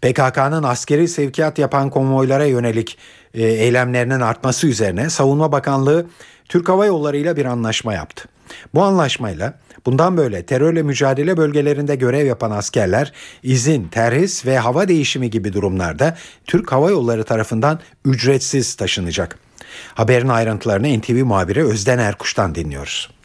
PKK'nın 0.01 0.63
askeri 0.63 1.07
sevkiyat 1.07 1.59
yapan 1.59 1.89
konvoylara 1.89 2.45
yönelik 2.45 2.97
e, 3.33 3.43
eylemlerinin 3.43 4.19
artması 4.19 4.67
üzerine 4.67 5.09
Savunma 5.09 5.51
Bakanlığı 5.51 6.05
Türk 6.49 6.69
Hava 6.69 6.85
Yolları 6.85 7.17
ile 7.17 7.35
bir 7.35 7.45
anlaşma 7.45 7.93
yaptı. 7.93 8.25
Bu 8.73 8.83
anlaşmayla 8.83 9.53
bundan 9.85 10.17
böyle 10.17 10.45
terörle 10.45 10.83
mücadele 10.83 11.37
bölgelerinde 11.37 11.95
görev 11.95 12.25
yapan 12.25 12.51
askerler 12.51 13.13
izin, 13.43 13.87
terhis 13.87 14.45
ve 14.45 14.57
hava 14.57 14.87
değişimi 14.87 15.29
gibi 15.29 15.53
durumlarda 15.53 16.17
Türk 16.45 16.71
Hava 16.71 16.89
Yolları 16.89 17.23
tarafından 17.23 17.79
ücretsiz 18.05 18.75
taşınacak. 18.75 19.39
Haberin 19.93 20.27
ayrıntılarını 20.27 20.99
NTV 20.99 21.25
muhabiri 21.25 21.65
Özden 21.65 21.99
Erkuş'tan 21.99 22.55
dinliyoruz. 22.55 23.16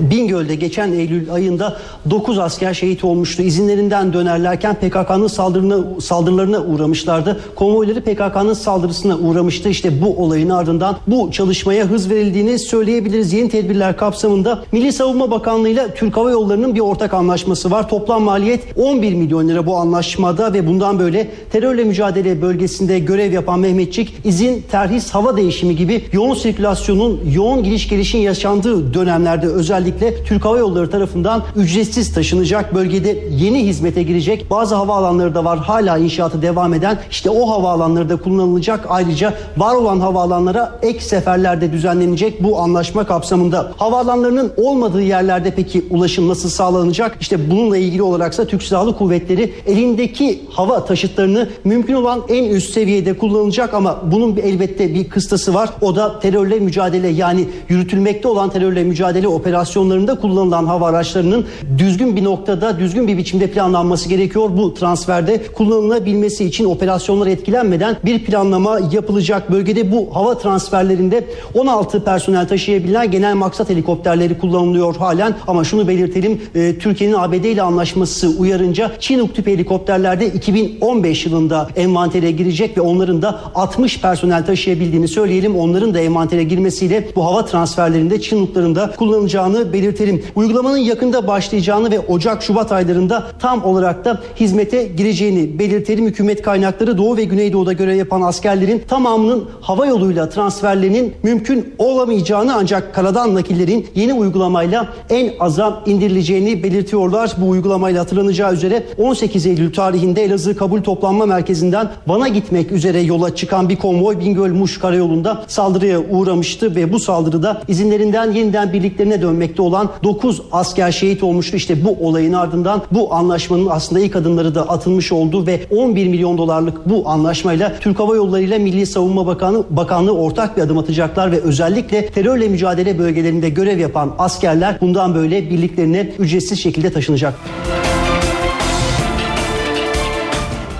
Bingöl'de 0.00 0.54
geçen 0.54 0.92
Eylül 0.92 1.32
ayında 1.32 1.76
9 2.10 2.38
asker 2.38 2.74
şehit 2.74 3.04
olmuştu. 3.04 3.42
İzinlerinden 3.42 4.12
dönerlerken 4.12 4.74
PKK'nın 4.74 5.26
saldırına, 5.26 6.00
saldırılarına 6.00 6.60
uğramışlardı. 6.60 7.40
Konvoyları 7.54 8.00
PKK'nın 8.00 8.52
saldırısına 8.52 9.18
uğramıştı. 9.18 9.68
İşte 9.68 10.02
bu 10.02 10.16
olayın 10.16 10.50
ardından 10.50 10.96
bu 11.06 11.30
çalışmaya 11.32 11.84
hız 11.84 12.10
verildiğini 12.10 12.58
söyleyebiliriz. 12.58 13.32
Yeni 13.32 13.48
tedbirler 13.48 13.96
kapsamında 13.96 14.64
Milli 14.72 14.92
Savunma 14.92 15.30
Bakanlığı 15.30 15.68
ile 15.68 15.94
Türk 15.94 16.16
Hava 16.16 16.30
Yolları'nın 16.30 16.74
bir 16.74 16.80
ortak 16.80 17.14
anlaşması 17.14 17.70
var. 17.70 17.88
Toplam 17.88 18.22
maliyet 18.22 18.64
11 18.76 19.14
milyon 19.14 19.48
lira 19.48 19.66
bu 19.66 19.76
anlaşmada 19.76 20.52
ve 20.52 20.66
bundan 20.66 20.98
böyle 20.98 21.30
terörle 21.52 21.84
mücadele 21.84 22.42
bölgesinde 22.42 22.98
görev 22.98 23.32
yapan 23.32 23.60
Mehmetçik 23.60 24.14
izin, 24.24 24.64
terhis, 24.70 25.10
hava 25.10 25.36
değişimi 25.36 25.76
gibi 25.76 26.04
yoğun 26.12 26.34
sirkülasyonun, 26.34 27.20
yoğun 27.34 27.64
gidiş 27.64 27.88
gelişin 27.88 28.18
yaşandığı 28.18 28.94
dönemlerde 28.94 29.46
özellikle 29.86 30.24
Türk 30.24 30.44
Hava 30.44 30.58
Yolları 30.58 30.90
tarafından 30.90 31.42
ücretsiz 31.56 32.14
taşınacak. 32.14 32.74
Bölgede 32.74 33.24
yeni 33.30 33.66
hizmete 33.66 34.02
girecek. 34.02 34.46
Bazı 34.50 34.74
havaalanları 34.74 35.34
da 35.34 35.44
var 35.44 35.58
hala 35.58 35.98
inşaatı 35.98 36.42
devam 36.42 36.74
eden. 36.74 36.98
İşte 37.10 37.30
o 37.30 37.50
havaalanları 37.50 38.08
da 38.08 38.16
kullanılacak. 38.16 38.86
Ayrıca 38.88 39.34
var 39.56 39.74
olan 39.74 40.00
havaalanlara 40.00 40.78
ek 40.82 41.00
seferlerde 41.00 41.72
düzenlenecek 41.72 42.42
bu 42.42 42.58
anlaşma 42.58 43.06
kapsamında. 43.06 43.72
Havaalanlarının 43.76 44.52
olmadığı 44.56 45.02
yerlerde 45.02 45.52
peki 45.56 45.84
ulaşım 45.90 46.28
nasıl 46.28 46.48
sağlanacak? 46.48 47.16
İşte 47.20 47.50
bununla 47.50 47.76
ilgili 47.76 48.02
olaraksa 48.02 48.44
Türk 48.44 48.62
Silahlı 48.62 48.96
Kuvvetleri 48.96 49.52
elindeki 49.66 50.40
hava 50.50 50.84
taşıtlarını 50.84 51.48
mümkün 51.64 51.94
olan 51.94 52.22
en 52.28 52.44
üst 52.44 52.72
seviyede 52.72 53.12
kullanacak 53.12 53.74
ama 53.74 53.98
bunun 54.12 54.36
elbette 54.36 54.94
bir 54.94 55.08
kıstası 55.08 55.54
var. 55.54 55.70
O 55.80 55.96
da 55.96 56.20
terörle 56.20 56.58
mücadele 56.58 57.08
yani 57.08 57.48
yürütülmekte 57.68 58.28
olan 58.28 58.50
terörle 58.50 58.84
mücadele 58.84 59.28
operasyonu 59.28 59.75
operasyonlarında 59.76 60.20
kullanılan 60.20 60.66
hava 60.66 60.88
araçlarının 60.88 61.46
düzgün 61.78 62.16
bir 62.16 62.24
noktada, 62.24 62.78
düzgün 62.78 63.08
bir 63.08 63.18
biçimde 63.18 63.50
planlanması 63.50 64.08
gerekiyor. 64.08 64.50
Bu 64.56 64.74
transferde 64.74 65.42
kullanılabilmesi 65.52 66.44
için 66.44 66.64
operasyonlar 66.64 67.26
etkilenmeden 67.26 67.96
bir 68.04 68.24
planlama 68.24 68.78
yapılacak. 68.92 69.52
Bölgede 69.52 69.92
bu 69.92 70.08
hava 70.12 70.38
transferlerinde 70.38 71.24
16 71.54 72.04
personel 72.04 72.48
taşıyabilen 72.48 73.10
genel 73.10 73.34
maksat 73.34 73.70
helikopterleri 73.70 74.38
kullanılıyor 74.38 74.96
halen. 74.96 75.34
Ama 75.46 75.64
şunu 75.64 75.88
belirtelim, 75.88 76.42
e, 76.54 76.78
Türkiye'nin 76.78 77.14
ABD 77.14 77.44
ile 77.44 77.62
anlaşması 77.62 78.28
uyarınca 78.38 78.92
Chinook 79.00 79.34
tip 79.34 79.46
helikopterlerde 79.46 80.26
2015 80.26 81.26
yılında 81.26 81.68
envantere 81.76 82.30
girecek 82.30 82.76
ve 82.76 82.80
onların 82.80 83.22
da 83.22 83.40
60 83.54 84.00
personel 84.00 84.46
taşıyabildiğini 84.46 85.08
söyleyelim. 85.08 85.56
Onların 85.56 85.94
da 85.94 86.00
envantere 86.00 86.42
girmesiyle 86.42 87.08
bu 87.16 87.24
hava 87.24 87.44
transferlerinde 87.44 88.20
Chinook'ların 88.20 88.74
da 88.74 88.90
kullanılacağını 88.96 89.65
belirtelim. 89.72 90.22
Uygulamanın 90.34 90.78
yakında 90.78 91.26
başlayacağını 91.26 91.90
ve 91.90 92.00
Ocak-Şubat 92.00 92.72
aylarında 92.72 93.26
tam 93.38 93.64
olarak 93.64 94.04
da 94.04 94.20
hizmete 94.40 94.84
gireceğini 94.84 95.58
belirtelim. 95.58 96.06
Hükümet 96.06 96.42
kaynakları 96.42 96.98
Doğu 96.98 97.16
ve 97.16 97.24
Güneydoğu'da 97.24 97.72
görev 97.72 97.96
yapan 97.96 98.22
askerlerin 98.22 98.82
tamamının 98.88 99.48
hava 99.60 99.86
yoluyla 99.86 100.28
transferlerinin 100.28 101.14
mümkün 101.22 101.74
olamayacağını 101.78 102.54
ancak 102.54 102.94
karadan 102.94 103.34
nakillerin 103.34 103.86
yeni 103.94 104.14
uygulamayla 104.14 104.88
en 105.10 105.32
aza 105.40 105.82
indirileceğini 105.86 106.62
belirtiyorlar. 106.62 107.32
Bu 107.38 107.48
uygulamayla 107.48 108.00
hatırlanacağı 108.00 108.54
üzere 108.54 108.82
18 108.98 109.46
Eylül 109.46 109.72
tarihinde 109.72 110.24
Elazığ 110.24 110.56
Kabul 110.56 110.82
Toplanma 110.82 111.26
Merkezi'nden 111.26 111.90
Van'a 112.06 112.28
gitmek 112.28 112.72
üzere 112.72 113.00
yola 113.00 113.34
çıkan 113.34 113.68
bir 113.68 113.76
konvoy 113.76 114.20
Bingöl-Muş 114.20 114.78
karayolunda 114.78 115.44
saldırıya 115.46 116.00
uğramıştı 116.00 116.76
ve 116.76 116.92
bu 116.92 117.00
saldırıda 117.00 117.62
izinlerinden 117.68 118.32
yeniden 118.32 118.72
birliklerine 118.72 119.22
dönmekte 119.56 119.62
olan 119.62 119.90
9 120.04 120.42
asker 120.52 120.92
şehit 120.92 121.22
olmuştu. 121.22 121.56
İşte 121.56 121.84
bu 121.84 121.96
olayın 122.08 122.32
ardından 122.32 122.82
bu 122.90 123.14
anlaşmanın 123.14 123.66
aslında 123.70 124.00
ilk 124.00 124.16
adımları 124.16 124.54
da 124.54 124.68
atılmış 124.68 125.12
oldu 125.12 125.46
ve 125.46 125.66
11 125.70 126.08
milyon 126.08 126.38
dolarlık 126.38 126.88
bu 126.88 127.08
anlaşmayla 127.08 127.78
Türk 127.80 127.98
Hava 127.98 128.16
Yolları 128.16 128.42
ile 128.42 128.58
Milli 128.58 128.86
Savunma 128.86 129.26
Bakanı 129.26 129.64
Bakanlığı 129.70 130.12
ortak 130.12 130.56
bir 130.56 130.62
adım 130.62 130.78
atacaklar 130.78 131.32
ve 131.32 131.40
özellikle 131.40 132.06
terörle 132.06 132.48
mücadele 132.48 132.98
bölgelerinde 132.98 133.48
görev 133.48 133.78
yapan 133.78 134.14
askerler 134.18 134.78
bundan 134.80 135.14
böyle 135.14 135.50
birliklerine 135.50 136.12
ücretsiz 136.18 136.62
şekilde 136.62 136.92
taşınacak. 136.92 137.34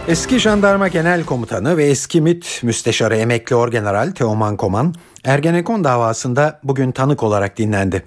Eski 0.09 0.39
Jandarma 0.39 0.89
Genel 0.89 1.25
Komutanı 1.25 1.77
ve 1.77 1.85
eski 1.85 2.21
MİT 2.21 2.61
Müsteşarı 2.63 3.17
Emekli 3.17 3.57
Orgeneral 3.57 4.11
Teoman 4.11 4.57
Koman, 4.57 4.95
Ergenekon 5.25 5.85
davasında 5.85 6.61
bugün 6.65 6.93
tanık 6.93 7.23
olarak 7.23 7.59
dinlendi. 7.59 8.03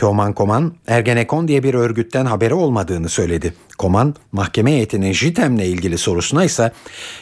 Teoman 0.00 0.32
Koman, 0.32 0.74
Ergenekon 0.86 1.48
diye 1.48 1.62
bir 1.62 1.74
örgütten 1.74 2.24
haberi 2.26 2.54
olmadığını 2.54 3.08
söyledi. 3.08 3.54
Koman, 3.78 4.14
mahkeme 4.32 4.72
heyetinin 4.72 5.12
JITEM'le 5.12 5.58
ilgili 5.58 5.98
sorusuna 5.98 6.44
ise 6.44 6.72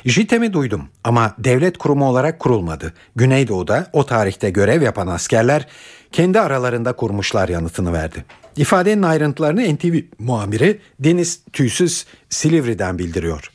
JITEM'i 0.04 0.52
duydum 0.52 0.88
ama 1.04 1.34
devlet 1.38 1.78
kurumu 1.78 2.08
olarak 2.08 2.38
kurulmadı. 2.38 2.94
Güneydoğu'da 3.16 3.86
o 3.92 4.06
tarihte 4.06 4.50
görev 4.50 4.82
yapan 4.82 5.06
askerler 5.06 5.66
kendi 6.12 6.40
aralarında 6.40 6.92
kurmuşlar 6.92 7.48
yanıtını 7.48 7.92
verdi. 7.92 8.24
İfadenin 8.56 9.02
ayrıntılarını 9.02 9.74
NTV 9.74 10.00
muhabiri 10.18 10.80
Deniz 11.00 11.40
Tüysüz 11.52 12.06
Silivri'den 12.30 12.98
bildiriyor. 12.98 13.50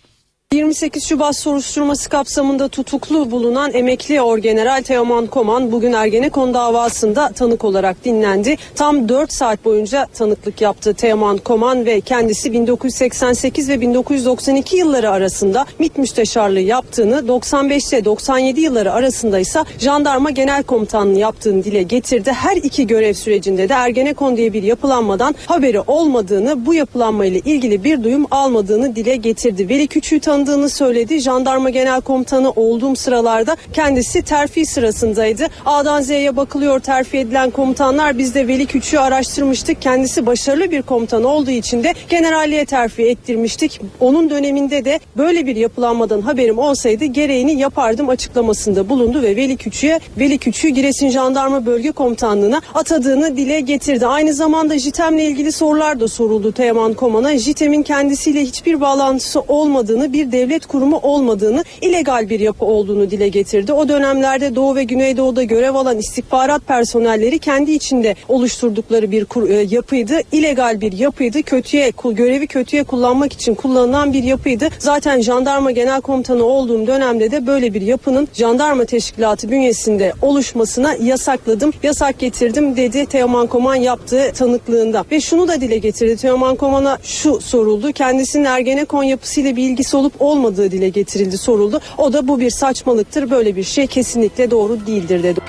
28 0.54 1.06
Şubat 1.06 1.36
soruşturması 1.36 2.10
kapsamında 2.10 2.68
tutuklu 2.68 3.32
bulunan 3.32 3.74
emekli 3.74 4.22
Orgeneral 4.22 4.82
Teoman 4.82 5.28
Koman 5.28 5.72
bugün 5.72 5.94
Ergenekon 5.94 6.54
davasında 6.54 7.30
tanık 7.30 7.64
olarak 7.64 8.06
dinlendi. 8.06 8.56
Tam 8.76 9.10
4 9.10 9.34
saat 9.34 9.66
boyunca 9.66 10.08
tanıklık 10.14 10.62
yaptı 10.62 10.94
Teoman 10.94 11.38
Koman 11.38 11.86
ve 11.86 12.02
kendisi 12.02 12.54
1988 12.54 13.70
ve 13.70 13.82
1992 13.82 14.78
yılları 14.78 15.10
arasında 15.12 15.66
MİT 15.80 15.98
müsteşarlığı 15.98 16.60
yaptığını, 16.60 17.28
95 17.28 17.88
ile 17.88 18.06
97 18.06 18.62
yılları 18.62 18.94
arasında 18.94 19.40
ise 19.40 19.64
jandarma 19.80 20.30
genel 20.30 20.64
komutanlığı 20.64 21.20
yaptığını 21.20 21.64
dile 21.64 21.84
getirdi. 21.84 22.32
Her 22.32 22.58
iki 22.58 22.88
görev 22.88 23.14
sürecinde 23.14 23.70
de 23.70 23.74
Ergenekon 23.74 24.38
diye 24.38 24.54
bir 24.54 24.64
yapılanmadan 24.64 25.36
haberi 25.46 25.80
olmadığını, 25.80 26.66
bu 26.66 26.74
yapılanma 26.74 27.26
ile 27.26 27.40
ilgili 27.40 27.84
bir 27.84 28.04
duyum 28.04 28.28
almadığını 28.32 28.96
dile 28.96 29.16
getirdi. 29.16 29.70
Veli 29.70 29.88
Küçüğü 29.88 30.20
tanıdığını 30.46 30.70
söyledi. 30.70 31.20
Jandarma 31.20 31.70
Genel 31.70 32.02
Komutanı 32.02 32.52
olduğum 32.52 32.96
sıralarda 32.96 33.58
kendisi 33.74 34.22
terfi 34.22 34.66
sırasındaydı. 34.66 35.48
A'dan 35.66 36.02
Z'ye 36.02 36.36
bakılıyor 36.36 36.80
terfi 36.80 37.18
edilen 37.18 37.50
komutanlar. 37.50 38.18
Biz 38.18 38.36
de 38.36 38.48
Veli 38.48 38.66
Küçüğü 38.66 39.00
araştırmıştık. 39.00 39.82
Kendisi 39.82 40.26
başarılı 40.26 40.72
bir 40.72 40.82
komutan 40.82 41.24
olduğu 41.24 41.52
için 41.52 41.84
de 41.84 41.94
generalliğe 42.10 42.66
terfi 42.66 43.04
ettirmiştik. 43.04 43.82
Onun 44.00 44.30
döneminde 44.30 44.86
de 44.86 45.00
böyle 45.18 45.46
bir 45.46 45.56
yapılanmadan 45.56 46.22
haberim 46.22 46.58
olsaydı 46.58 47.06
gereğini 47.06 47.60
yapardım 47.60 48.10
açıklamasında 48.10 48.90
bulundu 48.90 49.22
ve 49.22 49.36
Veli 49.36 49.58
Küçüğe 49.58 50.00
Veli 50.18 50.38
Küçüğü 50.38 50.70
Giresun 50.70 51.10
Jandarma 51.10 51.66
Bölge 51.66 51.92
Komutanlığı'na 51.92 52.62
atadığını 52.74 53.38
dile 53.38 53.60
getirdi. 53.60 54.08
Aynı 54.08 54.34
zamanda 54.34 54.78
JITEM'le 54.78 55.20
ilgili 55.20 55.52
sorular 55.52 56.00
da 56.00 56.08
soruldu 56.08 56.52
Teoman 56.52 56.94
Koman'a. 56.94 57.38
JITEM'in 57.38 57.84
kendisiyle 57.84 58.42
hiçbir 58.42 58.82
bağlantısı 58.82 59.42
olmadığını, 59.42 60.14
bir 60.14 60.32
devlet 60.34 60.66
kurumu 60.66 60.98
olmadığını, 60.98 61.64
illegal 61.82 62.30
bir 62.30 62.40
yapı 62.40 62.66
olduğunu 62.66 63.12
dile 63.12 63.28
getirdi. 63.28 63.74
O 63.74 63.90
dönemlerde 63.90 64.56
Doğu 64.56 64.76
ve 64.76 64.84
Güneydoğu'da 64.84 65.44
görev 65.44 65.76
alan 65.76 65.98
istihbarat 65.98 66.68
personelleri 66.68 67.40
kendi 67.40 67.72
içinde 67.72 68.16
oluşturdukları 68.28 69.12
bir 69.12 69.26
kur, 69.26 69.50
e, 69.50 69.54
yapıydı. 69.54 70.20
İlegal 70.32 70.82
bir 70.82 70.92
yapıydı. 70.92 71.44
Kötüye 71.44 71.92
görevi 72.12 72.48
kötüye 72.48 72.84
kullanmak 72.84 73.34
için 73.34 73.56
kullanılan 73.56 74.14
bir 74.14 74.24
yapıydı. 74.24 74.70
Zaten 74.80 75.22
jandarma 75.22 75.72
genel 75.72 76.02
komutanı 76.02 76.44
olduğum 76.44 76.88
dönemde 76.88 77.32
de 77.32 77.48
böyle 77.48 77.74
bir 77.74 77.82
yapının 77.82 78.28
jandarma 78.34 78.86
teşkilatı 78.86 79.52
bünyesinde 79.52 80.14
oluşmasına 80.22 80.94
yasakladım. 80.94 81.74
Yasak 81.84 82.20
getirdim 82.20 82.78
dedi 82.78 83.06
Teoman 83.06 83.48
Koman 83.48 83.76
yaptığı 83.76 84.32
tanıklığında. 84.34 85.06
Ve 85.12 85.22
şunu 85.22 85.48
da 85.48 85.62
dile 85.62 85.78
getirdi. 85.78 86.18
Teoman 86.18 86.56
Koman'a 86.56 86.98
şu 87.04 87.42
soruldu. 87.42 87.92
Kendisinin 87.92 88.46
Ergenekon 88.46 89.04
yapısıyla 89.04 89.56
bir 89.56 89.64
ilgisi 89.64 89.98
olup 89.98 90.13
olmadığı 90.20 90.72
dile 90.72 90.90
getirildi 90.90 91.38
soruldu. 91.38 91.82
O 91.98 92.14
da 92.14 92.28
bu 92.28 92.40
bir 92.40 92.50
saçmalıktır. 92.50 93.32
Böyle 93.32 93.56
bir 93.56 93.64
şey 93.64 93.88
kesinlikle 93.88 94.52
doğru 94.52 94.86
değildir 94.88 95.24
dedi. 95.24 95.40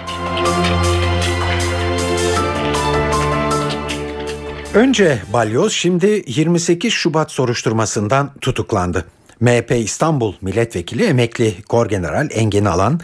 Önce 4.74 5.22
Balyoz 5.32 5.72
şimdi 5.72 6.22
28 6.26 6.92
Şubat 6.92 7.30
soruşturmasından 7.30 8.30
tutuklandı. 8.40 9.04
MHP 9.40 9.70
İstanbul 9.70 10.34
Milletvekili 10.40 11.04
emekli 11.04 11.62
Korgeneral 11.62 12.28
Engin 12.32 12.64
Alan 12.64 13.00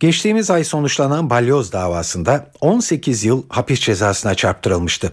geçtiğimiz 0.00 0.50
ay 0.50 0.64
sonuçlanan 0.64 1.30
Balyoz 1.30 1.72
davasında 1.72 2.46
18 2.60 3.24
yıl 3.24 3.42
hapis 3.48 3.80
cezasına 3.80 4.34
çarptırılmıştı. 4.34 5.12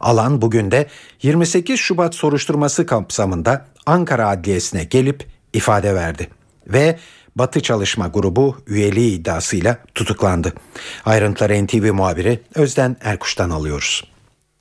Alan 0.00 0.42
bugün 0.42 0.70
de 0.70 0.86
28 1.22 1.80
Şubat 1.80 2.14
soruşturması 2.14 2.86
kapsamında 2.86 3.66
Ankara 3.86 4.28
Adliyesi'ne 4.28 4.84
gelip 4.84 5.26
ifade 5.52 5.94
verdi 5.94 6.28
ve 6.66 6.98
Batı 7.36 7.60
Çalışma 7.60 8.08
Grubu 8.08 8.56
üyeliği 8.66 9.20
iddiasıyla 9.20 9.78
tutuklandı. 9.94 10.52
Ayrıntıları 11.04 11.66
NTV 11.66 11.92
muhabiri 11.92 12.40
Özden 12.54 12.96
Erkuş'tan 13.00 13.50
alıyoruz. 13.50 14.15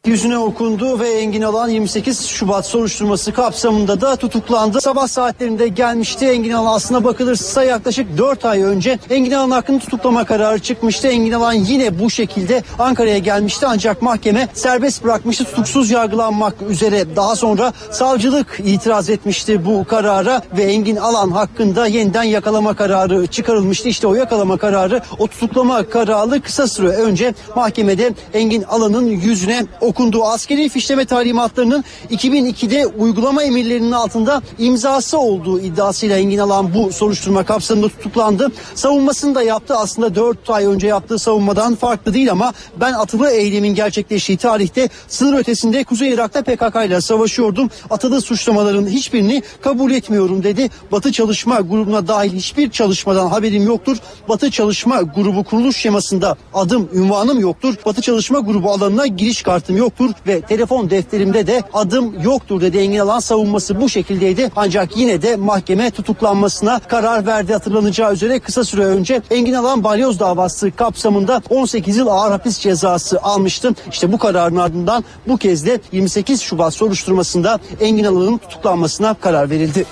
Yüzüne 0.05 0.37
okundu 0.37 0.99
ve 0.99 1.09
Engin 1.09 1.41
Alan 1.41 1.69
28 1.69 2.25
Şubat 2.25 2.65
soruşturması 2.65 3.33
kapsamında 3.33 4.01
da 4.01 4.15
tutuklandı. 4.15 4.81
Sabah 4.81 5.07
saatlerinde 5.07 5.67
gelmişti. 5.67 6.25
Engin 6.25 6.51
Alan 6.51 6.75
aslına 6.75 7.03
bakılırsa 7.03 7.63
yaklaşık 7.63 8.17
4 8.17 8.45
ay 8.45 8.61
önce 8.61 8.99
Engin 9.09 9.31
Alan 9.31 9.51
hakkında 9.51 9.79
tutuklama 9.79 10.25
kararı 10.25 10.59
çıkmıştı. 10.59 11.07
Engin 11.07 11.31
Alan 11.31 11.53
yine 11.53 11.99
bu 11.99 12.09
şekilde 12.09 12.63
Ankara'ya 12.79 13.17
gelmişti 13.17 13.65
ancak 13.69 14.01
mahkeme 14.01 14.47
serbest 14.53 15.03
bırakmıştı 15.03 15.43
tutuksuz 15.43 15.91
yargılanmak 15.91 16.55
üzere. 16.69 17.15
Daha 17.15 17.35
sonra 17.35 17.73
savcılık 17.91 18.59
itiraz 18.65 19.09
etmişti 19.09 19.65
bu 19.65 19.85
karara 19.85 20.41
ve 20.57 20.63
Engin 20.63 20.95
Alan 20.95 21.31
hakkında 21.31 21.87
yeniden 21.87 22.23
yakalama 22.23 22.75
kararı 22.75 23.27
çıkarılmıştı. 23.27 23.89
İşte 23.89 24.07
o 24.07 24.15
yakalama 24.15 24.57
kararı 24.57 25.01
o 25.19 25.27
tutuklama 25.27 25.89
kararı 25.89 26.41
kısa 26.41 26.67
süre 26.67 26.89
önce 26.89 27.33
mahkemede 27.55 28.13
Engin 28.33 28.63
Alan'ın 28.63 29.05
yüzüne 29.05 29.65
okundu. 29.81 29.94
Askeri 30.23 30.69
fişleme 30.69 31.05
talimatlarının 31.05 31.83
2002'de 32.11 32.87
uygulama 32.87 33.43
emirlerinin 33.43 33.91
altında 33.91 34.41
imzası 34.59 35.19
olduğu 35.19 35.59
iddiasıyla 35.59 36.17
Engin 36.17 36.37
Alan 36.37 36.73
bu 36.73 36.91
soruşturma 36.91 37.43
kapsamında 37.43 37.89
tutuklandı. 37.89 38.51
Savunmasını 38.75 39.35
da 39.35 39.43
yaptı. 39.43 39.75
Aslında 39.77 40.15
4 40.15 40.49
ay 40.49 40.65
önce 40.65 40.87
yaptığı 40.87 41.19
savunmadan 41.19 41.75
farklı 41.75 42.13
değil 42.13 42.31
ama 42.31 42.53
ben 42.81 42.93
atılı 42.93 43.29
eylemin 43.29 43.75
gerçekleştiği 43.75 44.37
tarihte 44.37 44.89
sınır 45.07 45.39
ötesinde 45.39 45.83
Kuzey 45.83 46.09
Irak'ta 46.09 46.41
PKK 46.41 46.85
ile 46.85 47.01
savaşıyordum. 47.01 47.69
Atılı 47.89 48.21
suçlamaların 48.21 48.87
hiçbirini 48.87 49.43
kabul 49.61 49.91
etmiyorum 49.91 50.43
dedi. 50.43 50.69
Batı 50.91 51.11
Çalışma 51.11 51.59
Grubu'na 51.59 52.07
dahil 52.07 52.33
hiçbir 52.33 52.69
çalışmadan 52.71 53.27
haberim 53.27 53.63
yoktur. 53.63 53.97
Batı 54.29 54.51
Çalışma 54.51 55.01
Grubu 55.01 55.43
kuruluş 55.43 55.77
şemasında 55.77 56.35
adım, 56.53 56.89
ünvanım 56.93 57.39
yoktur. 57.39 57.75
Batı 57.85 58.01
Çalışma 58.01 58.39
Grubu 58.39 58.71
alanına 58.71 59.07
giriş 59.07 59.41
kartım 59.41 59.77
yok 59.77 59.84
yoktur 59.85 60.11
ve 60.27 60.41
telefon 60.41 60.89
defterimde 60.89 61.47
de 61.47 61.63
adım 61.73 62.21
yoktur 62.23 62.61
dedi 62.61 62.77
Engin 62.77 62.99
Alan 62.99 63.19
savunması 63.19 63.81
bu 63.81 63.89
şekildeydi. 63.89 64.51
Ancak 64.55 64.97
yine 64.97 65.21
de 65.21 65.35
mahkeme 65.35 65.91
tutuklanmasına 65.91 66.79
karar 66.79 67.25
verdi 67.25 67.53
hatırlanacağı 67.53 68.13
üzere 68.13 68.39
kısa 68.39 68.63
süre 68.63 68.85
önce 68.85 69.21
Engin 69.31 69.53
Alan 69.53 69.83
balyoz 69.83 70.19
davası 70.19 70.71
kapsamında 70.71 71.41
18 71.49 71.97
yıl 71.97 72.07
ağır 72.07 72.31
hapis 72.31 72.59
cezası 72.59 73.21
almıştı. 73.21 73.75
İşte 73.91 74.11
bu 74.11 74.17
kararın 74.17 74.55
ardından 74.55 75.03
bu 75.27 75.37
kez 75.37 75.65
de 75.65 75.79
28 75.91 76.41
Şubat 76.41 76.73
soruşturmasında 76.73 77.59
Engin 77.81 78.03
Alan'ın 78.03 78.37
tutuklanmasına 78.37 79.13
karar 79.13 79.49
verildi. 79.49 79.85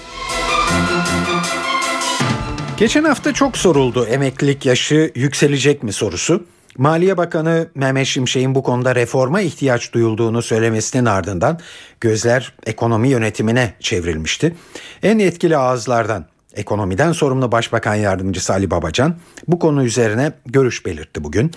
Geçen 2.78 3.04
hafta 3.04 3.34
çok 3.34 3.58
soruldu 3.58 4.06
emeklilik 4.06 4.66
yaşı 4.66 5.12
yükselecek 5.16 5.84
mi 5.84 5.94
sorusu. 5.94 6.53
Maliye 6.78 7.18
Bakanı 7.18 7.68
Mehmet 7.76 8.08
Şimşek'in 8.08 8.56
bu 8.56 8.64
konuda 8.64 8.96
reforma 8.96 9.42
ihtiyaç 9.42 9.94
duyulduğunu 9.94 10.42
söylemesinin 10.42 11.06
ardından 11.06 11.60
gözler 12.02 12.54
ekonomi 12.66 13.10
yönetimine 13.10 13.74
çevrilmişti. 13.80 14.56
En 15.04 15.20
etkili 15.20 15.58
ağızlardan 15.58 16.26
ekonomiden 16.54 17.12
sorumlu 17.12 17.52
Başbakan 17.52 17.96
Yardımcısı 17.96 18.54
Ali 18.54 18.72
Babacan 18.72 19.16
bu 19.48 19.60
konu 19.60 19.84
üzerine 19.84 20.32
görüş 20.46 20.86
belirtti 20.86 21.24
bugün. 21.24 21.52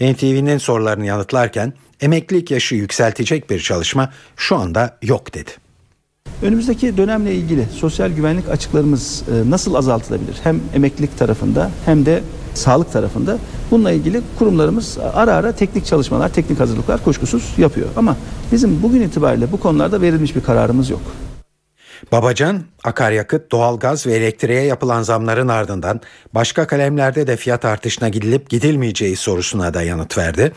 NTV'nin 0.00 0.58
sorularını 0.58 1.06
yanıtlarken 1.06 1.72
emeklilik 2.00 2.50
yaşı 2.50 2.74
yükseltecek 2.74 3.50
bir 3.50 3.60
çalışma 3.60 4.12
şu 4.36 4.56
anda 4.56 4.98
yok 5.02 5.34
dedi. 5.34 5.50
Önümüzdeki 6.42 6.96
dönemle 6.96 7.34
ilgili 7.34 7.66
sosyal 7.72 8.10
güvenlik 8.10 8.48
açıklarımız 8.48 9.22
e, 9.28 9.50
nasıl 9.50 9.74
azaltılabilir? 9.74 10.36
Hem 10.42 10.60
emeklilik 10.74 11.18
tarafında 11.18 11.70
hem 11.84 12.06
de 12.06 12.22
sağlık 12.54 12.92
tarafında. 12.92 13.38
Bununla 13.70 13.92
ilgili 13.92 14.20
kurumlarımız 14.38 14.98
ara 15.14 15.34
ara 15.34 15.52
teknik 15.52 15.86
çalışmalar, 15.86 16.28
teknik 16.28 16.60
hazırlıklar 16.60 17.04
kuşkusuz 17.04 17.54
yapıyor. 17.58 17.88
Ama 17.96 18.16
bizim 18.52 18.82
bugün 18.82 19.00
itibariyle 19.02 19.52
bu 19.52 19.60
konularda 19.60 20.00
verilmiş 20.00 20.36
bir 20.36 20.42
kararımız 20.42 20.90
yok. 20.90 21.00
Babacan, 22.12 22.62
akaryakıt, 22.84 23.52
doğalgaz 23.52 24.06
ve 24.06 24.12
elektriğe 24.12 24.62
yapılan 24.62 25.02
zamların 25.02 25.48
ardından 25.48 26.00
başka 26.34 26.66
kalemlerde 26.66 27.26
de 27.26 27.36
fiyat 27.36 27.64
artışına 27.64 28.08
gidilip 28.08 28.50
gidilmeyeceği 28.50 29.16
sorusuna 29.16 29.74
da 29.74 29.82
yanıt 29.82 30.18
verdi. 30.18 30.52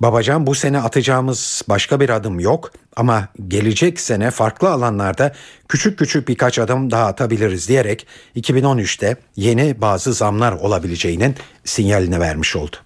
Babacan 0.00 0.46
bu 0.46 0.54
sene 0.54 0.78
atacağımız 0.78 1.62
başka 1.68 2.00
bir 2.00 2.10
adım 2.10 2.40
yok 2.40 2.72
ama 2.96 3.28
gelecek 3.48 4.00
sene 4.00 4.30
farklı 4.30 4.70
alanlarda 4.70 5.32
küçük 5.68 5.98
küçük 5.98 6.28
birkaç 6.28 6.58
adım 6.58 6.90
daha 6.90 7.06
atabiliriz 7.06 7.68
diyerek 7.68 8.06
2013'te 8.36 9.16
yeni 9.36 9.80
bazı 9.80 10.12
zamlar 10.12 10.52
olabileceğinin 10.52 11.34
sinyalini 11.64 12.20
vermiş 12.20 12.56
oldu. 12.56 12.76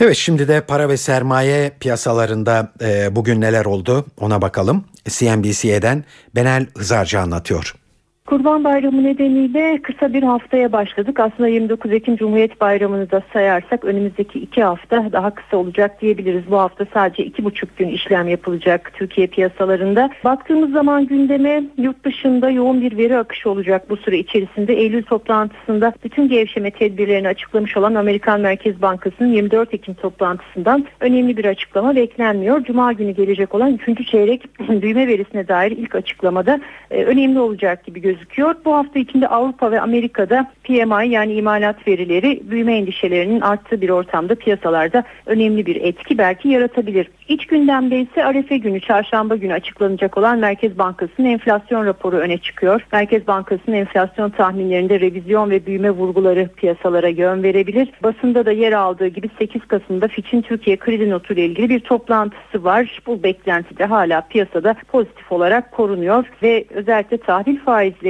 Evet 0.00 0.16
şimdi 0.16 0.48
de 0.48 0.60
para 0.60 0.88
ve 0.88 0.96
sermaye 0.96 1.72
piyasalarında 1.80 2.72
e, 2.80 3.16
bugün 3.16 3.40
neler 3.40 3.64
oldu 3.64 4.06
ona 4.20 4.42
bakalım. 4.42 4.84
CNBC'den 5.08 6.04
Benel 6.34 6.66
Hızarcı 6.76 7.20
anlatıyor. 7.20 7.79
Kurban 8.30 8.64
Bayramı 8.64 9.04
nedeniyle 9.04 9.82
kısa 9.82 10.12
bir 10.12 10.22
haftaya 10.22 10.72
başladık. 10.72 11.20
Aslında 11.20 11.48
29 11.48 11.92
Ekim 11.92 12.16
Cumhuriyet 12.16 12.60
Bayramı'nı 12.60 13.10
da 13.10 13.22
sayarsak 13.32 13.84
önümüzdeki 13.84 14.38
iki 14.38 14.62
hafta 14.62 15.12
daha 15.12 15.34
kısa 15.34 15.56
olacak 15.56 16.00
diyebiliriz. 16.02 16.42
Bu 16.50 16.58
hafta 16.58 16.86
sadece 16.94 17.24
iki 17.24 17.44
buçuk 17.44 17.76
gün 17.76 17.88
işlem 17.88 18.28
yapılacak 18.28 18.92
Türkiye 18.94 19.26
piyasalarında. 19.26 20.10
Baktığımız 20.24 20.70
zaman 20.70 21.06
gündeme 21.06 21.62
yurt 21.78 22.04
dışında 22.04 22.50
yoğun 22.50 22.80
bir 22.80 22.96
veri 22.96 23.18
akışı 23.18 23.50
olacak 23.50 23.90
bu 23.90 23.96
süre 23.96 24.18
içerisinde. 24.18 24.74
Eylül 24.74 25.02
toplantısında 25.02 25.92
bütün 26.04 26.28
gevşeme 26.28 26.70
tedbirlerini 26.70 27.28
açıklamış 27.28 27.76
olan 27.76 27.94
Amerikan 27.94 28.40
Merkez 28.40 28.82
Bankası'nın 28.82 29.32
24 29.32 29.74
Ekim 29.74 29.94
toplantısından 29.94 30.86
önemli 31.00 31.36
bir 31.36 31.44
açıklama 31.44 31.96
beklenmiyor. 31.96 32.64
Cuma 32.64 32.92
günü 32.92 33.10
gelecek 33.10 33.54
olan 33.54 33.78
3. 33.88 34.06
çeyrek 34.06 34.58
büyüme 34.68 35.08
verisine 35.08 35.48
dair 35.48 35.70
ilk 35.70 35.94
açıklamada 35.94 36.60
e, 36.90 37.04
önemli 37.04 37.40
olacak 37.40 37.84
gibi 37.84 38.00
gözüküyor 38.00 38.19
gözüküyor. 38.20 38.54
Bu 38.64 38.74
hafta 38.74 38.98
içinde 38.98 39.28
Avrupa 39.28 39.70
ve 39.70 39.80
Amerika'da 39.80 40.50
PMI 40.64 41.08
yani 41.08 41.32
imalat 41.32 41.88
verileri 41.88 42.40
büyüme 42.44 42.76
endişelerinin 42.76 43.40
arttığı 43.40 43.80
bir 43.80 43.88
ortamda 43.88 44.34
piyasalarda 44.34 45.04
önemli 45.26 45.66
bir 45.66 45.76
etki 45.76 46.18
belki 46.18 46.48
yaratabilir. 46.48 47.10
İç 47.28 47.46
gündemde 47.46 48.00
ise 48.00 48.24
Arefe 48.24 48.56
günü 48.56 48.80
çarşamba 48.80 49.36
günü 49.36 49.52
açıklanacak 49.52 50.18
olan 50.18 50.38
Merkez 50.38 50.78
Bankası'nın 50.78 51.28
enflasyon 51.28 51.86
raporu 51.86 52.16
öne 52.16 52.38
çıkıyor. 52.38 52.86
Merkez 52.92 53.26
Bankası'nın 53.26 53.76
enflasyon 53.76 54.30
tahminlerinde 54.30 55.00
revizyon 55.00 55.50
ve 55.50 55.66
büyüme 55.66 55.90
vurguları 55.90 56.48
piyasalara 56.56 57.08
yön 57.08 57.42
verebilir. 57.42 57.88
Basında 58.02 58.46
da 58.46 58.52
yer 58.52 58.72
aldığı 58.72 59.06
gibi 59.06 59.30
8 59.38 59.66
Kasım'da 59.68 60.08
Fitch'in 60.08 60.42
Türkiye 60.42 60.76
kredi 60.76 61.10
notu 61.10 61.34
ile 61.34 61.44
ilgili 61.44 61.68
bir 61.68 61.80
toplantısı 61.80 62.64
var. 62.64 63.00
Bu 63.06 63.22
beklenti 63.22 63.78
de 63.78 63.84
hala 63.84 64.20
piyasada 64.20 64.74
pozitif 64.88 65.32
olarak 65.32 65.72
korunuyor 65.72 66.24
ve 66.42 66.64
özellikle 66.70 67.16
tahvil 67.16 67.58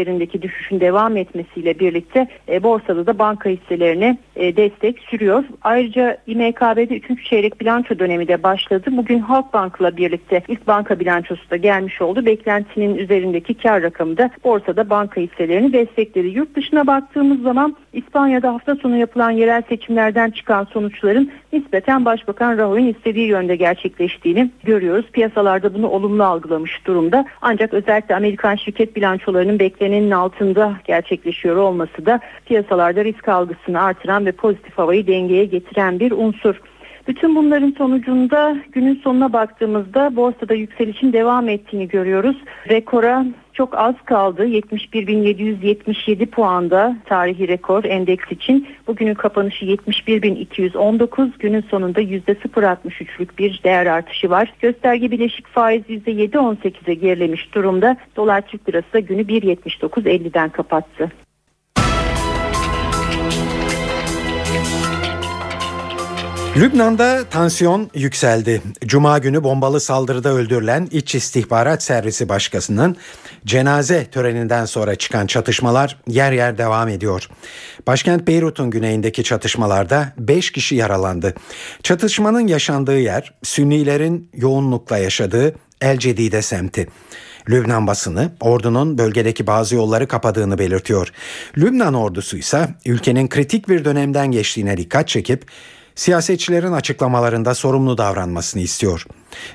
faizlerindeki 0.00 0.42
düşüşün 0.42 0.80
devam 0.80 1.16
etmesiyle 1.16 1.78
birlikte 1.78 2.28
e, 2.48 2.62
borsada 2.62 3.06
da 3.06 3.18
banka 3.18 3.50
hisselerine 3.50 4.18
e, 4.36 4.56
destek 4.56 4.98
sürüyor. 4.98 5.44
Ayrıca 5.62 6.16
İMKB'de 6.26 6.96
3. 6.96 7.24
çeyrek 7.24 7.60
bilanço 7.60 7.98
dönemi 7.98 8.28
de 8.28 8.42
başladı. 8.42 8.90
Bugün 8.90 9.18
Halkbank'la 9.18 9.96
birlikte 9.96 10.42
ilk 10.48 10.66
banka 10.66 11.00
bilançosu 11.00 11.50
da 11.50 11.56
gelmiş 11.56 12.00
oldu. 12.02 12.26
Beklentinin 12.26 12.96
üzerindeki 12.96 13.54
kar 13.54 13.82
rakamı 13.82 14.16
da 14.16 14.30
borsada 14.44 14.90
banka 14.90 15.20
hisselerini 15.20 15.72
destekledi. 15.72 16.26
Yurt 16.26 16.56
dışına 16.56 16.86
baktığımız 16.86 17.42
zaman 17.42 17.76
İspanya'da 17.92 18.54
hafta 18.54 18.76
sonu 18.76 18.96
yapılan 18.96 19.30
yerel 19.30 19.62
seçimlerden 19.68 20.30
çıkan 20.30 20.64
sonuçların 20.64 21.30
nispeten 21.52 22.04
Başbakan 22.04 22.52
Rajoy'un 22.52 22.94
istediği 22.94 23.26
yönde 23.26 23.56
gerçekleştiğini 23.56 24.50
görüyoruz. 24.64 25.06
Piyasalarda 25.12 25.74
bunu 25.74 25.88
olumlu 25.88 26.24
algılamış 26.24 26.86
durumda. 26.86 27.24
Ancak 27.42 27.74
özellikle 27.74 28.16
Amerikan 28.16 28.56
şirket 28.56 28.96
bilançolarının 28.96 29.58
beklenenin 29.80 30.10
altında 30.10 30.76
gerçekleşiyor 30.84 31.56
olması 31.56 32.06
da 32.06 32.20
piyasalarda 32.46 33.04
risk 33.04 33.28
algısını 33.28 33.82
artıran 33.82 34.26
ve 34.26 34.32
pozitif 34.32 34.78
havayı 34.78 35.06
dengeye 35.06 35.44
getiren 35.44 36.00
bir 36.00 36.12
unsur. 36.12 36.60
Bütün 37.10 37.36
bunların 37.36 37.74
sonucunda 37.78 38.56
günün 38.72 39.00
sonuna 39.04 39.32
baktığımızda 39.32 40.16
borsada 40.16 40.54
yükselişin 40.54 41.12
devam 41.12 41.48
ettiğini 41.48 41.88
görüyoruz. 41.88 42.36
Rekora 42.68 43.26
çok 43.52 43.74
az 43.78 43.94
kaldı. 44.04 44.46
71.777 44.46 46.26
puanda 46.26 46.96
tarihi 47.04 47.48
rekor 47.48 47.84
endeks 47.84 48.32
için. 48.32 48.68
Bugünün 48.86 49.14
kapanışı 49.14 49.64
71.219. 49.64 51.30
Günün 51.38 51.64
sonunda 51.70 52.02
%0.63'lük 52.02 53.38
bir 53.38 53.60
değer 53.64 53.86
artışı 53.86 54.30
var. 54.30 54.52
Gösterge 54.60 55.10
bileşik 55.10 55.46
faiz 55.46 55.82
%7.18'e 55.82 56.94
gerilemiş 56.94 57.54
durumda. 57.54 57.96
Dolar 58.16 58.40
Türk 58.40 58.68
Lirası 58.68 58.92
da 58.92 59.00
günü 59.00 59.22
1.79.50'den 59.22 60.48
kapattı. 60.48 61.10
Lübnan'da 66.56 67.24
tansiyon 67.24 67.90
yükseldi. 67.94 68.62
Cuma 68.86 69.18
günü 69.18 69.44
bombalı 69.44 69.80
saldırıda 69.80 70.28
öldürülen 70.28 70.88
İç 70.90 71.14
İstihbarat 71.14 71.82
Servisi 71.82 72.28
Başkanı'nın 72.28 72.96
cenaze 73.44 74.04
töreninden 74.04 74.64
sonra 74.64 74.94
çıkan 74.94 75.26
çatışmalar 75.26 75.96
yer 76.06 76.32
yer 76.32 76.58
devam 76.58 76.88
ediyor. 76.88 77.28
Başkent 77.86 78.28
Beyrut'un 78.28 78.70
güneyindeki 78.70 79.24
çatışmalarda 79.24 80.12
5 80.18 80.52
kişi 80.52 80.74
yaralandı. 80.74 81.34
Çatışmanın 81.82 82.46
yaşandığı 82.46 82.98
yer 82.98 83.34
Sünnilerin 83.42 84.30
yoğunlukla 84.34 84.98
yaşadığı 84.98 85.54
El 85.80 85.98
Cedide 85.98 86.42
semti. 86.42 86.88
Lübnan 87.50 87.86
basını 87.86 88.32
ordunun 88.40 88.98
bölgedeki 88.98 89.46
bazı 89.46 89.74
yolları 89.74 90.08
kapadığını 90.08 90.58
belirtiyor. 90.58 91.12
Lübnan 91.58 91.94
ordusu 91.94 92.36
ise 92.36 92.68
ülkenin 92.86 93.28
kritik 93.28 93.68
bir 93.68 93.84
dönemden 93.84 94.30
geçtiğine 94.30 94.76
dikkat 94.76 95.08
çekip 95.08 95.44
siyasetçilerin 95.94 96.72
açıklamalarında 96.72 97.54
sorumlu 97.54 97.98
davranmasını 97.98 98.62
istiyor. 98.62 99.06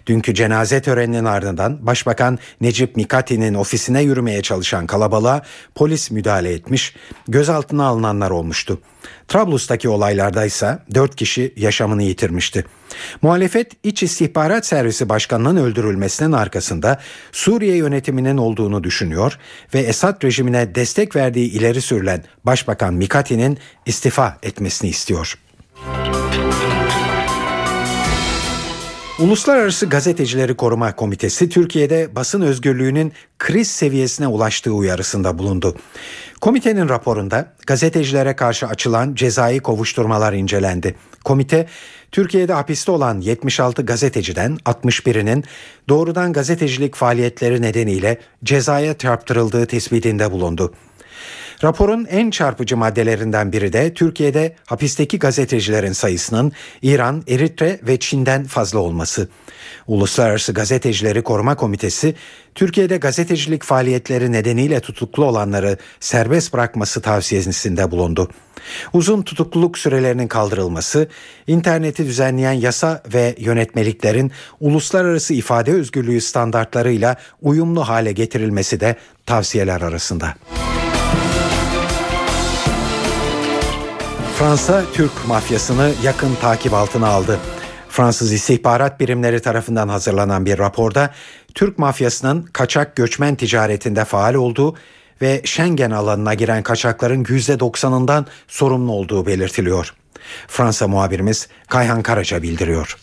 Dünkü 0.08 0.34
cenaze 0.34 0.82
töreninin 0.82 1.26
ardından 1.26 1.86
Başbakan 1.86 2.40
Necip 2.62 2.96
Mikati'nin 2.96 3.54
ofisine 3.54 4.02
yürümeye 4.02 4.42
çalışan 4.42 4.88
kalabalığa 4.88 5.42
polis 5.76 6.12
müdahale 6.12 6.54
etmiş, 6.54 6.96
gözaltına 7.28 7.86
alınanlar 7.86 8.32
olmuştu. 8.32 8.80
Trablus'taki 9.28 9.90
olaylarda 9.90 10.46
ise 10.46 10.80
4 10.94 11.16
kişi 11.16 11.54
yaşamını 11.58 12.04
yitirmişti. 12.04 12.66
Muhalefet 13.22 13.72
İç 13.84 14.04
İstihbarat 14.04 14.66
Servisi 14.66 15.10
Başkanı'nın 15.10 15.58
öldürülmesinin 15.58 16.32
arkasında 16.32 17.00
Suriye 17.32 17.76
yönetiminin 17.76 18.38
olduğunu 18.38 18.84
düşünüyor 18.84 19.40
ve 19.74 19.80
Esad 19.80 20.24
rejimine 20.24 20.76
destek 20.76 21.16
verdiği 21.16 21.52
ileri 21.52 21.82
sürülen 21.82 22.24
Başbakan 22.44 22.94
Mikati'nin 22.94 23.58
istifa 23.86 24.38
etmesini 24.44 24.90
istiyor. 24.90 25.36
Uluslararası 29.20 29.86
Gazetecileri 29.86 30.56
Koruma 30.56 30.96
Komitesi 30.96 31.50
Türkiye'de 31.50 32.16
basın 32.16 32.42
özgürlüğünün 32.42 33.14
kriz 33.40 33.68
seviyesine 33.68 34.28
ulaştığı 34.28 34.72
uyarısında 34.72 35.38
bulundu. 35.38 35.76
Komitenin 36.42 36.90
raporunda 36.90 37.54
gazetecilere 37.68 38.36
karşı 38.36 38.68
açılan 38.68 39.16
cezai 39.16 39.60
kovuşturmalar 39.60 40.34
incelendi. 40.34 40.96
Komite, 41.24 41.68
Türkiye'de 42.12 42.54
hapiste 42.54 42.92
olan 42.92 43.22
76 43.22 43.86
gazeteciden 43.86 44.58
61'inin 44.66 45.44
doğrudan 45.90 46.34
gazetecilik 46.34 46.96
faaliyetleri 46.96 47.62
nedeniyle 47.62 48.20
cezaya 48.44 48.98
çarptırıldığı 48.98 49.66
tespitinde 49.66 50.32
bulundu. 50.32 50.74
Raporun 51.64 52.06
en 52.10 52.30
çarpıcı 52.30 52.78
maddelerinden 52.78 53.52
biri 53.52 53.74
de 53.74 53.94
Türkiye'de 53.94 54.56
hapisteki 54.66 55.20
gazetecilerin 55.20 55.92
sayısının 55.92 56.52
İran, 56.82 57.24
Eritre 57.28 57.80
ve 57.84 58.00
Çin'den 58.00 58.44
fazla 58.44 58.80
olması. 58.80 59.28
Uluslararası 59.88 60.54
Gazetecileri 60.54 61.24
Koruma 61.24 61.56
Komitesi, 61.56 62.16
Türkiye'de 62.56 62.98
gazetecilik 62.98 63.64
faaliyetleri 63.64 64.32
nedeniyle 64.32 64.80
tutuklu 64.80 65.26
olanları 65.26 65.78
serbest 66.00 66.54
bırakması 66.54 67.02
tavsiyesinde 67.02 67.92
bulundu. 67.92 68.30
Uzun 68.94 69.22
tutukluluk 69.22 69.78
sürelerinin 69.78 70.28
kaldırılması, 70.28 71.10
interneti 71.48 72.06
düzenleyen 72.06 72.52
yasa 72.52 73.04
ve 73.14 73.36
yönetmeliklerin 73.38 74.32
uluslararası 74.60 75.34
ifade 75.34 75.72
özgürlüğü 75.74 76.22
standartlarıyla 76.22 77.16
uyumlu 77.42 77.88
hale 77.88 78.12
getirilmesi 78.12 78.80
de 78.80 78.96
tavsiyeler 79.26 79.82
arasında. 79.82 80.36
Fransa 84.40 84.84
Türk 84.94 85.12
mafyasını 85.28 85.92
yakın 86.04 86.36
takip 86.42 86.74
altına 86.74 87.08
aldı. 87.08 87.40
Fransız 87.90 88.34
istihbarat 88.34 89.00
birimleri 89.00 89.42
tarafından 89.42 89.88
hazırlanan 89.88 90.46
bir 90.46 90.58
raporda 90.58 91.14
Türk 91.54 91.80
mafyasının 91.80 92.42
kaçak 92.54 92.96
göçmen 92.96 93.36
ticaretinde 93.36 94.06
faal 94.06 94.34
olduğu 94.34 94.76
ve 95.22 95.42
Schengen 95.46 95.92
alanına 95.92 96.34
giren 96.34 96.64
kaçakların 96.64 97.24
%90'ından 97.24 98.26
sorumlu 98.48 98.92
olduğu 98.92 99.26
belirtiliyor. 99.26 99.94
Fransa 100.48 100.88
muhabirimiz 100.88 101.50
Kayhan 101.68 102.02
Karaca 102.02 102.42
bildiriyor. 102.42 102.98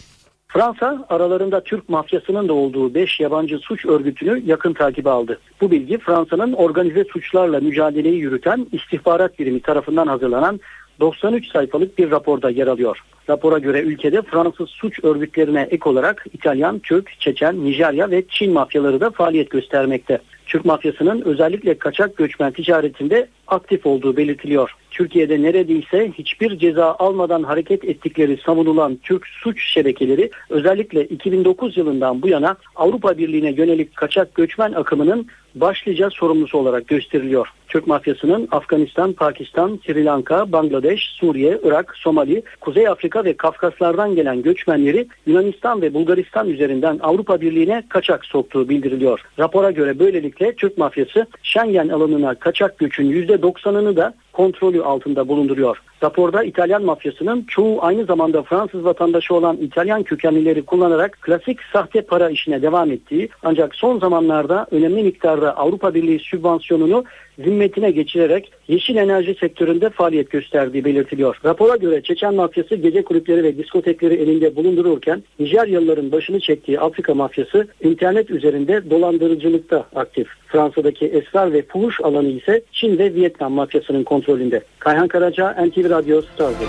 Fransa 0.49 1.07
aralarında 1.09 1.61
Türk 1.61 1.89
mafyasının 1.89 2.49
da 2.49 2.53
olduğu 2.53 2.95
5 2.95 3.21
yabancı 3.21 3.59
suç 3.59 3.87
örgütünü 3.87 4.43
yakın 4.47 4.73
takibe 4.73 5.11
aldı. 5.11 5.39
Bu 5.61 5.71
bilgi 5.71 5.99
Fransa'nın 5.99 6.53
organize 6.53 7.05
suçlarla 7.05 7.61
mücadeleyi 7.61 8.19
yürüten 8.19 8.67
istihbarat 8.73 9.39
birimi 9.39 9.61
tarafından 9.61 10.07
hazırlanan 10.07 10.61
93 11.01 11.49
sayfalık 11.53 11.99
bir 11.99 12.11
raporda 12.11 12.51
yer 12.51 12.67
alıyor. 12.67 12.99
Rapora 13.31 13.59
göre 13.59 13.81
ülkede 13.81 14.23
Fransız 14.23 14.71
suç 14.71 15.05
örgütlerine 15.05 15.69
ek 15.71 15.89
olarak 15.89 16.27
İtalyan, 16.33 16.79
Türk, 16.79 17.21
Çeçen, 17.21 17.65
Nijerya 17.65 18.11
ve 18.11 18.25
Çin 18.29 18.53
mafyaları 18.53 19.01
da 19.01 19.11
faaliyet 19.11 19.51
göstermekte. 19.51 20.19
Türk 20.47 20.65
mafyasının 20.65 21.23
özellikle 21.23 21.79
kaçak 21.79 22.17
göçmen 22.17 22.53
ticaretinde 22.53 23.29
aktif 23.53 23.87
olduğu 23.87 24.17
belirtiliyor. 24.17 24.71
Türkiye'de 24.91 25.43
neredeyse 25.43 26.13
hiçbir 26.19 26.59
ceza 26.59 26.97
almadan 26.99 27.43
hareket 27.43 27.85
ettikleri 27.85 28.37
savunulan 28.47 28.99
Türk 29.03 29.27
suç 29.27 29.65
şebekeleri 29.73 30.31
özellikle 30.51 31.05
2009 31.05 31.77
yılından 31.77 32.23
bu 32.23 32.29
yana 32.29 32.57
Avrupa 32.77 33.19
Birliği'ne 33.19 33.51
yönelik 33.51 33.97
kaçak 33.97 34.35
göçmen 34.35 34.73
akımının 34.73 35.27
başlıca 35.55 36.11
sorumlusu 36.11 36.59
olarak 36.59 36.89
gösteriliyor. 36.89 37.49
Türk 37.69 37.87
mafyasının 37.87 38.49
Afganistan, 38.51 39.13
Pakistan, 39.13 39.81
Sri 39.87 40.05
Lanka, 40.05 40.53
Bangladeş, 40.53 41.03
Suriye, 41.03 41.59
Irak, 41.65 41.97
Somali, 41.97 42.43
Kuzey 42.61 42.89
Afrika 42.89 43.25
ve 43.25 43.37
Kafkaslardan 43.37 44.15
gelen 44.15 44.43
göçmenleri 44.43 45.09
Yunanistan 45.27 45.83
ve 45.83 45.95
Bulgaristan 45.95 46.49
üzerinden 46.49 46.99
Avrupa 47.03 47.41
Birliği'ne 47.41 47.83
kaçak 47.89 48.25
soktuğu 48.25 48.69
bildiriliyor. 48.69 49.21
Rapora 49.39 49.71
göre 49.71 49.99
böylelikle 49.99 50.55
Türk 50.55 50.79
mafyası 50.79 51.27
Schengen 51.43 51.89
alanına 51.89 52.35
kaçak 52.35 52.79
göçün 52.79 53.09
%90'ını 53.43 53.97
da 53.97 54.15
kontrolü 54.33 54.83
altında 54.83 55.29
bulunduruyor. 55.29 55.83
Raporda 56.03 56.45
İtalyan 56.45 56.85
mafyasının 56.85 57.45
çoğu 57.49 57.79
aynı 57.83 58.05
zamanda 58.05 58.43
Fransız 58.43 58.85
vatandaşı 58.85 59.35
olan 59.35 59.57
İtalyan 59.57 60.03
kökenlileri 60.03 60.63
kullanarak 60.63 61.19
klasik 61.21 61.59
sahte 61.73 62.03
para 62.03 62.31
işine 62.31 62.63
devam 62.63 62.91
ettiği 62.91 63.29
ancak 63.43 63.75
son 63.75 63.99
zamanlarda 63.99 64.67
önemli 64.71 65.03
miktarda 65.03 65.57
Avrupa 65.57 65.95
Birliği 65.95 66.19
sübvansiyonunu 66.19 67.05
zimmetine 67.39 67.91
geçirerek 67.91 68.53
yeşil 68.69 68.97
enerji 68.97 69.35
sektöründe 69.35 69.91
faaliyet 69.91 70.31
gösterdiği 70.31 70.85
belirtiliyor. 70.85 71.37
Rapora 71.45 71.77
göre 71.77 72.03
Çeçen 72.03 72.35
mafyası 72.35 72.75
gece 72.75 73.05
kulüpleri 73.05 73.45
ve 73.45 73.59
diskotekleri 73.59 74.15
elinde 74.15 74.57
bulundururken 74.57 75.23
Nijeryalıların 75.39 76.13
başını 76.13 76.41
çektiği 76.41 76.81
Afrika 76.81 77.15
mafyası 77.15 77.69
internet 77.83 78.31
üzerinde 78.31 78.91
dolandırıcılıkta 78.91 79.87
aktif. 79.95 80.29
Fransa'daki 80.47 81.07
esrar 81.07 81.53
ve 81.53 81.63
fuhuş 81.63 82.01
alanı 82.01 82.29
ise 82.29 82.63
Çin 82.73 82.99
ve 82.99 83.15
Vietnam 83.15 83.53
mafyasının 83.53 84.05
kontrolünde. 84.23 84.63
Kayhan 84.79 85.09
Karaca, 85.09 85.51
NTV 85.51 85.91
Radyo, 85.91 86.23
Strasbourg. 86.23 86.69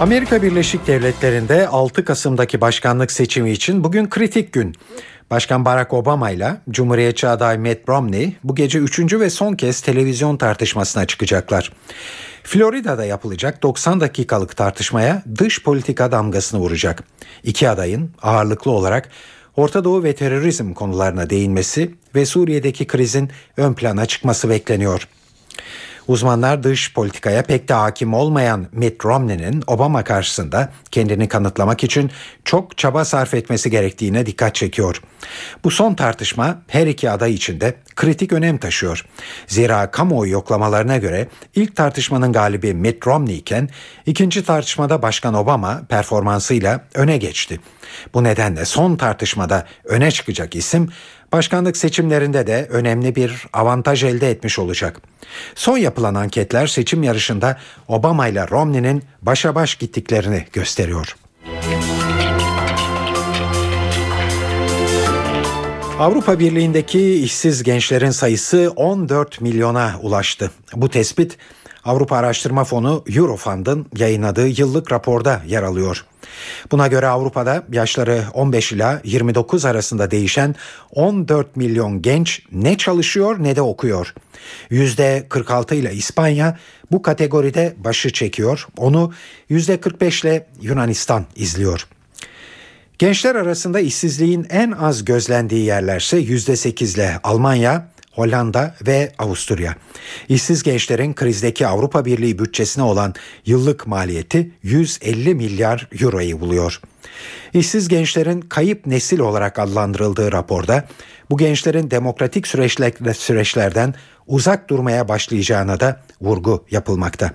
Amerika 0.00 0.42
Birleşik 0.42 0.86
Devletleri'nde 0.86 1.68
6 1.68 2.04
Kasım'daki 2.04 2.60
başkanlık 2.60 3.12
seçimi 3.12 3.50
için 3.50 3.84
bugün 3.84 4.08
kritik 4.08 4.52
gün. 4.52 4.74
Başkan 5.30 5.64
Barack 5.64 5.92
Obama 5.92 6.30
ile 6.30 6.56
Cumhuriyetçi 6.70 7.28
aday 7.28 7.58
Mitt 7.58 7.88
Romney 7.88 8.36
bu 8.44 8.54
gece 8.54 8.78
üçüncü 8.78 9.20
ve 9.20 9.30
son 9.30 9.54
kez 9.54 9.80
televizyon 9.80 10.36
tartışmasına 10.36 11.06
çıkacaklar. 11.06 11.72
Florida'da 12.42 13.04
yapılacak 13.04 13.62
90 13.62 14.00
dakikalık 14.00 14.56
tartışmaya 14.56 15.22
dış 15.38 15.62
politika 15.62 16.12
damgasını 16.12 16.60
vuracak. 16.60 17.02
İki 17.44 17.68
adayın 17.68 18.10
ağırlıklı 18.22 18.70
olarak 18.70 19.08
Orta 19.56 19.84
Doğu 19.84 20.04
ve 20.04 20.14
terörizm 20.14 20.74
konularına 20.74 21.30
değinmesi 21.30 21.90
ve 22.14 22.26
Suriye'deki 22.26 22.86
krizin 22.86 23.30
ön 23.56 23.74
plana 23.74 24.06
çıkması 24.06 24.48
bekleniyor. 24.48 25.08
Uzmanlar 26.08 26.62
dış 26.62 26.94
politikaya 26.94 27.42
pek 27.42 27.68
de 27.68 27.74
hakim 27.74 28.14
olmayan 28.14 28.66
Mitt 28.72 29.04
Romney'nin 29.04 29.62
Obama 29.66 30.04
karşısında 30.04 30.72
kendini 30.90 31.28
kanıtlamak 31.28 31.84
için 31.84 32.10
çok 32.44 32.78
çaba 32.78 33.04
sarf 33.04 33.34
etmesi 33.34 33.70
gerektiğine 33.70 34.26
dikkat 34.26 34.54
çekiyor. 34.54 35.02
Bu 35.64 35.70
son 35.70 35.94
tartışma 35.94 36.62
her 36.68 36.86
iki 36.86 37.10
aday 37.10 37.34
için 37.34 37.60
de 37.60 37.74
kritik 37.96 38.32
önem 38.32 38.58
taşıyor. 38.58 39.06
Zira 39.46 39.90
kamuoyu 39.90 40.32
yoklamalarına 40.32 40.96
göre 40.96 41.28
ilk 41.54 41.76
tartışmanın 41.76 42.32
galibi 42.32 42.74
Mitt 42.74 43.06
Romney 43.06 43.38
iken 43.38 43.68
ikinci 44.06 44.44
tartışmada 44.44 45.02
Başkan 45.02 45.34
Obama 45.34 45.82
performansıyla 45.88 46.80
öne 46.94 47.16
geçti. 47.16 47.60
Bu 48.14 48.24
nedenle 48.24 48.64
son 48.64 48.96
tartışmada 48.96 49.66
öne 49.84 50.10
çıkacak 50.10 50.56
isim 50.56 50.88
başkanlık 51.32 51.76
seçimlerinde 51.76 52.46
de 52.46 52.66
önemli 52.70 53.16
bir 53.16 53.46
avantaj 53.52 54.04
elde 54.04 54.30
etmiş 54.30 54.58
olacak. 54.58 55.00
Son 55.54 55.76
yapılan 55.76 56.14
anketler 56.14 56.66
seçim 56.66 57.02
yarışında 57.02 57.58
Obama 57.88 58.28
ile 58.28 58.48
Romney'nin 58.48 59.02
başa 59.22 59.54
baş 59.54 59.74
gittiklerini 59.74 60.46
gösteriyor. 60.52 61.16
Avrupa 65.98 66.38
Birliği'ndeki 66.38 67.14
işsiz 67.14 67.62
gençlerin 67.62 68.10
sayısı 68.10 68.72
14 68.76 69.40
milyona 69.40 69.94
ulaştı. 70.02 70.50
Bu 70.74 70.88
tespit 70.88 71.38
Avrupa 71.84 72.16
Araştırma 72.16 72.64
Fonu 72.64 73.04
Eurofund'ın 73.16 73.86
yayınladığı 73.96 74.48
yıllık 74.48 74.92
raporda 74.92 75.42
yer 75.46 75.62
alıyor. 75.62 76.04
Buna 76.72 76.86
göre 76.86 77.06
Avrupa'da 77.06 77.64
yaşları 77.72 78.24
15 78.34 78.72
ila 78.72 79.00
29 79.04 79.64
arasında 79.64 80.10
değişen 80.10 80.54
14 80.90 81.56
milyon 81.56 82.02
genç 82.02 82.42
ne 82.52 82.76
çalışıyor 82.76 83.36
ne 83.38 83.56
de 83.56 83.62
okuyor. 83.62 84.14
%46 84.70 85.74
ile 85.74 85.94
İspanya 85.94 86.58
bu 86.92 87.02
kategoride 87.02 87.74
başı 87.76 88.12
çekiyor. 88.12 88.66
Onu 88.76 89.12
%45 89.50 90.26
ile 90.26 90.46
Yunanistan 90.60 91.24
izliyor. 91.36 91.86
Gençler 92.98 93.34
arasında 93.34 93.80
işsizliğin 93.80 94.46
en 94.50 94.70
az 94.70 95.04
gözlendiği 95.04 95.64
yerlerse 95.64 96.18
%8 96.18 96.94
ile 96.94 97.20
Almanya, 97.24 97.91
Hollanda 98.12 98.74
ve 98.86 99.12
Avusturya. 99.18 99.76
İşsiz 100.28 100.62
gençlerin 100.62 101.14
krizdeki 101.14 101.66
Avrupa 101.66 102.04
Birliği 102.04 102.38
bütçesine 102.38 102.84
olan 102.84 103.14
yıllık 103.46 103.86
maliyeti 103.86 104.50
150 104.62 105.34
milyar 105.34 105.88
euroyu 106.00 106.40
buluyor. 106.40 106.80
İşsiz 107.54 107.88
gençlerin 107.88 108.40
kayıp 108.40 108.86
nesil 108.86 109.18
olarak 109.18 109.58
adlandırıldığı 109.58 110.32
raporda 110.32 110.84
bu 111.30 111.38
gençlerin 111.38 111.90
demokratik 111.90 112.46
süreçlerden 113.16 113.94
uzak 114.26 114.70
durmaya 114.70 115.08
başlayacağına 115.08 115.80
da 115.80 116.00
vurgu 116.20 116.64
yapılmakta. 116.70 117.32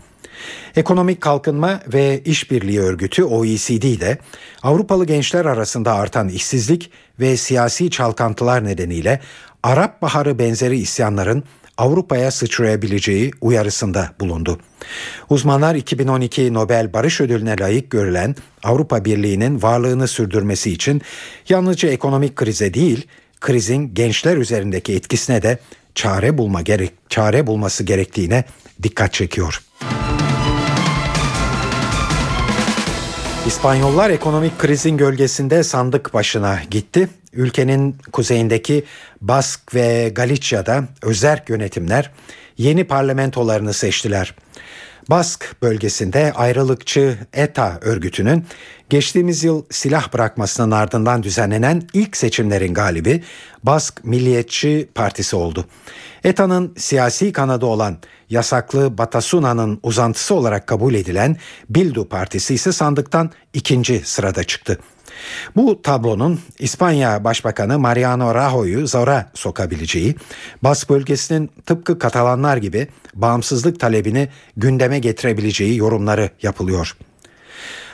Ekonomik 0.75 1.21
Kalkınma 1.21 1.79
ve 1.93 2.21
İşbirliği 2.25 2.79
Örgütü 2.79 3.23
OECD 3.23 3.99
de 3.99 4.17
Avrupalı 4.63 5.05
gençler 5.05 5.45
arasında 5.45 5.93
artan 5.93 6.29
işsizlik 6.29 6.91
ve 7.19 7.37
siyasi 7.37 7.91
çalkantılar 7.91 8.65
nedeniyle 8.65 9.19
Arap 9.67 10.01
Baharı 10.01 10.39
benzeri 10.39 10.77
isyanların 10.77 11.43
Avrupa'ya 11.77 12.31
sıçrayabileceği 12.31 13.31
uyarısında 13.41 14.11
bulundu. 14.19 14.59
Uzmanlar 15.29 15.75
2012 15.75 16.53
Nobel 16.53 16.93
Barış 16.93 17.21
Ödülüne 17.21 17.55
layık 17.59 17.91
görülen 17.91 18.35
Avrupa 18.63 19.05
Birliği'nin 19.05 19.61
varlığını 19.61 20.07
sürdürmesi 20.07 20.71
için 20.71 21.01
yalnızca 21.49 21.89
ekonomik 21.89 22.35
krize 22.35 22.73
değil, 22.73 23.07
krizin 23.39 23.93
gençler 23.93 24.37
üzerindeki 24.37 24.93
etkisine 24.93 25.41
de 25.41 25.59
çare 25.95 26.37
bulma 26.37 26.61
gerek 26.61 26.93
çare 27.09 27.47
bulması 27.47 27.83
gerektiğine 27.83 28.43
dikkat 28.83 29.13
çekiyor. 29.13 29.61
İspanyollar 33.47 34.09
ekonomik 34.09 34.59
krizin 34.59 34.97
gölgesinde 34.97 35.63
sandık 35.63 36.13
başına 36.13 36.59
gitti. 36.71 37.09
Ülkenin 37.33 37.95
kuzeyindeki 38.11 38.83
Bask 39.21 39.75
ve 39.75 40.09
Galicia'da 40.09 40.83
özerk 41.01 41.49
yönetimler 41.49 42.11
yeni 42.57 42.83
parlamentolarını 42.83 43.73
seçtiler. 43.73 44.35
Bask 45.09 45.55
bölgesinde 45.61 46.33
ayrılıkçı 46.33 47.17
ETA 47.33 47.79
örgütünün 47.81 48.45
geçtiğimiz 48.89 49.43
yıl 49.43 49.63
silah 49.71 50.13
bırakmasının 50.13 50.71
ardından 50.71 51.23
düzenlenen 51.23 51.87
ilk 51.93 52.17
seçimlerin 52.17 52.73
galibi 52.73 53.23
Bask 53.63 54.05
Milliyetçi 54.05 54.89
Partisi 54.95 55.35
oldu. 55.35 55.65
ETA'nın 56.23 56.73
siyasi 56.77 57.31
kanadı 57.31 57.65
olan 57.65 57.97
yasaklı 58.29 58.97
Batasuna'nın 58.97 59.79
uzantısı 59.83 60.35
olarak 60.35 60.67
kabul 60.67 60.93
edilen 60.93 61.37
Bildu 61.69 62.09
Partisi 62.09 62.53
ise 62.53 62.71
sandıktan 62.71 63.31
ikinci 63.53 64.01
sırada 64.05 64.43
çıktı. 64.43 64.79
Bu 65.55 65.81
tablonun 65.81 66.39
İspanya 66.59 67.23
Başbakanı 67.23 67.79
Mariano 67.79 68.35
Rajoy'u 68.35 68.87
zora 68.87 69.31
sokabileceği, 69.33 70.15
Bas 70.63 70.89
bölgesinin 70.89 71.49
tıpkı 71.65 71.99
Katalanlar 71.99 72.57
gibi 72.57 72.87
bağımsızlık 73.13 73.79
talebini 73.79 74.29
gündeme 74.57 74.99
getirebileceği 74.99 75.77
yorumları 75.77 76.29
yapılıyor. 76.41 76.97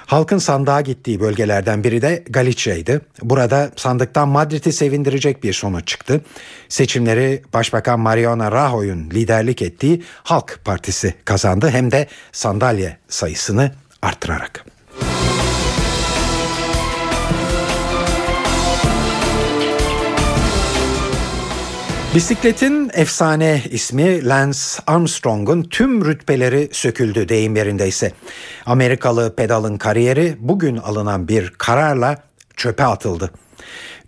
Halkın 0.06 0.38
sandığa 0.38 0.82
gittiği 0.82 1.20
bölgelerden 1.20 1.84
biri 1.84 2.02
de 2.02 2.24
Galicia'ydı. 2.30 3.02
Burada 3.22 3.72
sandıktan 3.76 4.28
Madrid'i 4.28 4.74
sevindirecek 4.74 5.44
bir 5.44 5.54
sonuç 5.54 5.88
çıktı. 5.88 6.22
Seçimleri 6.70 7.44
Başbakan 7.54 8.00
Mariano 8.00 8.52
Rajoy'un 8.52 9.10
liderlik 9.10 9.62
ettiği 9.62 10.04
Halk 10.24 10.60
Partisi 10.66 11.14
kazandı 11.26 11.70
hem 11.70 11.92
de 11.92 12.08
sandalye 12.32 12.98
sayısını 13.08 13.72
arttırarak. 14.02 14.73
Bisikletin 22.16 22.92
efsane 22.94 23.62
ismi 23.72 24.26
Lance 24.26 24.60
Armstrong'un 24.88 25.64
tüm 25.64 26.06
rütbeleri 26.06 26.70
söküldü 26.72 27.30
deyim 27.30 27.56
yerindeyse. 27.56 28.12
Amerikalı 28.66 29.36
pedalın 29.36 29.78
kariyeri 29.78 30.36
bugün 30.40 30.78
alınan 30.78 31.28
bir 31.28 31.54
kararla 31.58 32.24
çöpe 32.58 32.84
atıldı. 32.84 33.32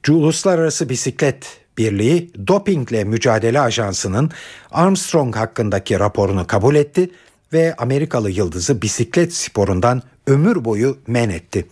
Uluslararası 0.10 0.90
Bisiklet 0.90 1.58
Birliği 1.78 2.32
Dopingle 2.48 3.04
Mücadele 3.04 3.60
Ajansı'nın 3.60 4.32
Armstrong 4.72 5.36
hakkındaki 5.36 6.00
raporunu 6.00 6.48
kabul 6.48 6.76
etti 6.76 7.12
ve 7.54 7.76
Amerikalı 7.78 8.32
yıldızı 8.32 8.82
bisiklet 8.82 9.34
sporundan 9.34 10.02
ömür 10.28 10.66
boyu 10.66 10.98
men 11.08 11.30
etti. 11.30 11.66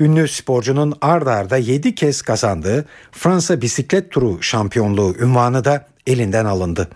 Ünlü 0.00 0.28
sporcunun 0.28 0.94
ard 1.00 1.26
arda 1.26 1.56
7 1.56 1.94
kez 1.94 2.22
kazandığı 2.22 2.84
Fransa 3.12 3.60
Bisiklet 3.60 4.10
Turu 4.10 4.42
şampiyonluğu 4.42 5.14
ünvanı 5.20 5.64
da 5.64 5.86
elinden 6.06 6.44
alındı. 6.44 6.88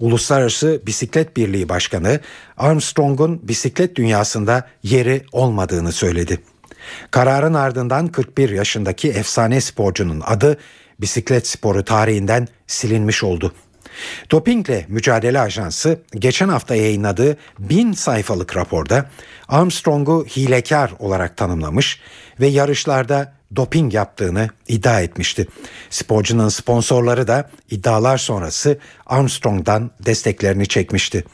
Uluslararası 0.00 0.82
Bisiklet 0.86 1.36
Birliği 1.36 1.68
Başkanı 1.68 2.20
Armstrong'un 2.56 3.48
bisiklet 3.48 3.96
dünyasında 3.96 4.68
yeri 4.82 5.24
olmadığını 5.32 5.92
söyledi. 5.92 6.38
Kararın 7.10 7.54
ardından 7.54 8.08
41 8.08 8.50
yaşındaki 8.50 9.10
efsane 9.10 9.60
sporcunun 9.60 10.22
adı 10.26 10.58
bisiklet 11.00 11.46
sporu 11.46 11.84
tarihinden 11.84 12.48
silinmiş 12.66 13.24
oldu. 13.24 13.52
Dopingle 14.30 14.84
Mücadele 14.88 15.40
Ajansı 15.40 16.02
geçen 16.14 16.48
hafta 16.48 16.74
yayınladığı 16.74 17.36
bin 17.58 17.92
sayfalık 17.92 18.56
raporda 18.56 19.10
Armstrong'u 19.48 20.26
hilekar 20.36 20.92
olarak 20.98 21.36
tanımlamış 21.36 22.00
ve 22.40 22.46
yarışlarda 22.46 23.32
doping 23.56 23.94
yaptığını 23.94 24.48
iddia 24.68 25.00
etmişti. 25.00 25.46
Sporcunun 25.90 26.48
sponsorları 26.48 27.28
da 27.28 27.50
iddialar 27.70 28.18
sonrası 28.18 28.78
Armstrong'dan 29.06 29.90
desteklerini 30.06 30.66
çekmişti. 30.66 31.24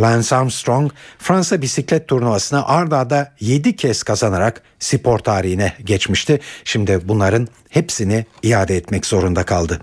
Lance 0.00 0.36
Armstrong 0.36 0.92
Fransa 1.18 1.62
bisiklet 1.62 2.08
turnuvasını 2.08 2.66
ard 2.66 2.92
arda 2.92 3.32
7 3.40 3.76
kez 3.76 4.02
kazanarak 4.02 4.62
spor 4.78 5.18
tarihine 5.18 5.72
geçmişti. 5.84 6.40
Şimdi 6.64 7.00
bunların 7.04 7.48
hepsini 7.70 8.24
iade 8.42 8.76
etmek 8.76 9.06
zorunda 9.06 9.42
kaldı. 9.42 9.80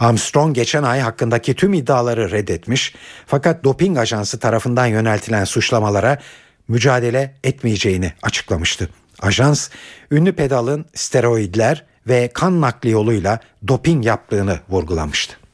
Armstrong 0.00 0.54
geçen 0.54 0.82
ay 0.82 1.00
hakkındaki 1.00 1.54
tüm 1.54 1.74
iddiaları 1.74 2.30
reddetmiş 2.30 2.94
fakat 3.26 3.64
doping 3.64 3.98
ajansı 3.98 4.38
tarafından 4.38 4.86
yöneltilen 4.86 5.44
suçlamalara 5.44 6.18
mücadele 6.68 7.34
etmeyeceğini 7.44 8.12
açıklamıştı. 8.22 8.88
Ajans 9.20 9.70
ünlü 10.10 10.32
pedalın 10.32 10.86
steroidler 10.94 11.84
ve 12.08 12.30
kan 12.34 12.60
nakli 12.60 12.90
yoluyla 12.90 13.40
doping 13.68 14.06
yaptığını 14.06 14.60
vurgulamıştı. 14.68 15.47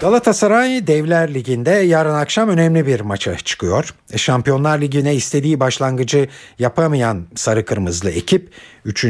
Galatasaray 0.00 0.86
Devler 0.86 1.34
Ligi'nde 1.34 1.70
yarın 1.70 2.14
akşam 2.14 2.48
önemli 2.48 2.86
bir 2.86 3.00
maça 3.00 3.36
çıkıyor. 3.36 3.94
E, 4.12 4.18
Şampiyonlar 4.18 4.80
Ligi'ne 4.80 5.14
istediği 5.14 5.60
başlangıcı 5.60 6.28
yapamayan 6.58 7.26
sarı 7.34 7.64
kırmızılı 7.64 8.10
ekip 8.10 8.50
3. 8.84 9.04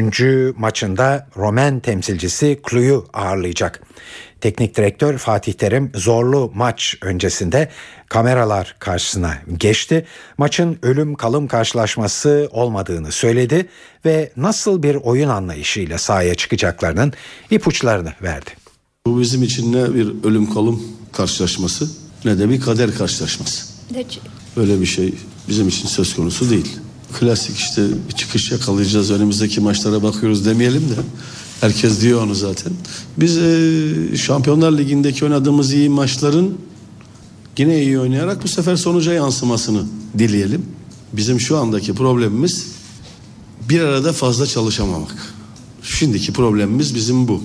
maçında 0.57 1.27
Romen 1.37 1.79
temsilcisi 1.79 2.59
Klu'yu 2.63 3.05
ağırlayacak. 3.13 3.81
Teknik 4.41 4.77
direktör 4.77 5.17
Fatih 5.17 5.53
Terim 5.53 5.91
zorlu 5.95 6.51
maç 6.55 6.97
öncesinde 7.01 7.69
kameralar 8.09 8.75
karşısına 8.79 9.37
geçti. 9.57 10.05
Maçın 10.37 10.79
ölüm 10.81 11.15
kalım 11.15 11.47
karşılaşması 11.47 12.49
olmadığını 12.51 13.11
söyledi 13.11 13.65
ve 14.05 14.31
nasıl 14.37 14.83
bir 14.83 14.95
oyun 14.95 15.29
anlayışıyla 15.29 15.97
sahaya 15.97 16.35
çıkacaklarının 16.35 17.13
ipuçlarını 17.51 18.13
verdi. 18.21 18.60
Bu 19.07 19.19
bizim 19.19 19.43
için 19.43 19.73
ne 19.73 19.95
bir 19.95 20.13
ölüm 20.23 20.53
kalım 20.53 20.83
karşılaşması 21.11 21.89
ne 22.25 22.39
de 22.39 22.49
bir 22.49 22.61
kader 22.61 22.95
karşılaşması. 22.95 23.65
Böyle 24.57 24.81
bir 24.81 24.85
şey 24.85 25.13
bizim 25.49 25.67
için 25.67 25.87
söz 25.87 26.15
konusu 26.15 26.49
değil. 26.49 26.67
Klasik 27.19 27.57
işte 27.57 27.87
bir 28.09 28.15
çıkış 28.15 28.51
yakalayacağız 28.51 29.11
önümüzdeki 29.11 29.61
maçlara 29.61 30.03
bakıyoruz 30.03 30.45
demeyelim 30.45 30.81
de 30.81 30.95
herkes 31.61 32.01
diyor 32.01 32.23
onu 32.23 32.35
zaten. 32.35 32.73
Biz 33.17 33.37
e, 33.37 34.17
Şampiyonlar 34.17 34.71
Ligi'ndeki 34.71 35.25
oynadığımız 35.25 35.73
iyi 35.73 35.89
maçların 35.89 36.57
yine 37.57 37.83
iyi 37.83 37.99
oynayarak 37.99 38.43
bu 38.43 38.47
sefer 38.47 38.75
sonuca 38.75 39.13
yansımasını 39.13 39.83
dileyelim. 40.17 40.65
Bizim 41.13 41.39
şu 41.39 41.57
andaki 41.57 41.93
problemimiz 41.93 42.67
bir 43.69 43.81
arada 43.81 44.13
fazla 44.13 44.45
çalışamamak. 44.45 45.33
Şimdiki 45.83 46.33
problemimiz 46.33 46.95
bizim 46.95 47.27
bu. 47.27 47.41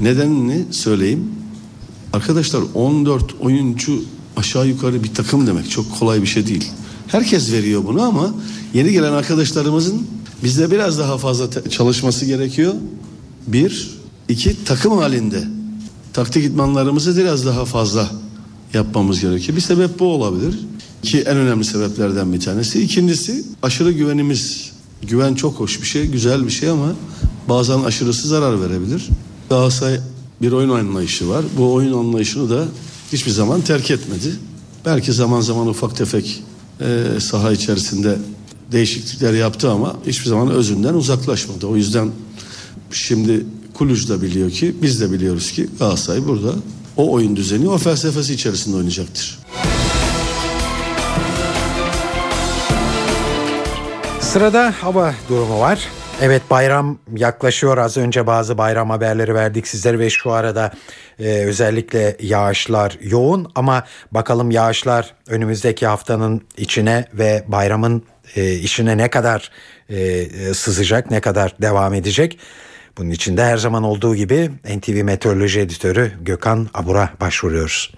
Nedenini 0.00 0.64
söyleyeyim. 0.70 1.28
Arkadaşlar 2.12 2.62
14 2.74 3.24
oyuncu 3.40 4.02
aşağı 4.36 4.68
yukarı 4.68 5.04
bir 5.04 5.14
takım 5.14 5.46
demek 5.46 5.70
çok 5.70 5.98
kolay 5.98 6.22
bir 6.22 6.26
şey 6.26 6.46
değil. 6.46 6.70
Herkes 7.06 7.52
veriyor 7.52 7.84
bunu 7.84 8.02
ama 8.02 8.34
yeni 8.74 8.92
gelen 8.92 9.12
arkadaşlarımızın 9.12 10.06
bizde 10.44 10.70
biraz 10.70 10.98
daha 10.98 11.18
fazla 11.18 11.70
çalışması 11.70 12.24
gerekiyor. 12.24 12.74
Bir, 13.46 13.90
iki 14.28 14.64
takım 14.64 14.98
halinde 14.98 15.44
taktik 16.12 16.44
idmanlarımızı 16.44 17.16
biraz 17.16 17.46
daha 17.46 17.64
fazla 17.64 18.10
yapmamız 18.74 19.20
gerekiyor. 19.20 19.56
Bir 19.56 19.62
sebep 19.62 19.98
bu 19.98 20.04
olabilir. 20.04 20.58
Ki 21.02 21.20
en 21.20 21.36
önemli 21.36 21.64
sebeplerden 21.64 22.32
bir 22.32 22.40
tanesi. 22.40 22.82
İkincisi 22.82 23.44
aşırı 23.62 23.92
güvenimiz. 23.92 24.72
Güven 25.02 25.34
çok 25.34 25.60
hoş 25.60 25.82
bir 25.82 25.86
şey, 25.86 26.06
güzel 26.06 26.46
bir 26.46 26.50
şey 26.50 26.68
ama 26.68 26.92
bazen 27.48 27.80
aşırısı 27.80 28.28
zarar 28.28 28.60
verebilir. 28.60 29.08
Galatasaray 29.52 30.00
bir 30.42 30.52
oyun 30.52 30.68
anlayışı 30.68 31.28
var. 31.28 31.44
Bu 31.56 31.72
oyun 31.72 31.92
anlayışını 31.92 32.50
da 32.50 32.64
hiçbir 33.12 33.30
zaman 33.30 33.60
terk 33.60 33.90
etmedi. 33.90 34.32
Belki 34.84 35.12
zaman 35.12 35.40
zaman 35.40 35.66
ufak 35.66 35.96
tefek 35.96 36.42
e, 36.80 37.20
saha 37.20 37.52
içerisinde 37.52 38.18
değişiklikler 38.72 39.32
yaptı 39.32 39.70
ama 39.70 39.96
hiçbir 40.06 40.28
zaman 40.28 40.50
özünden 40.50 40.94
uzaklaşmadı. 40.94 41.66
O 41.66 41.76
yüzden 41.76 42.10
şimdi 42.90 43.46
Kuluç 43.74 44.08
da 44.08 44.22
biliyor 44.22 44.50
ki 44.50 44.74
biz 44.82 45.00
de 45.00 45.12
biliyoruz 45.12 45.52
ki 45.52 45.68
Galatasaray 45.78 46.26
burada 46.26 46.52
o 46.96 47.12
oyun 47.12 47.36
düzeni 47.36 47.68
o 47.68 47.78
felsefesi 47.78 48.34
içerisinde 48.34 48.76
oynayacaktır. 48.76 49.38
Sırada 54.20 54.74
hava 54.80 55.14
durumu 55.28 55.60
var. 55.60 55.88
Evet 56.20 56.42
bayram 56.50 56.98
yaklaşıyor 57.16 57.78
az 57.78 57.96
önce 57.96 58.26
bazı 58.26 58.58
bayram 58.58 58.90
haberleri 58.90 59.34
verdik 59.34 59.68
sizlere 59.68 59.98
ve 59.98 60.10
şu 60.10 60.32
arada 60.32 60.72
e, 61.18 61.44
özellikle 61.44 62.16
yağışlar 62.20 62.98
yoğun 63.00 63.52
ama 63.54 63.84
bakalım 64.12 64.50
yağışlar 64.50 65.14
önümüzdeki 65.28 65.86
haftanın 65.86 66.42
içine 66.56 67.04
ve 67.14 67.44
bayramın 67.48 68.02
e, 68.36 68.54
işine 68.54 68.96
ne 68.96 69.10
kadar 69.10 69.50
e, 69.88 70.00
e, 70.00 70.54
sızacak 70.54 71.10
ne 71.10 71.20
kadar 71.20 71.54
devam 71.62 71.94
edecek. 71.94 72.38
Bunun 72.98 73.10
için 73.10 73.36
de 73.36 73.44
her 73.44 73.56
zaman 73.56 73.82
olduğu 73.82 74.16
gibi 74.16 74.50
NTV 74.76 75.04
Meteoroloji 75.04 75.60
Editörü 75.60 76.12
Gökhan 76.20 76.68
Abur'a 76.74 77.10
başvuruyoruz. 77.20 77.92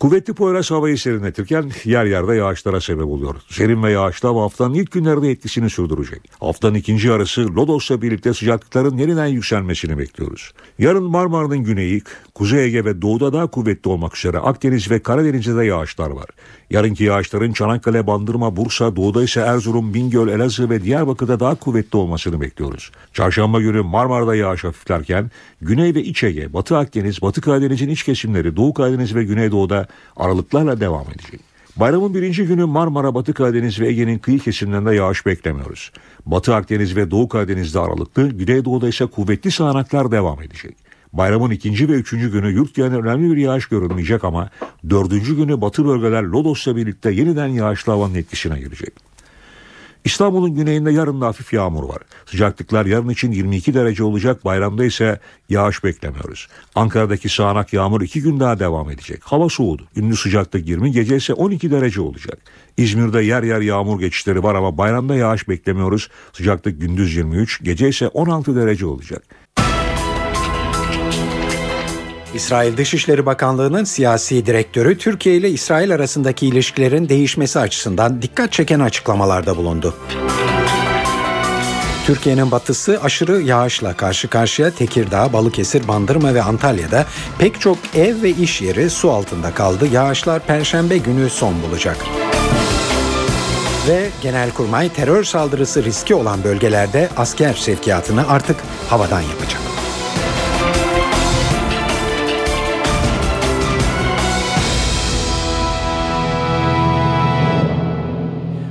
Kuvvetli 0.00 0.34
Poyraz 0.34 0.70
havayı 0.70 0.98
serinletirken 0.98 1.70
yer 1.84 2.04
yerde 2.04 2.34
yağışlara 2.34 2.80
sebep 2.80 3.06
oluyor. 3.06 3.34
Serin 3.48 3.82
ve 3.82 3.92
yağışlar 3.92 4.34
bu 4.34 4.40
haftanın 4.40 4.74
ilk 4.74 4.92
günlerde 4.92 5.30
etkisini 5.30 5.70
sürdürecek. 5.70 6.20
Haftanın 6.40 6.74
ikinci 6.74 7.08
yarısı 7.08 7.54
Lodos'la 7.56 8.02
birlikte 8.02 8.34
sıcaklıkların 8.34 8.98
yeniden 8.98 9.26
yükselmesini 9.26 9.98
bekliyoruz. 9.98 10.52
Yarın 10.78 11.04
Marmara'nın 11.04 11.58
güneyi, 11.58 12.02
Kuzey 12.34 12.64
Ege 12.64 12.84
ve 12.84 13.02
doğuda 13.02 13.32
daha 13.32 13.46
kuvvetli 13.46 13.90
olmak 13.90 14.16
üzere 14.16 14.38
Akdeniz 14.38 14.90
ve 14.90 15.02
Karadeniz'de 15.02 15.56
de 15.56 15.64
yağışlar 15.64 16.10
var. 16.10 16.26
Yarınki 16.74 17.04
yağışların 17.04 17.52
Çanakkale, 17.52 18.06
Bandırma, 18.06 18.56
Bursa, 18.56 18.96
doğuda 18.96 19.22
ise 19.22 19.40
Erzurum, 19.40 19.94
Bingöl, 19.94 20.28
Elazığ 20.28 20.70
ve 20.70 20.82
Diyarbakır'da 20.82 21.40
daha 21.40 21.54
kuvvetli 21.54 21.96
olmasını 21.96 22.40
bekliyoruz. 22.40 22.90
Çarşamba 23.12 23.60
günü 23.60 23.82
Marmara'da 23.82 24.34
yağış 24.34 24.64
hafiflerken 24.64 25.30
Güney 25.60 25.94
ve 25.94 26.02
İç 26.02 26.24
Ege, 26.24 26.52
Batı 26.52 26.76
Akdeniz, 26.76 27.22
Batı 27.22 27.40
Karadeniz'in 27.40 27.88
iç 27.88 28.02
kesimleri, 28.02 28.56
Doğu 28.56 28.74
Karadeniz 28.74 29.14
ve 29.14 29.24
Güneydoğu'da 29.24 29.86
aralıklarla 30.16 30.80
devam 30.80 31.06
edecek. 31.14 31.40
Bayramın 31.76 32.14
birinci 32.14 32.44
günü 32.44 32.64
Marmara, 32.64 33.14
Batı 33.14 33.34
Karadeniz 33.34 33.80
ve 33.80 33.88
Ege'nin 33.88 34.18
kıyı 34.18 34.38
kesimlerinde 34.38 34.94
yağış 34.94 35.26
beklemiyoruz. 35.26 35.92
Batı 36.26 36.54
Akdeniz 36.54 36.96
ve 36.96 37.10
Doğu 37.10 37.28
Karadeniz'de 37.28 37.80
aralıklı, 37.80 38.28
Güneydoğu'da 38.28 38.88
ise 38.88 39.06
kuvvetli 39.06 39.50
sağanaklar 39.50 40.10
devam 40.10 40.42
edecek. 40.42 40.83
Bayramın 41.14 41.50
ikinci 41.50 41.88
ve 41.88 41.92
üçüncü 41.92 42.32
günü 42.32 42.52
yurt 42.52 42.74
genelinde 42.74 42.96
önemli 42.96 43.36
bir 43.36 43.40
yağış 43.40 43.66
görülmeyecek 43.66 44.24
ama 44.24 44.50
dördüncü 44.90 45.36
günü 45.36 45.60
batı 45.60 45.86
bölgeler 45.86 46.22
Lodos'la 46.22 46.76
birlikte 46.76 47.10
yeniden 47.10 47.46
yağışlı 47.46 47.92
havanın 47.92 48.14
etkisine 48.14 48.58
girecek. 48.58 48.94
İstanbul'un 50.04 50.54
güneyinde 50.54 50.92
yarın 50.92 51.20
da 51.20 51.26
hafif 51.26 51.52
yağmur 51.52 51.88
var. 51.88 51.98
Sıcaklıklar 52.26 52.86
yarın 52.86 53.08
için 53.08 53.32
22 53.32 53.74
derece 53.74 54.04
olacak. 54.04 54.44
Bayramda 54.44 54.84
ise 54.84 55.20
yağış 55.48 55.84
beklemiyoruz. 55.84 56.48
Ankara'daki 56.74 57.28
sağanak 57.28 57.72
yağmur 57.72 58.00
2 58.00 58.22
gün 58.22 58.40
daha 58.40 58.58
devam 58.58 58.90
edecek. 58.90 59.20
Hava 59.24 59.48
soğudu. 59.48 59.82
Gündüz 59.94 60.20
sıcaklık 60.20 60.68
20, 60.68 60.92
gece 60.92 61.16
ise 61.16 61.32
12 61.32 61.70
derece 61.70 62.00
olacak. 62.00 62.38
İzmir'de 62.76 63.22
yer 63.22 63.42
yer 63.42 63.60
yağmur 63.60 64.00
geçişleri 64.00 64.42
var 64.42 64.54
ama 64.54 64.78
bayramda 64.78 65.14
yağış 65.14 65.48
beklemiyoruz. 65.48 66.08
Sıcaklık 66.32 66.80
gündüz 66.80 67.16
23, 67.16 67.64
gece 67.64 67.88
ise 67.88 68.08
16 68.08 68.56
derece 68.56 68.86
olacak. 68.86 69.43
İsrail 72.34 72.76
Dışişleri 72.76 73.26
Bakanlığı'nın 73.26 73.84
siyasi 73.84 74.46
direktörü 74.46 74.98
Türkiye 74.98 75.36
ile 75.36 75.50
İsrail 75.50 75.94
arasındaki 75.94 76.46
ilişkilerin 76.46 77.08
değişmesi 77.08 77.58
açısından 77.58 78.22
dikkat 78.22 78.52
çeken 78.52 78.80
açıklamalarda 78.80 79.56
bulundu. 79.56 79.94
Türkiye'nin 82.06 82.50
batısı 82.50 83.00
aşırı 83.02 83.40
yağışla 83.40 83.96
karşı 83.96 84.28
karşıya 84.28 84.70
Tekirdağ, 84.70 85.32
Balıkesir, 85.32 85.88
Bandırma 85.88 86.34
ve 86.34 86.42
Antalya'da 86.42 87.06
pek 87.38 87.60
çok 87.60 87.78
ev 87.94 88.22
ve 88.22 88.30
iş 88.30 88.62
yeri 88.62 88.90
su 88.90 89.10
altında 89.10 89.54
kaldı. 89.54 89.88
Yağışlar 89.92 90.46
perşembe 90.46 90.98
günü 90.98 91.30
son 91.30 91.62
bulacak. 91.62 91.96
Ve 93.88 94.08
Genelkurmay 94.22 94.88
terör 94.88 95.24
saldırısı 95.24 95.84
riski 95.84 96.14
olan 96.14 96.44
bölgelerde 96.44 97.08
asker 97.16 97.54
sevkiyatını 97.54 98.28
artık 98.28 98.56
havadan 98.88 99.20
yapacak. 99.20 99.60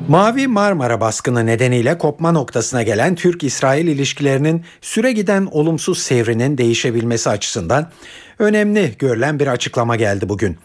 Mavi 0.07 0.47
Marmara 0.47 1.01
baskını 1.01 1.45
nedeniyle 1.45 1.97
kopma 1.97 2.31
noktasına 2.31 2.83
gelen 2.83 3.15
Türk-İsrail 3.15 3.87
ilişkilerinin 3.87 4.65
süre 4.81 5.11
giden 5.11 5.47
olumsuz 5.51 5.97
sevrinin 5.97 6.57
değişebilmesi 6.57 7.29
açısından 7.29 7.91
önemli 8.39 8.93
görülen 8.99 9.39
bir 9.39 9.47
açıklama 9.47 9.95
geldi 9.95 10.29
bugün. 10.29 10.57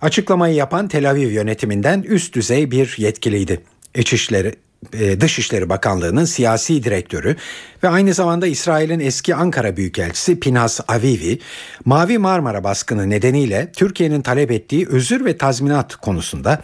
Açıklamayı 0.00 0.54
yapan 0.54 0.88
Tel 0.88 1.10
Aviv 1.10 1.30
yönetiminden 1.30 2.02
üst 2.02 2.34
düzey 2.34 2.70
bir 2.70 2.94
yetkiliydi. 2.98 3.60
İçişleri 3.94 4.54
e, 4.92 5.20
Dışişleri 5.20 5.68
Bakanlığı'nın 5.68 6.24
siyasi 6.24 6.84
direktörü 6.84 7.36
ve 7.82 7.88
aynı 7.88 8.14
zamanda 8.14 8.46
İsrail'in 8.46 9.00
eski 9.00 9.34
Ankara 9.34 9.76
Büyükelçisi 9.76 10.40
Pinhas 10.40 10.80
Avivi, 10.88 11.38
Mavi 11.84 12.18
Marmara 12.18 12.64
baskını 12.64 13.10
nedeniyle 13.10 13.72
Türkiye'nin 13.76 14.22
talep 14.22 14.50
ettiği 14.50 14.88
özür 14.88 15.24
ve 15.24 15.38
tazminat 15.38 15.96
konusunda 15.96 16.62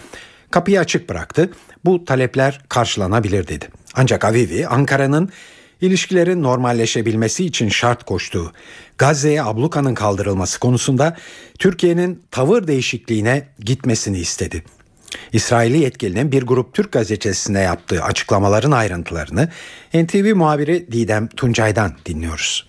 kapıyı 0.51 0.81
açık 0.81 1.09
bıraktı. 1.09 1.51
Bu 1.85 2.05
talepler 2.05 2.61
karşılanabilir 2.69 3.49
dedi. 3.49 3.69
Ancak 3.95 4.25
Avivi 4.25 4.67
Ankara'nın 4.67 5.31
ilişkilerin 5.81 6.43
normalleşebilmesi 6.43 7.45
için 7.45 7.69
şart 7.69 8.05
koştuğu 8.05 8.53
Gazze'ye 8.99 9.43
ablukanın 9.43 9.95
kaldırılması 9.95 10.61
konusunda 10.61 11.17
Türkiye'nin 11.59 12.23
tavır 12.31 12.67
değişikliğine 12.67 13.49
gitmesini 13.59 14.19
istedi. 14.19 14.65
İsrailli 15.33 15.79
yetkilinin 15.79 16.33
bir 16.33 16.43
grup 16.43 16.75
Türk 16.75 16.93
gazetesine 16.93 17.61
yaptığı 17.61 18.03
açıklamaların 18.03 18.71
ayrıntılarını 18.71 19.49
NTV 19.95 20.35
muhabiri 20.35 20.93
Didem 20.93 21.29
Tuncay'dan 21.29 21.93
dinliyoruz. 22.07 22.67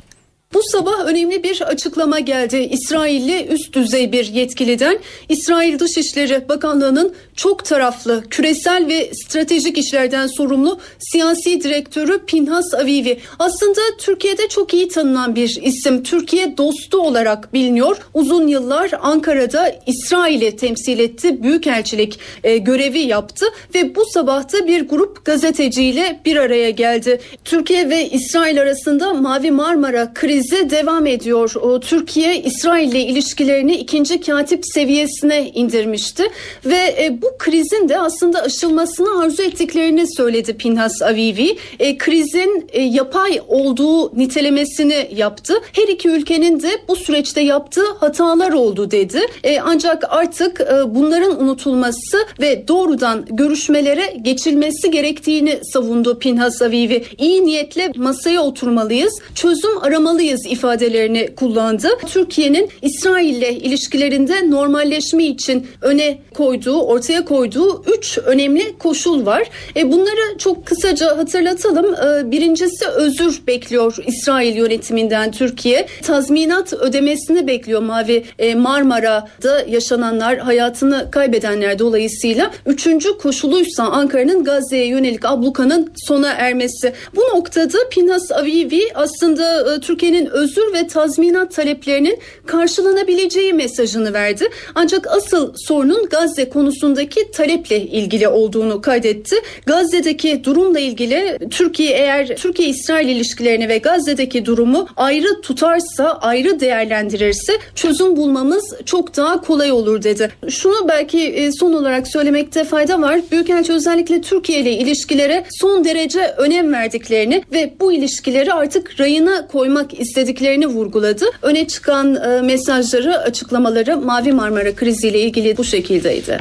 Bu 0.53 0.63
sabah 0.63 1.05
önemli 1.05 1.43
bir 1.43 1.61
açıklama 1.61 2.19
geldi. 2.19 2.69
İsrailli 2.71 3.45
üst 3.45 3.73
düzey 3.73 4.11
bir 4.11 4.25
yetkiliden 4.25 4.99
İsrail 5.29 5.79
Dışişleri 5.79 6.49
Bakanlığı'nın 6.49 7.13
çok 7.35 7.65
taraflı, 7.65 8.23
küresel 8.29 8.87
ve 8.87 9.11
stratejik 9.13 9.77
işlerden 9.77 10.27
sorumlu 10.27 10.79
siyasi 10.99 11.63
direktörü 11.63 12.25
Pinhas 12.25 12.73
Avivi. 12.73 13.19
Aslında 13.39 13.81
Türkiye'de 13.99 14.47
çok 14.47 14.73
iyi 14.73 14.87
tanınan 14.87 15.35
bir 15.35 15.59
isim. 15.61 16.03
Türkiye 16.03 16.57
dostu 16.57 16.97
olarak 16.97 17.53
biliniyor. 17.53 17.97
Uzun 18.13 18.47
yıllar 18.47 18.91
Ankara'da 19.01 19.75
İsrail'i 19.87 20.55
temsil 20.55 20.99
etti. 20.99 21.43
Büyükelçilik 21.43 22.19
e, 22.43 22.57
görevi 22.57 22.99
yaptı 22.99 23.45
ve 23.75 23.95
bu 23.95 24.05
sabahta 24.05 24.67
bir 24.67 24.89
grup 24.89 25.25
gazeteciyle 25.25 26.19
bir 26.25 26.37
araya 26.37 26.69
geldi. 26.69 27.21
Türkiye 27.45 27.89
ve 27.89 28.09
İsrail 28.09 28.61
arasında 28.61 29.13
Mavi 29.13 29.51
Marmara 29.51 30.13
krizi 30.13 30.40
krizi 30.41 30.69
devam 30.69 31.07
ediyor. 31.07 31.53
Türkiye 31.81 32.41
İsrail 32.41 32.91
ile 32.91 32.99
ilişkilerini 32.99 33.75
ikinci 33.75 34.21
katip 34.21 34.65
seviyesine 34.65 35.51
indirmişti 35.55 36.23
ve 36.65 36.75
e, 36.75 37.21
bu 37.21 37.27
krizin 37.37 37.89
de 37.89 37.99
aslında 37.99 38.41
aşılmasını 38.41 39.23
arzu 39.23 39.43
ettiklerini 39.43 40.15
söyledi 40.15 40.57
Pinhas 40.57 41.01
Avivi. 41.01 41.57
E, 41.79 41.97
krizin 41.97 42.67
e, 42.71 42.81
yapay 42.81 43.41
olduğu 43.47 44.17
nitelemesini 44.17 45.07
yaptı. 45.15 45.53
Her 45.73 45.87
iki 45.87 46.09
ülkenin 46.09 46.61
de 46.61 46.69
bu 46.87 46.95
süreçte 46.95 47.41
yaptığı 47.41 47.93
hatalar 47.99 48.51
oldu 48.51 48.91
dedi. 48.91 49.19
Ancak 49.63 50.03
artık 50.09 50.61
bunların 50.87 51.43
unutulması 51.43 52.17
ve 52.39 52.67
doğrudan 52.67 53.25
görüşmelere 53.29 54.13
geçilmesi 54.21 54.91
gerektiğini 54.91 55.59
savundu 55.73 56.19
Pinhas 56.19 56.61
Avivi. 56.61 57.05
İyi 57.17 57.45
niyetle 57.45 57.91
masaya 57.95 58.41
oturmalıyız, 58.41 59.13
çözüm 59.35 59.77
aramalıyız 59.83 60.30
ifadelerini 60.45 61.36
kullandı. 61.36 61.88
Türkiye'nin 62.07 62.69
İsrail 62.82 63.36
ile 63.36 63.53
ilişkilerinde 63.53 64.51
normalleşme 64.51 65.25
için 65.25 65.67
öne 65.82 66.17
koyduğu, 66.34 66.82
ortaya 66.82 67.25
koyduğu 67.25 67.84
üç 67.97 68.17
önemli 68.17 68.77
koşul 68.77 69.25
var. 69.25 69.49
E 69.75 69.91
bunları 69.91 70.38
çok 70.38 70.65
kısaca 70.65 71.17
hatırlatalım. 71.17 71.95
E, 71.95 72.32
birincisi 72.32 72.88
özür 72.88 73.41
bekliyor 73.47 73.95
İsrail 74.07 74.55
yönetiminden 74.55 75.32
Türkiye. 75.32 75.88
Tazminat 76.03 76.73
ödemesini 76.73 77.47
bekliyor 77.47 77.82
Mavi 77.82 78.23
e, 78.39 78.55
Marmara'da 78.55 79.65
yaşananlar, 79.67 80.38
hayatını 80.38 81.11
kaybedenler 81.11 81.79
dolayısıyla. 81.79 82.51
Üçüncü 82.65 83.17
koşuluysa 83.17 83.84
Ankara'nın 83.84 84.43
Gazze'ye 84.43 84.86
yönelik 84.88 85.25
ablukanın 85.25 85.91
sona 85.95 86.32
ermesi. 86.32 86.93
Bu 87.15 87.21
noktada 87.21 87.77
Pinhas 87.91 88.32
Avivi 88.32 88.82
aslında 88.95 89.75
e, 89.75 89.79
Türkiye'nin 89.79 90.20
İsrail'in 90.22 90.30
özür 90.30 90.74
ve 90.74 90.88
tazminat 90.88 91.55
taleplerinin 91.55 92.19
karşılanabileceği 92.45 93.53
mesajını 93.53 94.13
verdi. 94.13 94.49
Ancak 94.76 95.07
asıl 95.07 95.53
sorunun 95.67 96.05
Gazze 96.09 96.49
konusundaki 96.49 97.32
taleple 97.32 97.82
ilgili 97.82 98.28
olduğunu 98.28 98.82
kaydetti. 98.82 99.36
Gazze'deki 99.65 100.43
durumla 100.43 100.80
ilgili 100.80 101.39
Türkiye 101.49 101.91
eğer 101.91 102.28
Türkiye-İsrail 102.36 103.07
ilişkilerini 103.07 103.69
ve 103.69 103.78
Gazze'deki 103.78 104.45
durumu 104.45 104.88
ayrı 104.97 105.41
tutarsa, 105.41 106.19
ayrı 106.22 106.59
değerlendirirse 106.59 107.53
çözüm 107.76 108.15
bulmamız 108.15 108.76
çok 108.86 109.17
daha 109.17 109.41
kolay 109.41 109.72
olur 109.72 110.03
dedi. 110.03 110.32
Şunu 110.49 110.88
belki 110.88 111.19
e, 111.19 111.51
son 111.51 111.74
olarak 111.74 112.07
söylemekte 112.07 112.63
fayda 112.63 113.01
var. 113.01 113.19
Büyükelçi 113.32 113.74
özellikle 113.74 114.22
Türkiye 114.22 114.59
ile 114.59 114.72
ilişkilere 114.72 115.43
son 115.49 115.86
derece 115.86 116.22
önem 116.38 116.74
verdiklerini 116.74 117.43
ve 117.51 117.74
bu 117.80 117.91
ilişkileri 117.91 118.53
artık 118.53 118.99
rayına 118.99 119.47
koymak 119.47 119.99
istediklerini 120.12 120.68
vurguladı. 120.68 121.26
Öne 121.41 121.68
çıkan 121.68 122.16
e, 122.16 122.41
mesajları, 122.41 123.18
açıklamaları 123.18 123.97
Mavi 123.97 124.32
Marmara 124.32 124.76
kriziyle 124.76 125.20
ilgili 125.20 125.57
bu 125.57 125.64
şekildeydi. 125.64 126.39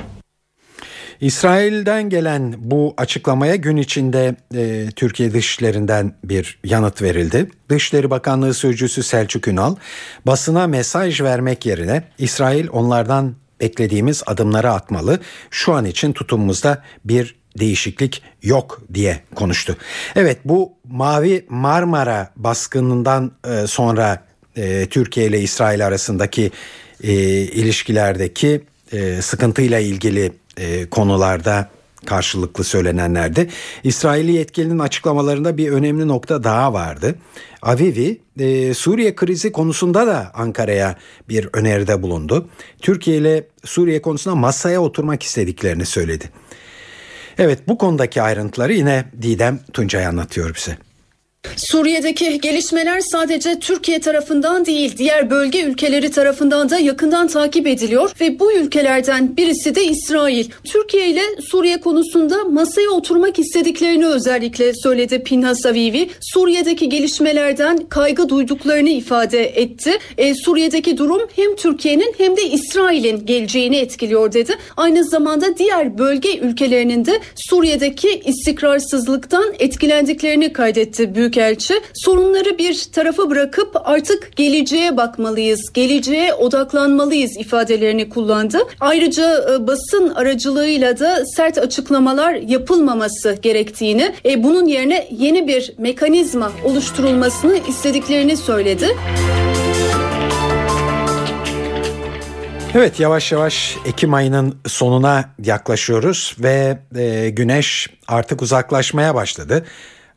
İsrail'den 1.21 2.11
gelen 2.11 2.55
bu 2.59 2.95
açıklamaya 2.97 3.57
gün 3.57 3.77
içinde 3.77 4.37
e, 4.55 4.87
Türkiye 4.97 5.33
Dışişleri'nden 5.33 6.14
bir 6.25 6.59
yanıt 6.64 7.03
verildi. 7.03 7.51
Dışişleri 7.68 8.11
Bakanlığı 8.11 8.55
Sözcüsü 8.55 9.03
Selçuk 9.03 9.49
Ünal 9.49 9.77
basına 10.27 10.66
mesaj 10.66 11.21
vermek 11.21 11.66
yerine 11.66 12.03
İsrail 12.18 12.68
onlardan 12.73 13.35
beklediğimiz 13.61 14.23
adımları 14.27 14.71
atmalı. 14.71 15.21
Şu 15.51 15.73
an 15.73 15.85
için 15.85 16.12
tutumumuzda 16.12 16.83
bir 17.05 17.39
değişiklik 17.59 18.22
yok 18.42 18.82
diye 18.94 19.20
konuştu. 19.34 19.76
Evet 20.16 20.38
bu 20.44 20.72
Mavi 20.88 21.46
Marmara 21.48 22.30
baskınından 22.36 23.32
e, 23.44 23.66
sonra 23.66 24.24
e, 24.57 24.86
Türkiye 24.86 25.26
ile 25.26 25.40
İsrail 25.40 25.86
arasındaki 25.86 26.51
e, 27.03 27.12
ilişkilerdeki 27.42 28.61
sıkıntıyla 29.20 29.78
ilgili 29.78 30.32
konularda 30.90 31.70
karşılıklı 32.07 32.64
söylenenlerdi. 32.64 33.48
İsraili 33.84 34.32
yetkilinin 34.32 34.78
açıklamalarında 34.78 35.57
bir 35.57 35.70
önemli 35.70 36.09
nokta 36.09 36.44
daha 36.44 36.72
vardı. 36.72 37.14
Avivi 37.62 38.20
Suriye 38.74 39.14
krizi 39.14 39.53
konusunda 39.53 40.07
da 40.07 40.30
Ankara'ya 40.34 40.96
bir 41.28 41.48
öneride 41.53 42.03
bulundu. 42.03 42.48
Türkiye 42.82 43.16
ile 43.16 43.46
Suriye 43.64 44.03
konusunda 44.03 44.36
masaya 44.36 44.82
oturmak 44.82 45.22
istediklerini 45.22 45.86
söyledi. 45.86 46.30
Evet 47.41 47.68
bu 47.68 47.78
konudaki 47.78 48.22
ayrıntıları 48.22 48.72
yine 48.72 49.05
Didem 49.22 49.61
Tuncay 49.72 50.07
anlatıyor 50.07 50.55
bize. 50.55 50.76
Suriye'deki 51.57 52.41
gelişmeler 52.41 53.01
sadece 53.01 53.59
Türkiye 53.59 54.01
tarafından 54.01 54.66
değil, 54.66 54.99
diğer 54.99 55.30
bölge 55.30 55.62
ülkeleri 55.62 56.11
tarafından 56.11 56.70
da 56.70 56.78
yakından 56.78 57.28
takip 57.28 57.66
ediliyor 57.66 58.12
ve 58.20 58.38
bu 58.38 58.53
ülkelerden 58.53 59.36
birisi 59.36 59.74
de 59.74 59.84
İsrail. 59.84 60.49
Türkiye 60.64 61.09
ile 61.09 61.22
Suriye 61.51 61.80
konusunda 61.80 62.45
masaya 62.45 62.91
oturmak 62.91 63.38
istediklerini 63.38 64.07
özellikle 64.07 64.72
söyledi 64.74 65.22
Pinhas 65.22 65.66
Avivi. 65.66 66.11
Suriye'deki 66.20 66.88
gelişmelerden 66.88 67.78
kaygı 67.88 68.28
duyduklarını 68.28 68.91
ifade 68.91 69.61
etti. 69.61 69.91
E, 70.18 70.34
Suriye'deki 70.34 70.99
durum 70.99 71.22
hem 71.36 71.57
Türkiye'nin 71.57 72.14
hem 72.18 72.36
de 72.36 72.43
İsrail'in 72.43 73.26
geleceğini 73.26 73.76
etkiliyor 73.76 74.32
dedi. 74.32 74.53
Aynı 74.76 75.05
zamanda 75.05 75.59
diğer 75.59 75.99
bölge 75.99 76.38
ülkelerinin 76.38 77.05
de 77.05 77.20
Suriye'deki 77.36 78.22
istikrarsızlıktan 78.24 79.55
etkilendiklerini 79.59 80.53
kaydetti 80.53 81.14
büyük 81.14 81.30
Büyükelçi 81.31 81.74
sorunları 81.95 82.59
bir 82.59 82.87
tarafa 82.93 83.31
bırakıp 83.31 83.76
artık 83.85 84.37
geleceğe 84.37 84.97
bakmalıyız, 84.97 85.72
geleceğe 85.74 86.35
odaklanmalıyız 86.35 87.37
ifadelerini 87.37 88.09
kullandı. 88.09 88.59
Ayrıca 88.81 89.55
e, 89.55 89.66
basın 89.66 90.09
aracılığıyla 90.09 90.99
da 90.99 91.26
sert 91.37 91.59
açıklamalar 91.59 92.35
yapılmaması 92.35 93.39
gerektiğini, 93.43 94.14
e, 94.24 94.43
bunun 94.43 94.66
yerine 94.66 95.09
yeni 95.11 95.49
bir 95.49 95.74
mekanizma 95.78 96.53
oluşturulmasını 96.64 97.59
istediklerini 97.68 98.37
söyledi. 98.37 98.87
Evet 102.74 103.01
yavaş 103.01 103.33
yavaş 103.33 103.76
Ekim 103.87 104.14
ayının 104.14 104.59
sonuna 104.66 105.24
yaklaşıyoruz 105.45 106.37
ve 106.39 106.78
e, 106.97 107.31
güneş 107.31 107.87
artık 108.09 108.43
uzaklaşmaya 108.43 109.14
başladı. 109.14 109.64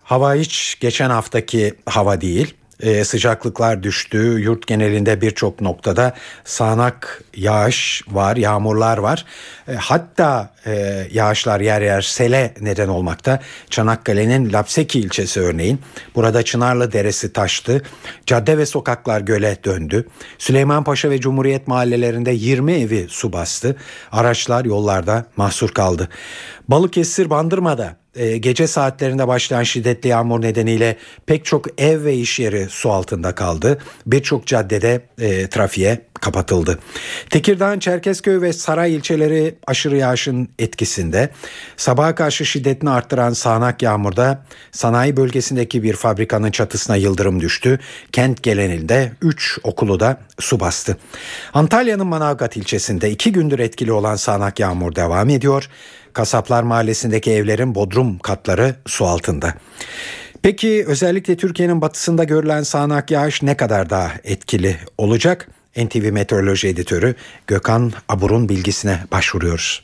Hava 0.04 0.34
hiç 0.34 0.78
geçen 0.80 1.10
haftaki 1.10 1.74
hava 1.86 2.22
değil. 2.22 2.54
Ee, 2.80 3.04
sıcaklıklar 3.04 3.84
düştü. 3.84 4.18
Yurt 4.18 4.68
genelinde 4.68 5.22
birçok 5.22 5.62
noktada 5.62 6.14
sağanak 6.44 7.24
yağış 7.36 8.04
var, 8.08 8.36
yağmurlar 8.36 8.98
var. 8.98 9.26
E, 9.68 9.74
hatta 9.74 10.54
e, 10.66 11.08
yağışlar 11.12 11.60
yer 11.60 11.82
yer 11.82 12.02
sele 12.02 12.54
neden 12.62 12.88
olmakta. 12.88 13.40
Çanakkale'nin 13.70 14.54
Lapseki 14.54 15.00
ilçesi 15.00 15.42
örneğin. 15.42 15.82
Burada 16.16 16.44
Çınarlı 16.44 16.92
Deresi 16.92 17.34
taştı. 17.34 17.82
Cadde 18.26 18.58
ve 18.58 18.66
sokaklar 18.66 19.22
göle 19.22 19.58
döndü. 19.64 20.08
Süleymanpaşa 20.38 21.10
ve 21.10 21.20
Cumhuriyet 21.20 21.68
mahallelerinde 21.68 22.32
20 22.32 22.74
evi 22.74 23.06
su 23.10 23.34
bastı. 23.34 23.76
Araçlar 24.12 24.66
yollarda 24.66 25.26
mahsur 25.38 25.70
kaldı. 25.70 26.10
Balıkesir 26.68 27.30
Bandırma'da 27.30 28.03
e, 28.16 28.38
gece 28.38 28.68
saatlerinde 28.68 29.28
başlayan 29.28 29.64
şiddetli 29.64 30.10
yağmur 30.10 30.42
nedeniyle 30.42 30.98
pek 31.26 31.46
çok 31.46 31.82
ev 31.82 32.04
ve 32.04 32.16
iş 32.16 32.40
yeri 32.40 32.68
su 32.70 32.92
altında 32.92 33.36
kaldı. 33.36 33.78
Birçok 34.06 34.48
caddede 34.48 35.02
e, 35.20 35.48
trafiğe 35.48 36.02
kapatıldı. 36.24 36.80
Tekirdağ, 37.30 37.80
Çerkezköy 37.80 38.42
ve 38.42 38.54
Saray 38.54 38.96
ilçeleri 38.96 39.56
aşırı 39.68 39.98
yağışın 39.98 40.50
etkisinde. 40.60 41.30
Sabaha 41.78 42.16
karşı 42.16 42.46
şiddetini 42.46 42.90
arttıran 42.90 43.34
sağanak 43.34 43.82
yağmurda 43.82 44.46
sanayi 44.72 45.18
bölgesindeki 45.18 45.84
bir 45.84 45.94
fabrikanın 45.94 46.52
çatısına 46.52 46.96
yıldırım 46.96 47.42
düştü. 47.42 47.80
Kent 48.12 48.44
gelenilde 48.44 49.12
3 49.22 49.60
okulu 49.64 50.00
da 50.00 50.18
su 50.40 50.60
bastı. 50.60 50.98
Antalya'nın 51.54 52.08
Manavgat 52.08 52.58
ilçesinde 52.58 53.12
2 53.12 53.32
gündür 53.32 53.60
etkili 53.60 53.92
olan 53.92 54.16
sağanak 54.16 54.60
yağmur 54.60 54.96
devam 54.96 55.30
ediyor. 55.30 55.70
Kasaplar 56.14 56.64
Mahallesi'ndeki 56.64 57.32
evlerin 57.32 57.76
bodrum 57.76 58.20
katları 58.20 58.76
su 58.86 59.06
altında. 59.06 59.54
Peki 60.42 60.84
özellikle 60.88 61.38
Türkiye'nin 61.38 61.82
batısında 61.82 62.24
görülen 62.24 62.64
sağanak 62.64 63.12
yağış 63.12 63.44
ne 63.44 63.58
kadar 63.58 63.90
daha 63.90 64.12
etkili 64.24 64.78
olacak? 64.98 65.50
NTV 65.78 66.12
Meteoroloji 66.12 66.68
Editörü 66.68 67.16
Gökhan 67.48 67.94
Abur'un 68.10 68.50
bilgisine 68.50 69.00
başvuruyoruz. 69.12 69.84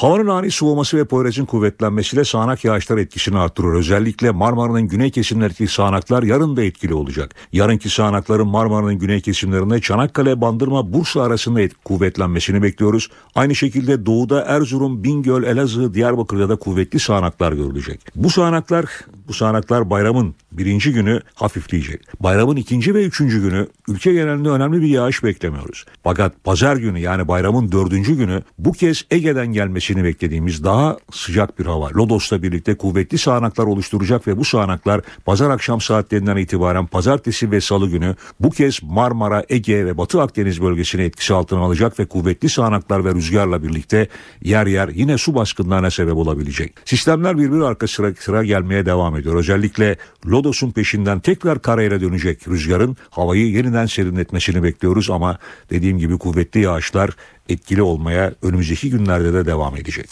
Havanın 0.00 0.26
ani 0.26 0.50
soğuması 0.50 0.96
ve 0.96 1.04
Poyraz'ın 1.04 1.44
kuvvetlenmesiyle 1.44 2.24
sağanak 2.24 2.64
yağışlar 2.64 2.98
etkisini 2.98 3.38
arttırıyor. 3.38 3.74
Özellikle 3.74 4.30
Marmara'nın 4.30 4.88
güney 4.88 5.10
kesimlerindeki 5.10 5.66
sağanaklar 5.66 6.22
yarın 6.22 6.56
da 6.56 6.62
etkili 6.62 6.94
olacak. 6.94 7.34
Yarınki 7.52 7.90
sağanakların 7.90 8.48
Marmara'nın 8.48 8.98
güney 8.98 9.20
kesimlerinde 9.20 9.80
Çanakkale, 9.80 10.40
Bandırma, 10.40 10.92
Bursa 10.92 11.22
arasında 11.22 11.60
et- 11.60 11.84
kuvvetlenmesini 11.84 12.62
bekliyoruz. 12.62 13.08
Aynı 13.34 13.54
şekilde 13.54 14.06
doğuda 14.06 14.42
Erzurum, 14.42 15.04
Bingöl, 15.04 15.42
Elazığ, 15.42 15.94
Diyarbakır'da 15.94 16.48
da 16.48 16.56
kuvvetli 16.56 17.00
sağanaklar 17.00 17.52
görülecek. 17.52 18.00
Bu 18.14 18.30
sağanaklar 18.30 18.86
bu 19.28 19.34
sağanaklar 19.34 19.90
bayramın 19.90 20.34
birinci 20.52 20.92
günü 20.92 21.20
hafifleyecek. 21.34 22.00
Bayramın 22.20 22.56
ikinci 22.56 22.94
ve 22.94 23.04
üçüncü 23.04 23.42
günü 23.42 23.68
ülke 23.88 24.12
genelinde 24.12 24.48
önemli 24.48 24.82
bir 24.82 24.88
yağış 24.88 25.24
beklemiyoruz. 25.24 25.84
Fakat 26.02 26.44
pazar 26.44 26.76
günü 26.76 26.98
yani 26.98 27.28
bayramın 27.28 27.72
dördüncü 27.72 28.16
günü 28.16 28.42
bu 28.58 28.72
kez 28.72 29.04
Ege'den 29.10 29.52
gelmesini 29.90 30.04
beklediğimiz 30.04 30.64
daha 30.64 30.96
sıcak 31.12 31.58
bir 31.58 31.66
hava. 31.66 31.90
Lodos'la 31.94 32.42
birlikte 32.42 32.74
kuvvetli 32.76 33.18
sağanaklar 33.18 33.64
oluşturacak 33.64 34.26
ve 34.26 34.36
bu 34.36 34.44
sağanaklar 34.44 35.00
pazar 35.24 35.50
akşam 35.50 35.80
saatlerinden 35.80 36.36
itibaren 36.36 36.86
pazartesi 36.86 37.50
ve 37.50 37.60
salı 37.60 37.88
günü 37.88 38.16
bu 38.40 38.50
kez 38.50 38.82
Marmara, 38.82 39.44
Ege 39.48 39.86
ve 39.86 39.98
Batı 39.98 40.22
Akdeniz 40.22 40.62
bölgesini 40.62 41.02
etkisi 41.02 41.34
altına 41.34 41.60
alacak 41.60 41.98
ve 41.98 42.06
kuvvetli 42.06 42.48
sağanaklar 42.48 43.04
ve 43.04 43.14
rüzgarla 43.14 43.62
birlikte 43.62 44.08
yer 44.42 44.66
yer 44.66 44.88
yine 44.88 45.18
su 45.18 45.34
baskınlarına 45.34 45.90
sebep 45.90 46.16
olabilecek. 46.16 46.74
Sistemler 46.84 47.38
birbiri 47.38 47.64
arka 47.64 47.86
sıra, 47.86 48.14
sıra 48.14 48.44
gelmeye 48.44 48.86
devam 48.86 49.16
ediyor. 49.16 49.34
Özellikle 49.34 49.96
Lodos'un 50.26 50.70
peşinden 50.70 51.20
tekrar 51.20 51.62
karayla 51.62 52.00
dönecek 52.00 52.48
rüzgarın 52.48 52.96
havayı 53.10 53.50
yeniden 53.50 53.86
serinletmesini 53.86 54.62
bekliyoruz 54.62 55.10
ama 55.10 55.38
dediğim 55.70 55.98
gibi 55.98 56.18
kuvvetli 56.18 56.60
yağışlar 56.60 57.10
etkili 57.50 57.82
olmaya 57.82 58.32
önümüzdeki 58.42 58.90
günlerde 58.90 59.32
de 59.32 59.46
devam 59.46 59.76
edecek. 59.76 60.06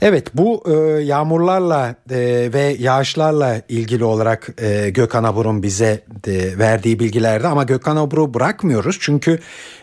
Evet 0.00 0.28
bu 0.34 0.64
e, 0.66 1.02
yağmurlarla 1.02 1.94
e, 2.10 2.50
ve 2.52 2.76
yağışlarla 2.78 3.62
ilgili 3.68 4.04
olarak 4.04 4.48
e, 4.62 4.90
Gökhan 4.90 5.24
Abur'un 5.24 5.62
bize 5.62 6.04
de 6.24 6.58
verdiği 6.58 6.98
bilgilerde 6.98 7.48
ama 7.48 7.64
Gökhan 7.64 7.96
Abur'u 7.96 8.34
bırakmıyoruz 8.34 8.98
çünkü 9.00 9.38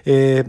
e, 0.08 0.44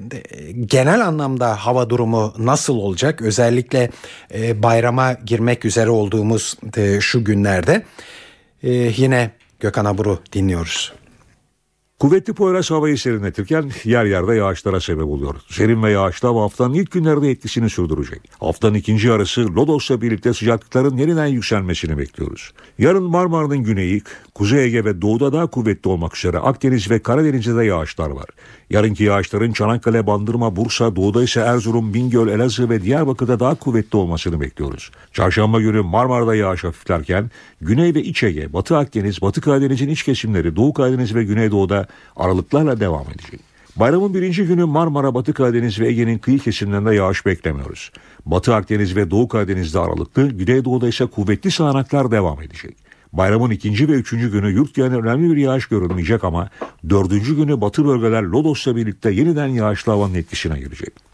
genel 0.67 1.07
anlamda 1.07 1.55
hava 1.55 1.91
durumu 1.91 2.35
nasıl 2.39 2.77
olacak 2.77 3.23
özellikle 3.23 3.91
e, 4.35 4.63
bayrama 4.63 5.13
girmek 5.13 5.65
üzere 5.65 5.91
olduğumuz 5.91 6.57
e, 6.77 7.01
şu 7.01 7.25
günlerde 7.25 7.83
e, 8.63 8.71
yine 8.73 9.31
Gökhan 9.61 9.85
Abur'u 9.85 10.19
dinliyoruz. 10.33 10.93
Kuvvetli 11.99 12.33
Poyraz 12.33 12.71
havayı 12.71 12.99
serinletirken 12.99 13.71
yer 13.85 14.05
yerde 14.05 14.35
yağışlara 14.35 14.81
sebep 14.81 15.05
oluyor. 15.05 15.35
Serin 15.49 15.83
ve 15.83 15.91
yağışlı 15.91 16.29
hava 16.29 16.43
haftanın 16.43 16.75
ilk 16.75 16.91
günlerde 16.91 17.31
etkisini 17.31 17.71
sürdürecek. 17.71 18.21
Haftanın 18.41 18.75
ikinci 18.75 19.09
yarısı 19.09 19.55
Lodos'la 19.55 20.01
birlikte 20.01 20.33
sıcaklıkların 20.33 20.97
yeniden 20.97 21.27
yükselmesini 21.27 21.99
bekliyoruz. 21.99 22.53
Yarın 22.79 23.03
Marmara'nın 23.03 23.59
güneyi, 23.59 24.03
Kuzey 24.39 24.65
Ege 24.65 24.85
ve 24.85 25.03
doğuda 25.03 25.33
daha 25.33 25.47
kuvvetli 25.47 25.91
olmak 25.91 26.17
üzere 26.17 26.39
Akdeniz 26.39 26.91
ve 26.91 26.99
Karadeniz'de 26.99 27.57
de 27.57 27.65
yağışlar 27.65 28.11
var. 28.11 28.27
Yarınki 28.71 29.05
yağışların 29.05 29.53
Çanakkale, 29.53 30.07
Bandırma, 30.07 30.57
Bursa, 30.57 30.97
doğuda 30.97 31.23
ise 31.23 31.41
Erzurum, 31.41 31.95
Bingöl, 31.95 32.29
Elazığ 32.29 32.71
ve 32.71 32.83
Diyarbakır'da 32.83 33.41
daha 33.41 33.55
kuvvetli 33.55 33.97
olmasını 33.97 34.41
bekliyoruz. 34.41 34.91
Çarşamba 35.13 35.61
günü 35.61 35.81
Marmara'da 35.81 36.35
yağış 36.35 36.65
hafiflerken 36.65 37.31
Güney 37.61 37.95
ve 37.95 38.03
İç 38.03 38.23
Ege, 38.23 38.53
Batı 38.53 38.77
Akdeniz, 38.77 39.23
Batı 39.23 39.41
Karadeniz'in 39.41 39.89
iç 39.89 40.03
kesimleri, 40.03 40.57
Doğu 40.57 40.73
Karadeniz 40.73 41.15
ve 41.15 41.25
Güneydoğu'da 41.25 41.87
aralıklarla 42.17 42.81
devam 42.81 43.05
edecek. 43.15 43.41
Bayramın 43.77 44.15
birinci 44.15 44.45
günü 44.45 44.65
Marmara, 44.65 45.15
Batı 45.15 45.33
Karadeniz 45.33 45.81
ve 45.81 45.89
Ege'nin 45.89 46.19
kıyı 46.19 46.39
kesimlerinde 46.39 46.95
yağış 46.95 47.27
beklemiyoruz. 47.27 47.91
Batı 48.27 48.55
Akdeniz 48.55 48.97
ve 48.97 49.11
Doğu 49.11 49.29
Karadeniz'de 49.29 49.79
aralıklı, 49.79 50.29
Güneydoğu'da 50.29 50.89
ise 50.89 51.07
kuvvetli 51.07 51.51
sağanaklar 51.51 52.11
devam 52.11 52.43
edecek. 52.43 52.88
Bayramın 53.13 53.51
ikinci 53.51 53.89
ve 53.89 53.93
üçüncü 53.93 54.33
günü 54.33 54.51
yurt 54.51 54.75
genelinde 54.75 54.97
önemli 54.97 55.31
bir 55.31 55.37
yağış 55.37 55.67
görülmeyecek 55.67 56.25
ama 56.25 56.51
dördüncü 56.91 57.37
günü 57.37 57.61
batı 57.61 57.87
bölgeler 57.87 58.23
Lodos'la 58.23 58.77
birlikte 58.77 59.11
yeniden 59.11 59.47
yağışlı 59.47 59.93
havanın 59.93 60.15
etkisine 60.15 60.59
girecek. 60.59 61.09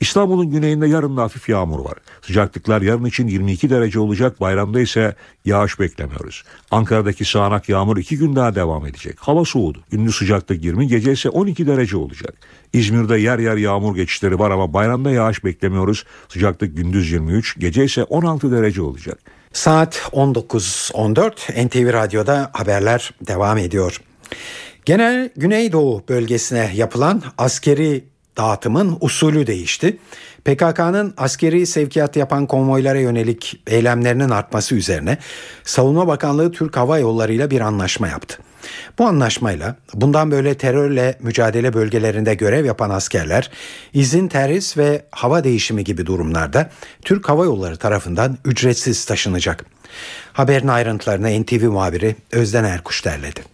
İstanbul'un 0.00 0.50
güneyinde 0.50 0.86
yarın 0.88 1.16
da 1.16 1.22
hafif 1.22 1.48
yağmur 1.48 1.84
var. 1.84 1.94
Sıcaklıklar 2.22 2.82
yarın 2.82 3.04
için 3.04 3.26
22 3.28 3.70
derece 3.70 4.00
olacak. 4.00 4.40
Bayramda 4.40 4.80
ise 4.80 5.14
yağış 5.44 5.80
beklemiyoruz. 5.80 6.44
Ankara'daki 6.70 7.24
sağanak 7.24 7.68
yağmur 7.68 7.96
iki 7.96 8.18
gün 8.18 8.36
daha 8.36 8.54
devam 8.54 8.86
edecek. 8.86 9.18
Hava 9.20 9.44
soğudu. 9.44 9.84
Gündüz 9.90 10.14
sıcaklık 10.14 10.64
20, 10.64 10.88
gece 10.88 11.12
ise 11.12 11.28
12 11.28 11.66
derece 11.66 11.96
olacak. 11.96 12.34
İzmir'de 12.72 13.18
yer 13.18 13.38
yer 13.38 13.56
yağmur 13.56 13.96
geçişleri 13.96 14.38
var 14.38 14.50
ama 14.50 14.72
bayramda 14.72 15.10
yağış 15.10 15.44
beklemiyoruz. 15.44 16.04
Sıcaklık 16.28 16.76
gündüz 16.76 17.12
23, 17.12 17.60
gece 17.60 17.84
ise 17.84 18.04
16 18.04 18.52
derece 18.52 18.82
olacak. 18.82 19.18
Saat 19.54 19.94
19.14 20.12 21.66
NTV 21.66 21.92
Radyo'da 21.92 22.50
haberler 22.52 23.10
devam 23.20 23.58
ediyor. 23.58 24.00
Genel 24.84 25.30
Güneydoğu 25.36 26.02
bölgesine 26.08 26.70
yapılan 26.74 27.22
askeri 27.38 28.04
dağıtımın 28.36 28.98
usulü 29.00 29.46
değişti. 29.46 29.98
PKK'nın 30.44 31.14
askeri 31.16 31.66
sevkiyat 31.66 32.16
yapan 32.16 32.46
konvoylara 32.46 32.98
yönelik 32.98 33.62
eylemlerinin 33.66 34.30
artması 34.30 34.74
üzerine 34.74 35.18
Savunma 35.64 36.06
Bakanlığı 36.06 36.52
Türk 36.52 36.76
Hava 36.76 36.98
Yolları 36.98 37.32
ile 37.32 37.50
bir 37.50 37.60
anlaşma 37.60 38.08
yaptı. 38.08 38.38
Bu 38.98 39.06
anlaşmayla 39.06 39.76
bundan 39.94 40.30
böyle 40.30 40.54
terörle 40.54 41.18
mücadele 41.20 41.74
bölgelerinde 41.74 42.34
görev 42.34 42.64
yapan 42.64 42.90
askerler 42.90 43.50
izin, 43.92 44.28
terhis 44.28 44.78
ve 44.78 45.04
hava 45.10 45.44
değişimi 45.44 45.84
gibi 45.84 46.06
durumlarda 46.06 46.70
Türk 47.02 47.28
Hava 47.28 47.44
Yolları 47.44 47.76
tarafından 47.76 48.38
ücretsiz 48.44 49.04
taşınacak. 49.04 49.64
Haberin 50.32 50.68
ayrıntılarını 50.68 51.42
NTV 51.42 51.64
muhabiri 51.64 52.16
Özden 52.32 52.64
Erkuş 52.64 53.04
derledi. 53.04 53.53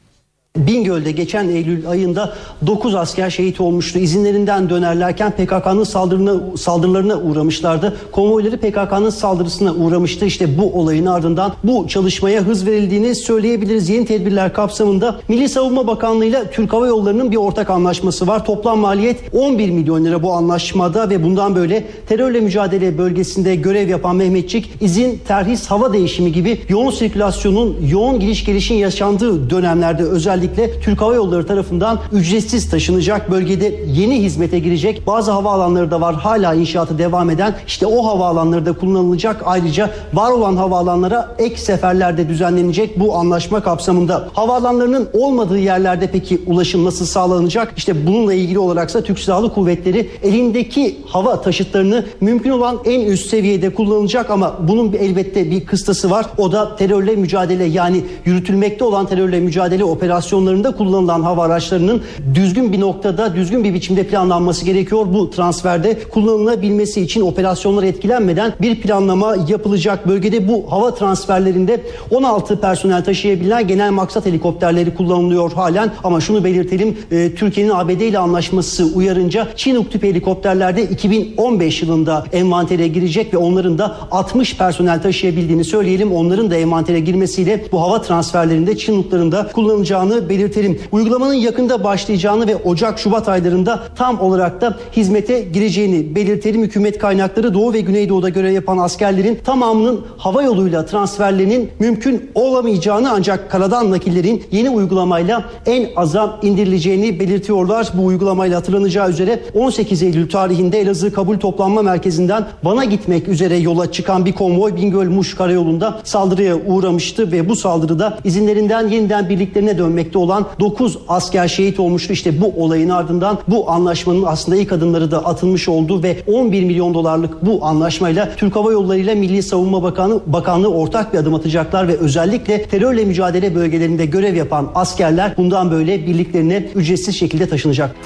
Bingöl'de 0.56 1.12
geçen 1.12 1.48
Eylül 1.48 1.88
ayında 1.88 2.32
9 2.66 2.94
asker 2.94 3.30
şehit 3.30 3.60
olmuştu. 3.60 3.98
İzinlerinden 3.98 4.70
dönerlerken 4.70 5.30
PKK'nın 5.30 5.84
saldırına, 5.84 6.56
saldırılarına 6.56 7.16
uğramışlardı. 7.16 7.96
Konvoyları 8.12 8.56
PKK'nın 8.56 9.10
saldırısına 9.10 9.74
uğramıştı. 9.74 10.24
İşte 10.24 10.58
bu 10.58 10.72
olayın 10.72 11.06
ardından 11.06 11.52
bu 11.64 11.88
çalışmaya 11.88 12.40
hız 12.40 12.66
verildiğini 12.66 13.14
söyleyebiliriz. 13.14 13.88
Yeni 13.88 14.06
tedbirler 14.06 14.52
kapsamında 14.52 15.20
Milli 15.28 15.48
Savunma 15.48 15.86
Bakanlığı 15.86 16.24
ile 16.24 16.50
Türk 16.50 16.72
Hava 16.72 16.86
Yolları'nın 16.86 17.30
bir 17.30 17.36
ortak 17.36 17.70
anlaşması 17.70 18.26
var. 18.26 18.44
Toplam 18.44 18.78
maliyet 18.78 19.20
11 19.32 19.70
milyon 19.70 20.04
lira 20.04 20.22
bu 20.22 20.32
anlaşmada 20.32 21.10
ve 21.10 21.22
bundan 21.24 21.54
böyle 21.54 21.84
terörle 22.08 22.40
mücadele 22.40 22.98
bölgesinde 22.98 23.54
görev 23.54 23.88
yapan 23.88 24.16
Mehmetçik 24.16 24.72
izin, 24.80 25.20
terhis, 25.28 25.66
hava 25.66 25.92
değişimi 25.92 26.32
gibi 26.32 26.60
yoğun 26.68 26.90
sirkülasyonun, 26.90 27.76
yoğun 27.90 28.20
giriş 28.20 28.44
gelişin 28.44 28.74
yaşandığı 28.74 29.50
dönemlerde 29.50 30.02
özel 30.02 30.39
özellikle 30.40 30.80
Türk 30.80 31.00
Hava 31.00 31.14
Yolları 31.14 31.46
tarafından 31.46 32.00
ücretsiz 32.12 32.70
taşınacak. 32.70 33.30
Bölgede 33.30 33.80
yeni 33.86 34.22
hizmete 34.22 34.58
girecek. 34.58 35.06
Bazı 35.06 35.30
havaalanları 35.30 35.90
da 35.90 36.00
var 36.00 36.14
hala 36.14 36.54
inşaatı 36.54 36.98
devam 36.98 37.30
eden. 37.30 37.54
İşte 37.66 37.86
o 37.86 38.06
havaalanları 38.06 38.66
da 38.66 38.72
kullanılacak. 38.72 39.42
Ayrıca 39.44 39.90
var 40.14 40.30
olan 40.30 40.56
havaalanlara 40.56 41.34
ek 41.38 41.56
seferlerde 41.56 42.28
düzenlenecek 42.28 43.00
bu 43.00 43.14
anlaşma 43.16 43.62
kapsamında. 43.62 44.28
Havaalanlarının 44.32 45.08
olmadığı 45.12 45.58
yerlerde 45.58 46.06
peki 46.12 46.40
ulaşım 46.46 46.84
nasıl 46.84 47.06
sağlanacak? 47.06 47.72
İşte 47.76 48.06
bununla 48.06 48.34
ilgili 48.34 48.58
olaraksa 48.58 49.00
Türk 49.00 49.18
Silahlı 49.18 49.54
Kuvvetleri 49.54 50.10
elindeki 50.22 50.96
hava 51.06 51.40
taşıtlarını 51.40 52.04
mümkün 52.20 52.50
olan 52.50 52.78
en 52.84 53.00
üst 53.00 53.30
seviyede 53.30 53.74
kullanacak 53.74 54.30
ama 54.30 54.56
bunun 54.68 54.92
elbette 54.92 55.50
bir 55.50 55.66
kıstası 55.66 56.10
var. 56.10 56.26
O 56.38 56.52
da 56.52 56.76
terörle 56.76 57.16
mücadele 57.16 57.64
yani 57.64 58.04
yürütülmekte 58.24 58.84
olan 58.84 59.06
terörle 59.06 59.40
mücadele 59.40 59.84
operasyonu 59.84 60.29
operasyonlarında 60.30 60.76
kullanılan 60.76 61.22
hava 61.22 61.44
araçlarının 61.44 62.02
düzgün 62.34 62.72
bir 62.72 62.80
noktada, 62.80 63.34
düzgün 63.34 63.64
bir 63.64 63.74
biçimde 63.74 64.06
planlanması 64.06 64.64
gerekiyor. 64.64 65.06
Bu 65.12 65.30
transferde 65.30 65.98
kullanılabilmesi 66.10 67.00
için 67.00 67.20
operasyonlar 67.20 67.82
etkilenmeden 67.82 68.52
bir 68.60 68.80
planlama 68.80 69.36
yapılacak. 69.48 70.08
Bölgede 70.08 70.48
bu 70.48 70.64
hava 70.68 70.94
transferlerinde 70.94 71.80
16 72.10 72.60
personel 72.60 73.04
taşıyabilen 73.04 73.68
genel 73.68 73.90
maksat 73.90 74.26
helikopterleri 74.26 74.94
kullanılıyor 74.94 75.52
halen. 75.52 75.92
Ama 76.04 76.20
şunu 76.20 76.44
belirtelim, 76.44 76.98
e, 77.10 77.34
Türkiye'nin 77.34 77.70
ABD 77.70 78.00
ile 78.00 78.18
anlaşması 78.18 78.86
uyarınca 78.94 79.48
Chinook 79.56 79.92
tip 79.92 80.02
helikopterlerde 80.02 80.82
2015 80.82 81.82
yılında 81.82 82.24
envantere 82.32 82.88
girecek 82.88 83.34
ve 83.34 83.38
onların 83.38 83.78
da 83.78 83.96
60 84.10 84.56
personel 84.56 85.02
taşıyabildiğini 85.02 85.64
söyleyelim. 85.64 86.12
Onların 86.12 86.50
da 86.50 86.56
envantere 86.56 87.00
girmesiyle 87.00 87.64
bu 87.72 87.80
hava 87.80 88.02
transferlerinde 88.02 88.76
Chinook'ların 88.76 89.32
da 89.32 89.50
kullanılacağını 89.52 90.19
belirtelim. 90.28 90.80
Uygulamanın 90.92 91.34
yakında 91.34 91.84
başlayacağını 91.84 92.46
ve 92.46 92.56
Ocak-Şubat 92.56 93.28
aylarında 93.28 93.82
tam 93.96 94.20
olarak 94.20 94.60
da 94.60 94.76
hizmete 94.96 95.40
gireceğini 95.40 96.14
belirtelim. 96.14 96.62
Hükümet 96.62 96.98
kaynakları 96.98 97.54
Doğu 97.54 97.72
ve 97.72 97.80
Güneydoğu'da 97.80 98.28
görev 98.28 98.52
yapan 98.52 98.78
askerlerin 98.78 99.38
tamamının 99.44 100.00
hava 100.16 100.42
yoluyla 100.42 100.86
transferlerinin 100.86 101.70
mümkün 101.78 102.30
olamayacağını 102.34 103.10
ancak 103.12 103.50
karadan 103.50 103.90
nakillerin 103.90 104.42
yeni 104.52 104.70
uygulamayla 104.70 105.44
en 105.66 105.88
aza 105.96 106.38
indirileceğini 106.42 107.20
belirtiyorlar. 107.20 107.88
Bu 107.94 108.04
uygulamayla 108.04 108.58
hatırlanacağı 108.58 109.10
üzere 109.10 109.40
18 109.54 110.02
Eylül 110.02 110.30
tarihinde 110.30 110.80
Elazığ 110.80 111.12
Kabul 111.12 111.38
Toplanma 111.38 111.82
Merkezi'nden 111.82 112.46
Van'a 112.64 112.84
gitmek 112.84 113.28
üzere 113.28 113.56
yola 113.56 113.92
çıkan 113.92 114.26
bir 114.26 114.32
konvoy 114.32 114.76
Bingöl-Muş 114.76 115.34
karayolunda 115.34 116.00
saldırıya 116.04 116.56
uğramıştı 116.66 117.32
ve 117.32 117.48
bu 117.48 117.56
saldırıda 117.56 118.18
izinlerinden 118.24 118.88
yeniden 118.88 119.28
birliklerine 119.28 119.78
dönmekte 120.10 120.18
olan 120.18 120.46
9 120.60 120.98
asker 121.08 121.48
şehit 121.48 121.80
olmuştu. 121.80 122.12
İşte 122.12 122.40
bu 122.40 122.64
olayın 122.64 122.88
ardından 122.88 123.38
bu 123.48 123.70
anlaşmanın 123.70 124.22
aslında 124.22 124.56
ilk 124.56 124.72
adımları 124.72 125.10
da 125.10 125.24
atılmış 125.24 125.68
oldu 125.68 126.02
ve 126.02 126.22
11 126.26 126.64
milyon 126.64 126.94
dolarlık 126.94 127.46
bu 127.46 127.64
anlaşmayla 127.64 128.34
Türk 128.36 128.56
Hava 128.56 128.72
Yolları 128.72 128.98
ile 128.98 129.14
Milli 129.14 129.42
Savunma 129.42 129.82
Bakanı 129.82 130.20
Bakanlığı 130.26 130.68
ortak 130.68 131.12
bir 131.12 131.18
adım 131.18 131.34
atacaklar 131.34 131.88
ve 131.88 131.96
özellikle 131.96 132.62
terörle 132.62 133.04
mücadele 133.04 133.54
bölgelerinde 133.54 134.06
görev 134.06 134.34
yapan 134.34 134.70
askerler 134.74 135.34
bundan 135.36 135.70
böyle 135.70 136.06
birliklerine 136.06 136.68
ücretsiz 136.74 137.16
şekilde 137.16 137.48
taşınacak. 137.48 137.96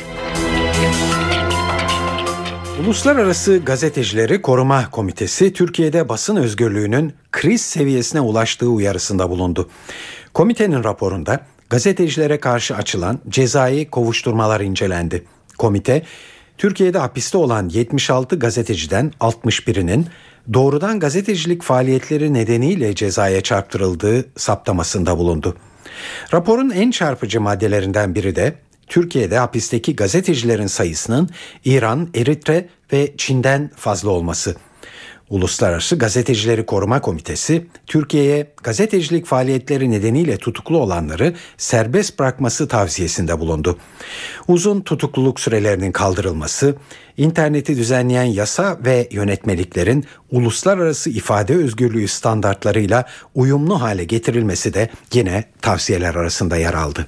Uluslararası 2.84 3.59
Gazetecileri 3.59 4.42
Koruma 4.42 4.90
Komitesi 4.90 5.52
Türkiye'de 5.52 6.09
basın 6.09 6.36
özgürlüğünün 6.36 7.12
kriz 7.32 7.61
seviyesine 7.61 8.20
ulaştığı 8.20 8.68
uyarısında 8.68 9.30
bulundu. 9.30 9.68
Komitenin 10.34 10.84
raporunda 10.84 11.40
gazetecilere 11.75 12.41
karşı 12.41 12.77
açılan 12.77 13.18
cezai 13.29 13.91
kovuşturmalar 13.91 14.61
incelendi. 14.61 15.25
Komite, 15.59 16.03
Türkiye'de 16.59 16.99
hapiste 16.99 17.39
olan 17.39 17.68
76 17.68 18.39
gazeteciden 18.39 19.12
61'inin 19.20 20.07
doğrudan 20.53 21.01
gazetecilik 21.01 21.62
faaliyetleri 21.62 22.35
nedeniyle 22.35 22.95
cezaya 22.95 23.41
çarptırıldığı 23.41 24.25
saptamasında 24.37 25.18
bulundu. 25.18 25.57
Raporun 26.35 26.70
en 26.70 26.91
çarpıcı 26.91 27.41
maddelerinden 27.41 28.14
biri 28.14 28.37
de 28.37 28.55
Türkiye'de 28.87 29.39
hapisteki 29.39 29.97
gazetecilerin 29.97 30.66
sayısının 30.66 31.29
İran, 31.64 32.09
Eritre 32.14 32.68
ve 32.93 33.14
Çin'den 33.16 33.70
fazla 33.77 34.11
olması. 34.11 34.57
Uluslararası 35.31 35.99
Gazetecileri 35.99 36.66
Koruma 36.66 37.01
Komitesi, 37.01 37.66
Türkiye'ye 37.87 38.47
gazetecilik 38.62 39.27
faaliyetleri 39.27 39.91
nedeniyle 39.91 40.37
tutuklu 40.37 40.79
olanları 40.79 41.35
serbest 41.57 42.18
bırakması 42.18 42.68
tavsiyesinde 42.68 43.41
bulundu. 43.41 43.79
Uzun 44.49 44.81
tutukluluk 44.81 45.41
sürelerinin 45.41 45.93
kaldırılması, 45.93 46.75
interneti 47.16 47.77
düzenleyen 47.77 48.25
yasa 48.25 48.79
ve 48.85 49.09
yönetmeliklerin 49.11 50.05
uluslararası 50.31 51.11
ifade 51.11 51.55
özgürlüğü 51.55 52.09
standartlarıyla 52.09 53.05
uyumlu 53.35 53.81
hale 53.81 54.05
getirilmesi 54.05 54.75
de 54.75 54.91
yine 55.14 55.45
tavsiyeler 55.62 56.14
arasında 56.14 56.57
yer 56.57 56.75
aldı. 56.75 57.07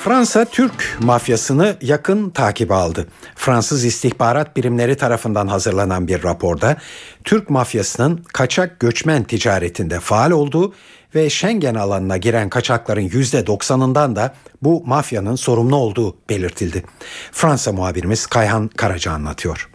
Fransa 0.00 0.44
Türk 0.44 0.98
mafyasını 1.00 1.76
yakın 1.82 2.30
takip 2.30 2.72
aldı. 2.72 3.06
Fransız 3.36 3.84
istihbarat 3.84 4.56
birimleri 4.56 4.96
tarafından 4.96 5.46
hazırlanan 5.46 6.08
bir 6.08 6.22
raporda 6.22 6.76
Türk 7.24 7.50
mafyasının 7.50 8.24
kaçak 8.32 8.80
göçmen 8.80 9.24
ticaretinde 9.24 10.00
faal 10.00 10.30
olduğu 10.30 10.74
ve 11.14 11.30
Schengen 11.30 11.74
alanına 11.74 12.16
giren 12.16 12.48
kaçakların 12.48 13.08
%90'ından 13.08 14.16
da 14.16 14.34
bu 14.62 14.82
mafyanın 14.86 15.36
sorumlu 15.36 15.76
olduğu 15.76 16.16
belirtildi. 16.30 16.84
Fransa 17.32 17.72
muhabirimiz 17.72 18.26
Kayhan 18.26 18.68
Karaca 18.68 19.12
anlatıyor. 19.12 19.68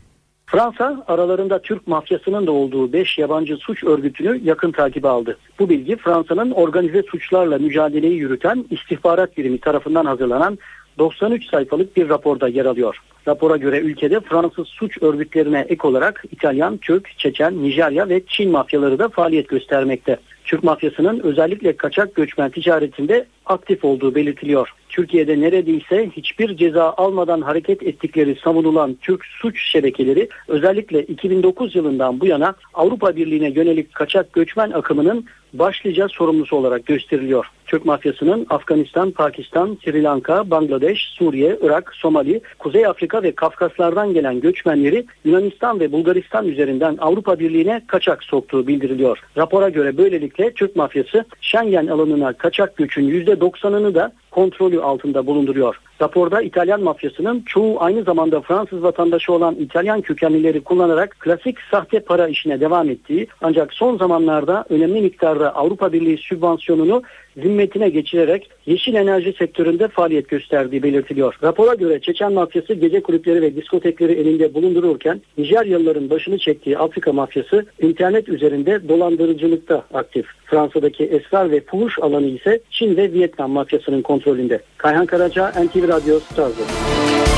Fransa 0.53 1.03
aralarında 1.07 1.61
Türk 1.61 1.87
mafyasının 1.87 2.47
da 2.47 2.51
olduğu 2.51 2.93
5 2.93 3.17
yabancı 3.17 3.55
suç 3.55 3.83
örgütünü 3.83 4.39
yakın 4.43 4.71
takibe 4.71 5.07
aldı. 5.07 5.37
Bu 5.59 5.69
bilgi 5.69 5.95
Fransa'nın 5.95 6.51
organize 6.51 7.03
suçlarla 7.03 7.57
mücadeleyi 7.57 8.17
yürüten 8.17 8.65
istihbarat 8.69 9.37
birimi 9.37 9.59
tarafından 9.59 10.05
hazırlanan 10.05 10.57
93 10.97 11.49
sayfalık 11.49 11.97
bir 11.97 12.09
raporda 12.09 12.47
yer 12.47 12.65
alıyor. 12.65 12.97
Rapora 13.27 13.57
göre 13.57 13.79
ülkede 13.79 14.19
Fransız 14.19 14.67
suç 14.67 14.97
örgütlerine 15.01 15.65
ek 15.69 15.87
olarak 15.87 16.23
İtalyan, 16.31 16.77
Türk, 16.77 17.17
Çeçen, 17.17 17.63
Nijerya 17.63 18.09
ve 18.09 18.21
Çin 18.27 18.51
mafyaları 18.51 18.99
da 18.99 19.09
faaliyet 19.09 19.49
göstermekte. 19.49 20.17
Türk 20.45 20.63
mafyasının 20.63 21.19
özellikle 21.19 21.77
kaçak 21.77 22.15
göçmen 22.15 22.51
ticaretinde 22.51 23.25
aktif 23.45 23.85
olduğu 23.85 24.15
belirtiliyor. 24.15 24.73
Türkiye'de 24.89 25.41
neredeyse 25.41 26.09
hiçbir 26.15 26.57
ceza 26.57 26.93
almadan 26.97 27.41
hareket 27.41 27.83
ettikleri 27.83 28.35
savunulan 28.43 28.97
Türk 29.01 29.25
suç 29.25 29.61
şebekeleri 29.71 30.29
özellikle 30.47 31.03
2009 31.03 31.75
yılından 31.75 32.19
bu 32.19 32.25
yana 32.25 32.55
Avrupa 32.73 33.15
Birliği'ne 33.15 33.49
yönelik 33.49 33.93
kaçak 33.93 34.33
göçmen 34.33 34.71
akımının 34.71 35.25
başlıca 35.53 36.07
sorumlusu 36.07 36.55
olarak 36.55 36.85
gösteriliyor. 36.85 37.45
Türk 37.67 37.85
mafyasının 37.85 38.47
Afganistan, 38.49 39.11
Pakistan, 39.11 39.77
Sri 39.85 40.03
Lanka, 40.03 40.49
Bangladeş, 40.49 41.13
Suriye, 41.17 41.57
Irak, 41.61 41.93
Somali, 41.95 42.41
Kuzey 42.59 42.85
Afrika 42.85 43.23
ve 43.23 43.31
Kafkaslardan 43.31 44.13
gelen 44.13 44.41
göçmenleri 44.41 45.05
Yunanistan 45.25 45.79
ve 45.79 45.91
Bulgaristan 45.91 46.47
üzerinden 46.47 46.97
Avrupa 47.01 47.39
Birliği'ne 47.39 47.81
kaçak 47.87 48.23
soktuğu 48.23 48.67
bildiriliyor. 48.67 49.19
Rapora 49.37 49.69
göre 49.69 49.97
böylelikle 49.97 50.53
Türk 50.53 50.75
mafyası 50.75 51.25
Schengen 51.41 51.87
alanına 51.87 52.33
kaçak 52.33 52.77
göçün 52.77 53.09
%90'ını 53.09 53.95
da 53.95 54.11
kontrolü 54.31 54.81
altında 54.81 55.25
bulunduruyor. 55.25 55.79
Raporda 56.01 56.41
İtalyan 56.41 56.83
mafyasının 56.83 57.43
çoğu 57.45 57.77
aynı 57.79 58.03
zamanda 58.03 58.41
Fransız 58.41 58.83
vatandaşı 58.83 59.33
olan 59.33 59.55
İtalyan 59.55 60.01
kökenlileri 60.01 60.61
kullanarak 60.61 61.15
klasik 61.19 61.57
sahte 61.71 61.99
para 61.99 62.27
işine 62.27 62.59
devam 62.59 62.89
ettiği 62.89 63.27
ancak 63.41 63.73
son 63.73 63.97
zamanlarda 63.97 64.65
önemli 64.69 65.01
miktarda 65.01 65.42
Avrupa 65.47 65.93
Birliği 65.93 66.17
sübvansiyonunu 66.17 67.03
zimmetine 67.41 67.89
geçirerek 67.89 68.49
yeşil 68.65 68.95
enerji 68.95 69.33
sektöründe 69.33 69.87
faaliyet 69.87 70.29
gösterdiği 70.29 70.83
belirtiliyor. 70.83 71.35
Rapora 71.43 71.73
göre 71.73 71.99
Çeçen 71.99 72.33
mafyası 72.33 72.73
gece 72.73 73.03
kulüpleri 73.03 73.41
ve 73.41 73.55
diskotekleri 73.55 74.11
elinde 74.13 74.53
bulundururken 74.53 75.21
Nijeryalıların 75.37 76.09
başını 76.09 76.37
çektiği 76.37 76.77
Afrika 76.77 77.13
mafyası 77.13 77.65
internet 77.81 78.29
üzerinde 78.29 78.89
dolandırıcılıkta 78.89 79.83
aktif. 79.93 80.25
Fransa'daki 80.45 81.03
esrar 81.03 81.51
ve 81.51 81.61
fuhuş 81.61 81.99
alanı 81.99 82.27
ise 82.27 82.59
Çin 82.69 82.97
ve 82.97 83.13
Vietnam 83.13 83.51
mafyasının 83.51 84.01
kontrolünde. 84.01 84.61
Kayhan 84.77 85.05
Karaca, 85.05 85.49
NTV 85.49 85.87
Radyo, 85.87 86.19
Strasbourg. 86.19 87.32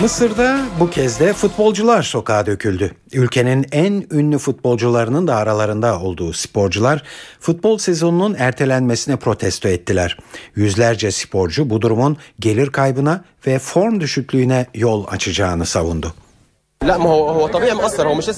Mısır'da 0.00 0.60
bu 0.80 0.90
kez 0.90 1.20
de 1.20 1.32
futbolcular 1.32 2.02
sokağa 2.02 2.46
döküldü. 2.46 2.92
Ülkenin 3.12 3.66
en 3.72 4.06
ünlü 4.10 4.38
futbolcularının 4.38 5.26
da 5.26 5.36
aralarında 5.36 6.00
olduğu 6.00 6.32
sporcular 6.32 7.02
futbol 7.40 7.78
sezonunun 7.78 8.36
ertelenmesine 8.38 9.16
protesto 9.16 9.68
ettiler. 9.68 10.18
Yüzlerce 10.56 11.10
sporcu 11.10 11.70
bu 11.70 11.82
durumun 11.82 12.16
gelir 12.40 12.70
kaybına 12.70 13.24
ve 13.46 13.58
form 13.58 14.00
düşüklüğüne 14.00 14.66
yol 14.74 15.06
açacağını 15.08 15.66
savundu. 15.66 16.14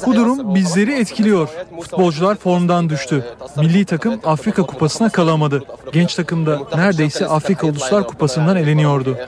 Bu 0.07 0.14
durum 0.14 0.55
bizleri 0.55 0.92
etkiliyor. 1.00 1.48
Futbolcular 1.80 2.34
formdan 2.36 2.88
düştü. 2.90 3.24
Milli 3.57 3.84
takım 3.84 4.20
Afrika 4.24 4.62
Kupası'na 4.62 5.09
kalamadı. 5.09 5.62
Genç 5.92 6.14
takım 6.14 6.46
da 6.46 6.61
neredeyse 6.76 7.26
Afrika 7.26 7.66
Uluslar 7.66 8.07
Kupası'ndan 8.07 8.57
eleniyordu. 8.57 9.18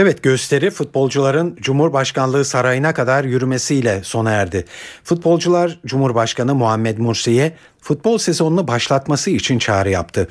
Evet 0.00 0.22
gösteri 0.22 0.70
futbolcuların 0.70 1.56
Cumhurbaşkanlığı 1.60 2.44
sarayına 2.44 2.94
kadar 2.94 3.24
yürümesiyle 3.24 4.00
sona 4.04 4.30
erdi. 4.30 4.64
Futbolcular 5.04 5.78
Cumhurbaşkanı 5.86 6.54
Muhammed 6.54 6.98
Mursi'ye 6.98 7.52
futbol 7.80 8.18
sezonunu 8.18 8.68
başlatması 8.68 9.30
için 9.30 9.58
çağrı 9.58 9.90
yaptı. 9.90 10.28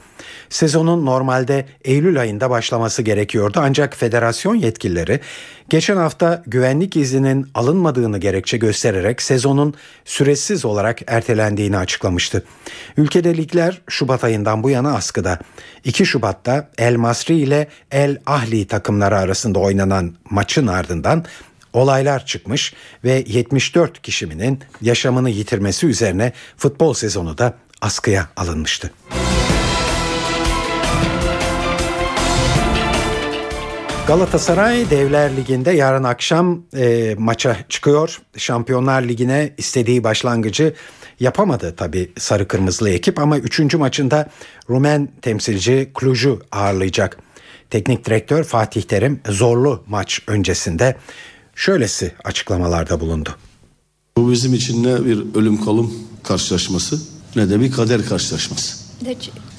Sezonun 0.50 1.06
normalde 1.06 1.66
Eylül 1.84 2.20
ayında 2.20 2.50
başlaması 2.50 3.02
gerekiyordu 3.02 3.60
ancak 3.62 3.96
federasyon 3.96 4.56
yetkilileri 4.56 5.20
geçen 5.70 5.98
hafta 5.98 6.44
güvenlik 6.48 6.96
izninin 6.96 7.48
alınmadığını 7.54 8.18
gerekçe 8.18 8.58
göstererek 8.58 9.22
sezonun 9.22 9.74
süresiz 10.06 10.66
olarak 10.66 11.00
ertelendiğini 11.08 11.78
açıklamıştı. 11.78 12.44
Ülkede 12.98 13.38
ligler 13.38 13.82
Şubat 13.90 14.24
ayından 14.24 14.64
bu 14.64 14.70
yana 14.70 14.96
askıda. 14.96 15.40
2 15.84 16.06
Şubat'ta 16.06 16.70
El 16.78 16.96
Masri 16.96 17.36
ile 17.36 17.68
El 17.92 18.18
Ahli 18.26 18.68
takımları 18.68 19.18
arasında 19.18 19.60
oynanan 19.60 20.16
maçın 20.30 20.68
ardından 20.68 21.26
olaylar 21.78 22.26
çıkmış 22.26 22.74
ve 23.04 23.24
74 23.28 24.02
kişinin 24.02 24.60
yaşamını 24.82 25.30
yitirmesi 25.30 25.88
üzerine 25.88 26.34
futbol 26.58 26.94
sezonu 26.94 27.38
da 27.38 27.54
askıya 27.82 28.28
alınmıştı. 28.36 28.92
Galatasaray 34.08 34.90
Devler 34.90 35.38
Ligi'nde 35.38 35.72
yarın 35.72 36.04
akşam 36.04 36.64
e, 36.78 37.16
maça 37.18 37.58
çıkıyor. 37.70 38.22
Şampiyonlar 38.38 39.02
Ligi'ne 39.02 39.54
istediği 39.58 40.04
başlangıcı 40.04 40.74
yapamadı 41.20 41.76
tabi 41.76 42.12
sarı 42.18 42.48
kırmızılı 42.48 42.90
ekip 42.90 43.20
ama 43.20 43.38
3. 43.38 43.76
maçında 43.76 44.30
Rumen 44.70 45.10
temsilci 45.22 45.92
Cluj'u 46.00 46.42
ağırlayacak. 46.52 47.18
Teknik 47.70 48.06
direktör 48.06 48.44
Fatih 48.44 48.82
Terim 48.82 49.20
zorlu 49.30 49.84
maç 49.88 50.22
öncesinde 50.28 50.96
şöylesi 51.58 52.12
açıklamalarda 52.24 53.00
bulundu. 53.00 53.30
Bu 54.18 54.32
bizim 54.32 54.54
için 54.54 54.84
ne 54.84 55.06
bir 55.06 55.20
ölüm 55.36 55.66
kalım 55.66 55.94
karşılaşması 56.24 57.00
ne 57.36 57.50
de 57.50 57.62
bir 57.62 57.72
kader 57.72 58.06
karşılaşması. 58.06 58.78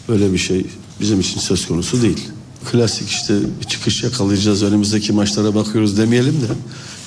Öyle 0.09 0.33
bir 0.33 0.39
şey 0.39 0.67
bizim 1.01 1.21
için 1.21 1.41
söz 1.41 1.67
konusu 1.67 2.03
değil. 2.03 2.29
Klasik 2.71 3.09
işte 3.09 3.35
bir 3.61 3.65
çıkış 3.65 4.03
yakalayacağız 4.03 4.63
önümüzdeki 4.63 5.13
maçlara 5.13 5.55
bakıyoruz 5.55 5.99
demeyelim 5.99 6.33
de 6.41 6.47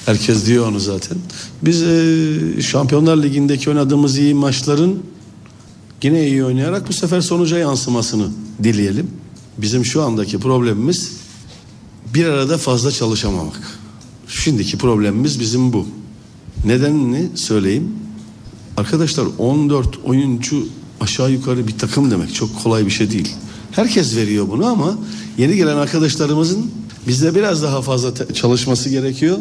herkes 0.05 0.45
diyor 0.45 0.67
onu 0.67 0.79
zaten. 0.79 1.17
Biz 1.61 1.83
e, 1.83 2.61
Şampiyonlar 2.61 3.17
Ligi'ndeki 3.23 3.69
oynadığımız 3.69 4.17
iyi 4.17 4.33
maçların 4.33 5.03
yine 6.03 6.27
iyi 6.27 6.45
oynayarak 6.45 6.87
bu 6.87 6.93
sefer 6.93 7.21
sonuca 7.21 7.57
yansımasını 7.57 8.27
dileyelim. 8.63 9.11
Bizim 9.57 9.85
şu 9.85 10.01
andaki 10.01 10.39
problemimiz 10.39 11.11
bir 12.13 12.25
arada 12.25 12.57
fazla 12.57 12.91
çalışamamak. 12.91 13.80
Şimdiki 14.31 14.77
problemimiz 14.77 15.39
bizim 15.39 15.73
bu. 15.73 15.87
Nedenini 16.65 17.29
söyleyeyim. 17.35 17.95
Arkadaşlar 18.77 19.27
14 19.37 19.99
oyuncu 20.03 20.67
aşağı 21.01 21.31
yukarı 21.31 21.67
bir 21.67 21.77
takım 21.77 22.11
demek 22.11 22.35
çok 22.35 22.63
kolay 22.63 22.85
bir 22.85 22.91
şey 22.91 23.11
değil. 23.11 23.35
Herkes 23.71 24.15
veriyor 24.15 24.47
bunu 24.49 24.65
ama 24.65 24.97
yeni 25.37 25.55
gelen 25.55 25.77
arkadaşlarımızın 25.77 26.71
bizde 27.07 27.35
biraz 27.35 27.63
daha 27.63 27.81
fazla 27.81 28.33
çalışması 28.33 28.89
gerekiyor. 28.89 29.37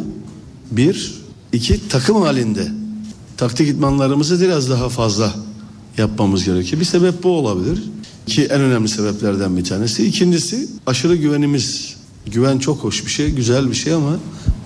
Bir, 0.71 1.21
iki 1.53 1.87
takım 1.87 2.21
halinde 2.21 2.71
taktik 3.37 3.69
idmanlarımızı 3.69 4.41
biraz 4.41 4.69
daha 4.69 4.89
fazla 4.89 5.35
yapmamız 5.97 6.45
gerekiyor. 6.45 6.79
Bir 6.79 6.85
sebep 6.85 7.23
bu 7.23 7.29
olabilir 7.29 7.83
ki 8.27 8.43
en 8.43 8.61
önemli 8.61 8.89
sebeplerden 8.89 9.57
bir 9.57 9.63
tanesi. 9.63 10.05
İkincisi 10.05 10.67
aşırı 10.85 11.15
güvenimiz. 11.15 11.95
Güven 12.25 12.59
çok 12.59 12.83
hoş 12.83 13.05
bir 13.05 13.11
şey, 13.11 13.29
güzel 13.29 13.69
bir 13.69 13.75
şey 13.75 13.93
ama 13.93 14.19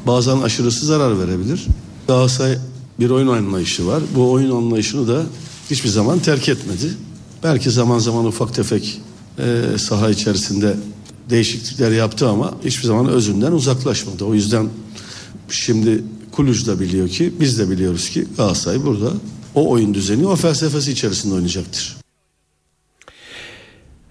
bazen 0.07 0.41
aşırısı 0.41 0.85
zarar 0.85 1.19
verebilir. 1.19 1.65
Galatasaray 2.07 2.57
bir 2.99 3.09
oyun 3.09 3.27
anlayışı 3.27 3.87
var. 3.87 4.03
Bu 4.15 4.31
oyun 4.31 4.51
anlayışını 4.51 5.07
da 5.07 5.23
hiçbir 5.69 5.89
zaman 5.89 6.19
terk 6.19 6.49
etmedi. 6.49 6.93
Belki 7.43 7.71
zaman 7.71 7.99
zaman 7.99 8.25
ufak 8.25 8.53
tefek 8.53 9.01
e, 9.39 9.77
saha 9.77 10.09
içerisinde 10.09 10.75
değişiklikler 11.29 11.91
yaptı 11.91 12.29
ama 12.29 12.53
hiçbir 12.65 12.83
zaman 12.83 13.07
özünden 13.07 13.51
uzaklaşmadı. 13.51 14.25
O 14.25 14.33
yüzden 14.33 14.69
şimdi 15.49 16.03
Kuluc 16.31 16.65
da 16.65 16.79
biliyor 16.79 17.09
ki 17.09 17.33
biz 17.39 17.59
de 17.59 17.69
biliyoruz 17.69 18.09
ki 18.09 18.27
Galatasaray 18.37 18.83
burada 18.83 19.11
o 19.55 19.69
oyun 19.69 19.93
düzeni 19.93 20.27
o 20.27 20.35
felsefesi 20.35 20.91
içerisinde 20.91 21.33
oynayacaktır. 21.33 21.97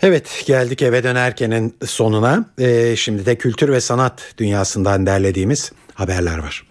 Evet 0.02 0.42
geldik 0.46 0.82
eve 0.82 1.04
dönerkenin 1.04 1.74
sonuna. 1.86 2.50
Ee, 2.58 2.96
şimdi 2.96 3.26
de 3.26 3.36
kültür 3.36 3.68
ve 3.68 3.80
sanat 3.80 4.34
dünyasından 4.38 5.06
derlediğimiz 5.06 5.72
haberler 5.94 6.38
var. 6.38 6.66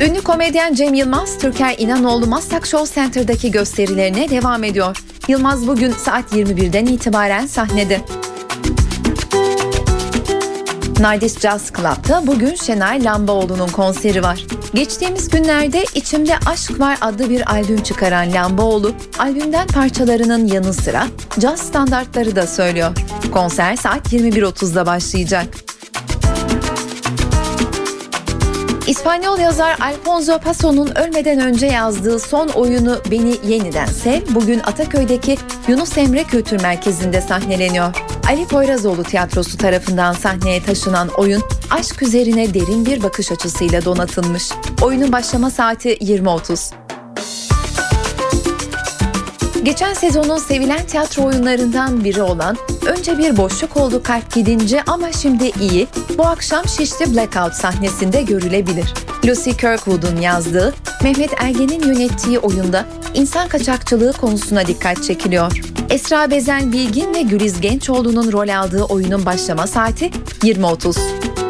Ünlü 0.00 0.22
komedyen 0.22 0.74
Cem 0.74 0.94
Yılmaz, 0.94 1.38
Türker 1.38 1.74
İnanoğlu 1.78 2.26
Maslak 2.26 2.66
Show 2.66 2.94
Center'daki 2.94 3.50
gösterilerine 3.50 4.30
devam 4.30 4.64
ediyor. 4.64 4.96
Yılmaz 5.28 5.66
bugün 5.66 5.92
saat 5.92 6.32
21'den 6.32 6.86
itibaren 6.86 7.46
sahnede. 7.46 8.00
Nardis 11.00 11.40
Jazz 11.40 11.72
Club'da 11.72 12.26
bugün 12.26 12.54
Şenay 12.54 13.04
Lambaoğlu'nun 13.04 13.68
konseri 13.68 14.22
var. 14.22 14.46
Geçtiğimiz 14.74 15.28
günlerde 15.28 15.84
İçimde 15.94 16.34
Aşk 16.46 16.80
Var 16.80 16.98
adlı 17.00 17.30
bir 17.30 17.52
albüm 17.52 17.82
çıkaran 17.82 18.32
Lambaoğlu, 18.32 18.92
albümden 19.18 19.66
parçalarının 19.66 20.46
yanı 20.46 20.72
sıra 20.72 21.06
caz 21.38 21.60
standartları 21.60 22.36
da 22.36 22.46
söylüyor. 22.46 22.92
Konser 23.32 23.76
saat 23.76 24.12
21.30'da 24.12 24.86
başlayacak. 24.86 25.46
İspanyol 28.86 29.38
yazar 29.38 29.76
Alfonso 29.80 30.38
Paso'nun 30.38 30.96
ölmeden 30.96 31.40
önce 31.40 31.66
yazdığı 31.66 32.18
son 32.18 32.48
oyunu 32.48 32.98
Beni 33.10 33.36
Yeniden 33.46 33.86
Sev 33.86 34.20
bugün 34.34 34.60
Ataköy'deki 34.60 35.36
Yunus 35.68 35.98
Emre 35.98 36.24
Kültür 36.24 36.62
Merkezi'nde 36.62 37.20
sahneleniyor. 37.20 37.94
Ali 38.28 38.46
Poyrazoğlu 38.46 39.02
Tiyatrosu 39.02 39.56
tarafından 39.56 40.12
sahneye 40.12 40.62
taşınan 40.62 41.08
oyun 41.08 41.42
aşk 41.70 42.02
üzerine 42.02 42.54
derin 42.54 42.86
bir 42.86 43.02
bakış 43.02 43.32
açısıyla 43.32 43.84
donatılmış. 43.84 44.50
Oyunun 44.82 45.12
başlama 45.12 45.50
saati 45.50 45.94
20.30. 45.94 46.83
Geçen 49.64 49.94
sezonun 49.94 50.38
sevilen 50.38 50.86
tiyatro 50.86 51.24
oyunlarından 51.24 52.04
biri 52.04 52.22
olan 52.22 52.56
Önce 52.86 53.18
bir 53.18 53.36
boşluk 53.36 53.76
oldu 53.76 54.02
kalp 54.02 54.34
gidince 54.34 54.82
ama 54.86 55.12
şimdi 55.12 55.50
iyi 55.60 55.86
bu 56.18 56.26
akşam 56.26 56.68
Şişli 56.68 57.14
Blackout 57.14 57.54
sahnesinde 57.54 58.22
görülebilir. 58.22 58.94
Lucy 59.26 59.50
Kirkwood'un 59.50 60.16
yazdığı, 60.16 60.74
Mehmet 61.02 61.30
Ergen'in 61.38 61.88
yönettiği 61.88 62.38
oyunda 62.38 62.84
insan 63.14 63.48
kaçakçılığı 63.48 64.12
konusuna 64.12 64.66
dikkat 64.66 65.02
çekiliyor. 65.02 65.60
Esra 65.90 66.30
Bezen 66.30 66.72
Bilgin 66.72 67.14
ve 67.14 67.22
Güliz 67.22 67.60
Gençoğlu'nun 67.60 68.32
rol 68.32 68.48
aldığı 68.48 68.82
oyunun 68.82 69.26
başlama 69.26 69.66
saati 69.66 70.10
20.30. 70.42 71.43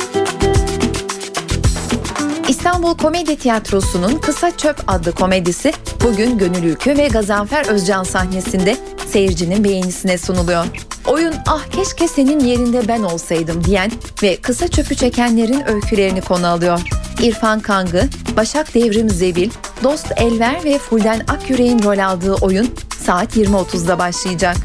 İstanbul 2.65 2.97
Komedi 2.97 3.37
Tiyatrosu'nun 3.37 4.19
Kısa 4.19 4.57
Çöp 4.57 4.77
adlı 4.87 5.13
komedisi 5.13 5.73
bugün 6.05 6.39
Gönül 6.39 6.63
Ülkü 6.63 6.99
ve 6.99 7.09
Gazanfer 7.09 7.67
Özcan 7.67 8.05
sahnesinde 8.05 8.77
seyircinin 9.09 9.65
beğenisine 9.65 10.19
sunuluyor. 10.19 10.67
Oyun 11.07 11.35
ah 11.47 11.65
keşke 11.71 12.09
senin 12.09 12.41
yerinde 12.41 12.89
ben 12.89 13.03
olsaydım 13.03 13.65
diyen 13.65 13.91
ve 14.23 14.37
kısa 14.37 14.69
çöpü 14.69 14.95
çekenlerin 14.95 15.69
öykülerini 15.69 16.21
konu 16.21 16.47
alıyor. 16.47 16.81
İrfan 17.23 17.61
Kangı, 17.61 18.09
Başak 18.37 18.75
Devrim 18.75 19.11
Zebil, 19.11 19.51
Dost 19.83 20.13
Elver 20.17 20.65
ve 20.65 20.79
Fulden 20.79 21.21
Akyürek'in 21.29 21.83
rol 21.83 21.99
aldığı 21.99 22.35
oyun 22.35 22.75
saat 23.07 23.37
20.30'da 23.37 23.99
başlayacak. 23.99 24.57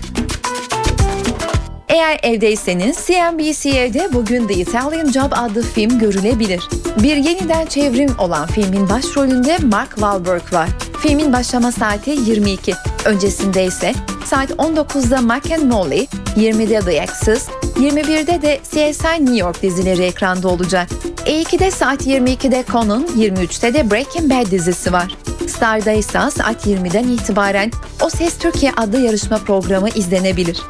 Eğer 1.90 2.20
evdeyseniz 2.24 2.98
CNBC'de 3.08 4.14
bugün 4.14 4.48
The 4.48 4.54
Italian 4.54 5.12
Job 5.12 5.32
adlı 5.32 5.62
film 5.62 6.00
görülebilir. 6.00 6.70
Bir 7.04 7.16
yeniden 7.16 7.66
çevrim 7.66 8.10
olan 8.20 8.48
filmin 8.48 8.90
başrolünde 8.90 9.58
Mark 9.58 9.90
Wahlberg 9.90 10.54
var. 10.54 10.70
Filmin 11.02 11.34
başlama 11.34 11.72
saati 11.72 12.10
22. 12.10 12.74
Öncesinde 13.06 13.66
ise 13.66 13.94
saat 14.26 14.50
19'da 14.52 15.22
Mark 15.22 15.52
and 15.52 15.64
Molly, 15.64 16.08
20'de 16.36 16.80
The 16.80 16.92
Exes, 16.92 17.48
21'de 17.80 18.42
de 18.42 18.60
CSI 18.64 19.26
New 19.26 19.38
York 19.38 19.62
dizileri 19.62 20.04
ekranda 20.04 20.48
olacak. 20.48 20.90
E2'de 21.26 21.72
saat 21.72 22.08
22'de 22.08 22.64
Conan, 22.72 23.08
23'te 23.18 23.74
de 23.74 23.92
Breaking 23.92 24.32
Bad 24.32 24.52
dizisi 24.52 24.94
var. 24.94 25.18
Star'da 25.48 25.92
ise 25.92 26.12
saat 26.12 26.68
20'den 26.68 27.08
itibaren 27.08 27.72
O 28.02 28.10
Ses 28.10 28.38
Türkiye 28.38 28.72
adlı 28.72 29.00
yarışma 29.00 29.38
programı 29.38 29.90
izlenebilir. 29.90 30.62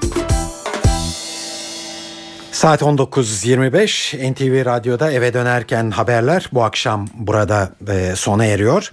Saat 2.59 2.81
19.25 2.81 4.33
NTV 4.33 4.65
Radyo'da 4.65 5.11
eve 5.11 5.33
dönerken 5.33 5.91
haberler 5.91 6.49
bu 6.53 6.63
akşam 6.63 7.07
burada 7.13 7.71
e, 7.87 8.15
sona 8.15 8.45
eriyor. 8.45 8.91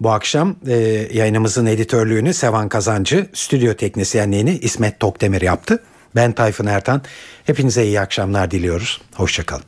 Bu 0.00 0.10
akşam 0.10 0.56
e, 0.66 0.74
yayınımızın 1.12 1.66
editörlüğünü 1.66 2.34
Sevan 2.34 2.68
Kazancı, 2.68 3.26
stüdyo 3.34 3.74
teknisyenliğini 3.74 4.58
İsmet 4.58 5.00
Tokdemir 5.00 5.40
yaptı. 5.40 5.82
Ben 6.16 6.32
Tayfun 6.32 6.66
Ertan. 6.66 7.02
Hepinize 7.44 7.84
iyi 7.84 8.00
akşamlar 8.00 8.50
diliyoruz. 8.50 9.00
Hoşçakalın. 9.14 9.64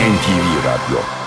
NTV 0.00 0.64
Radyo 0.64 1.19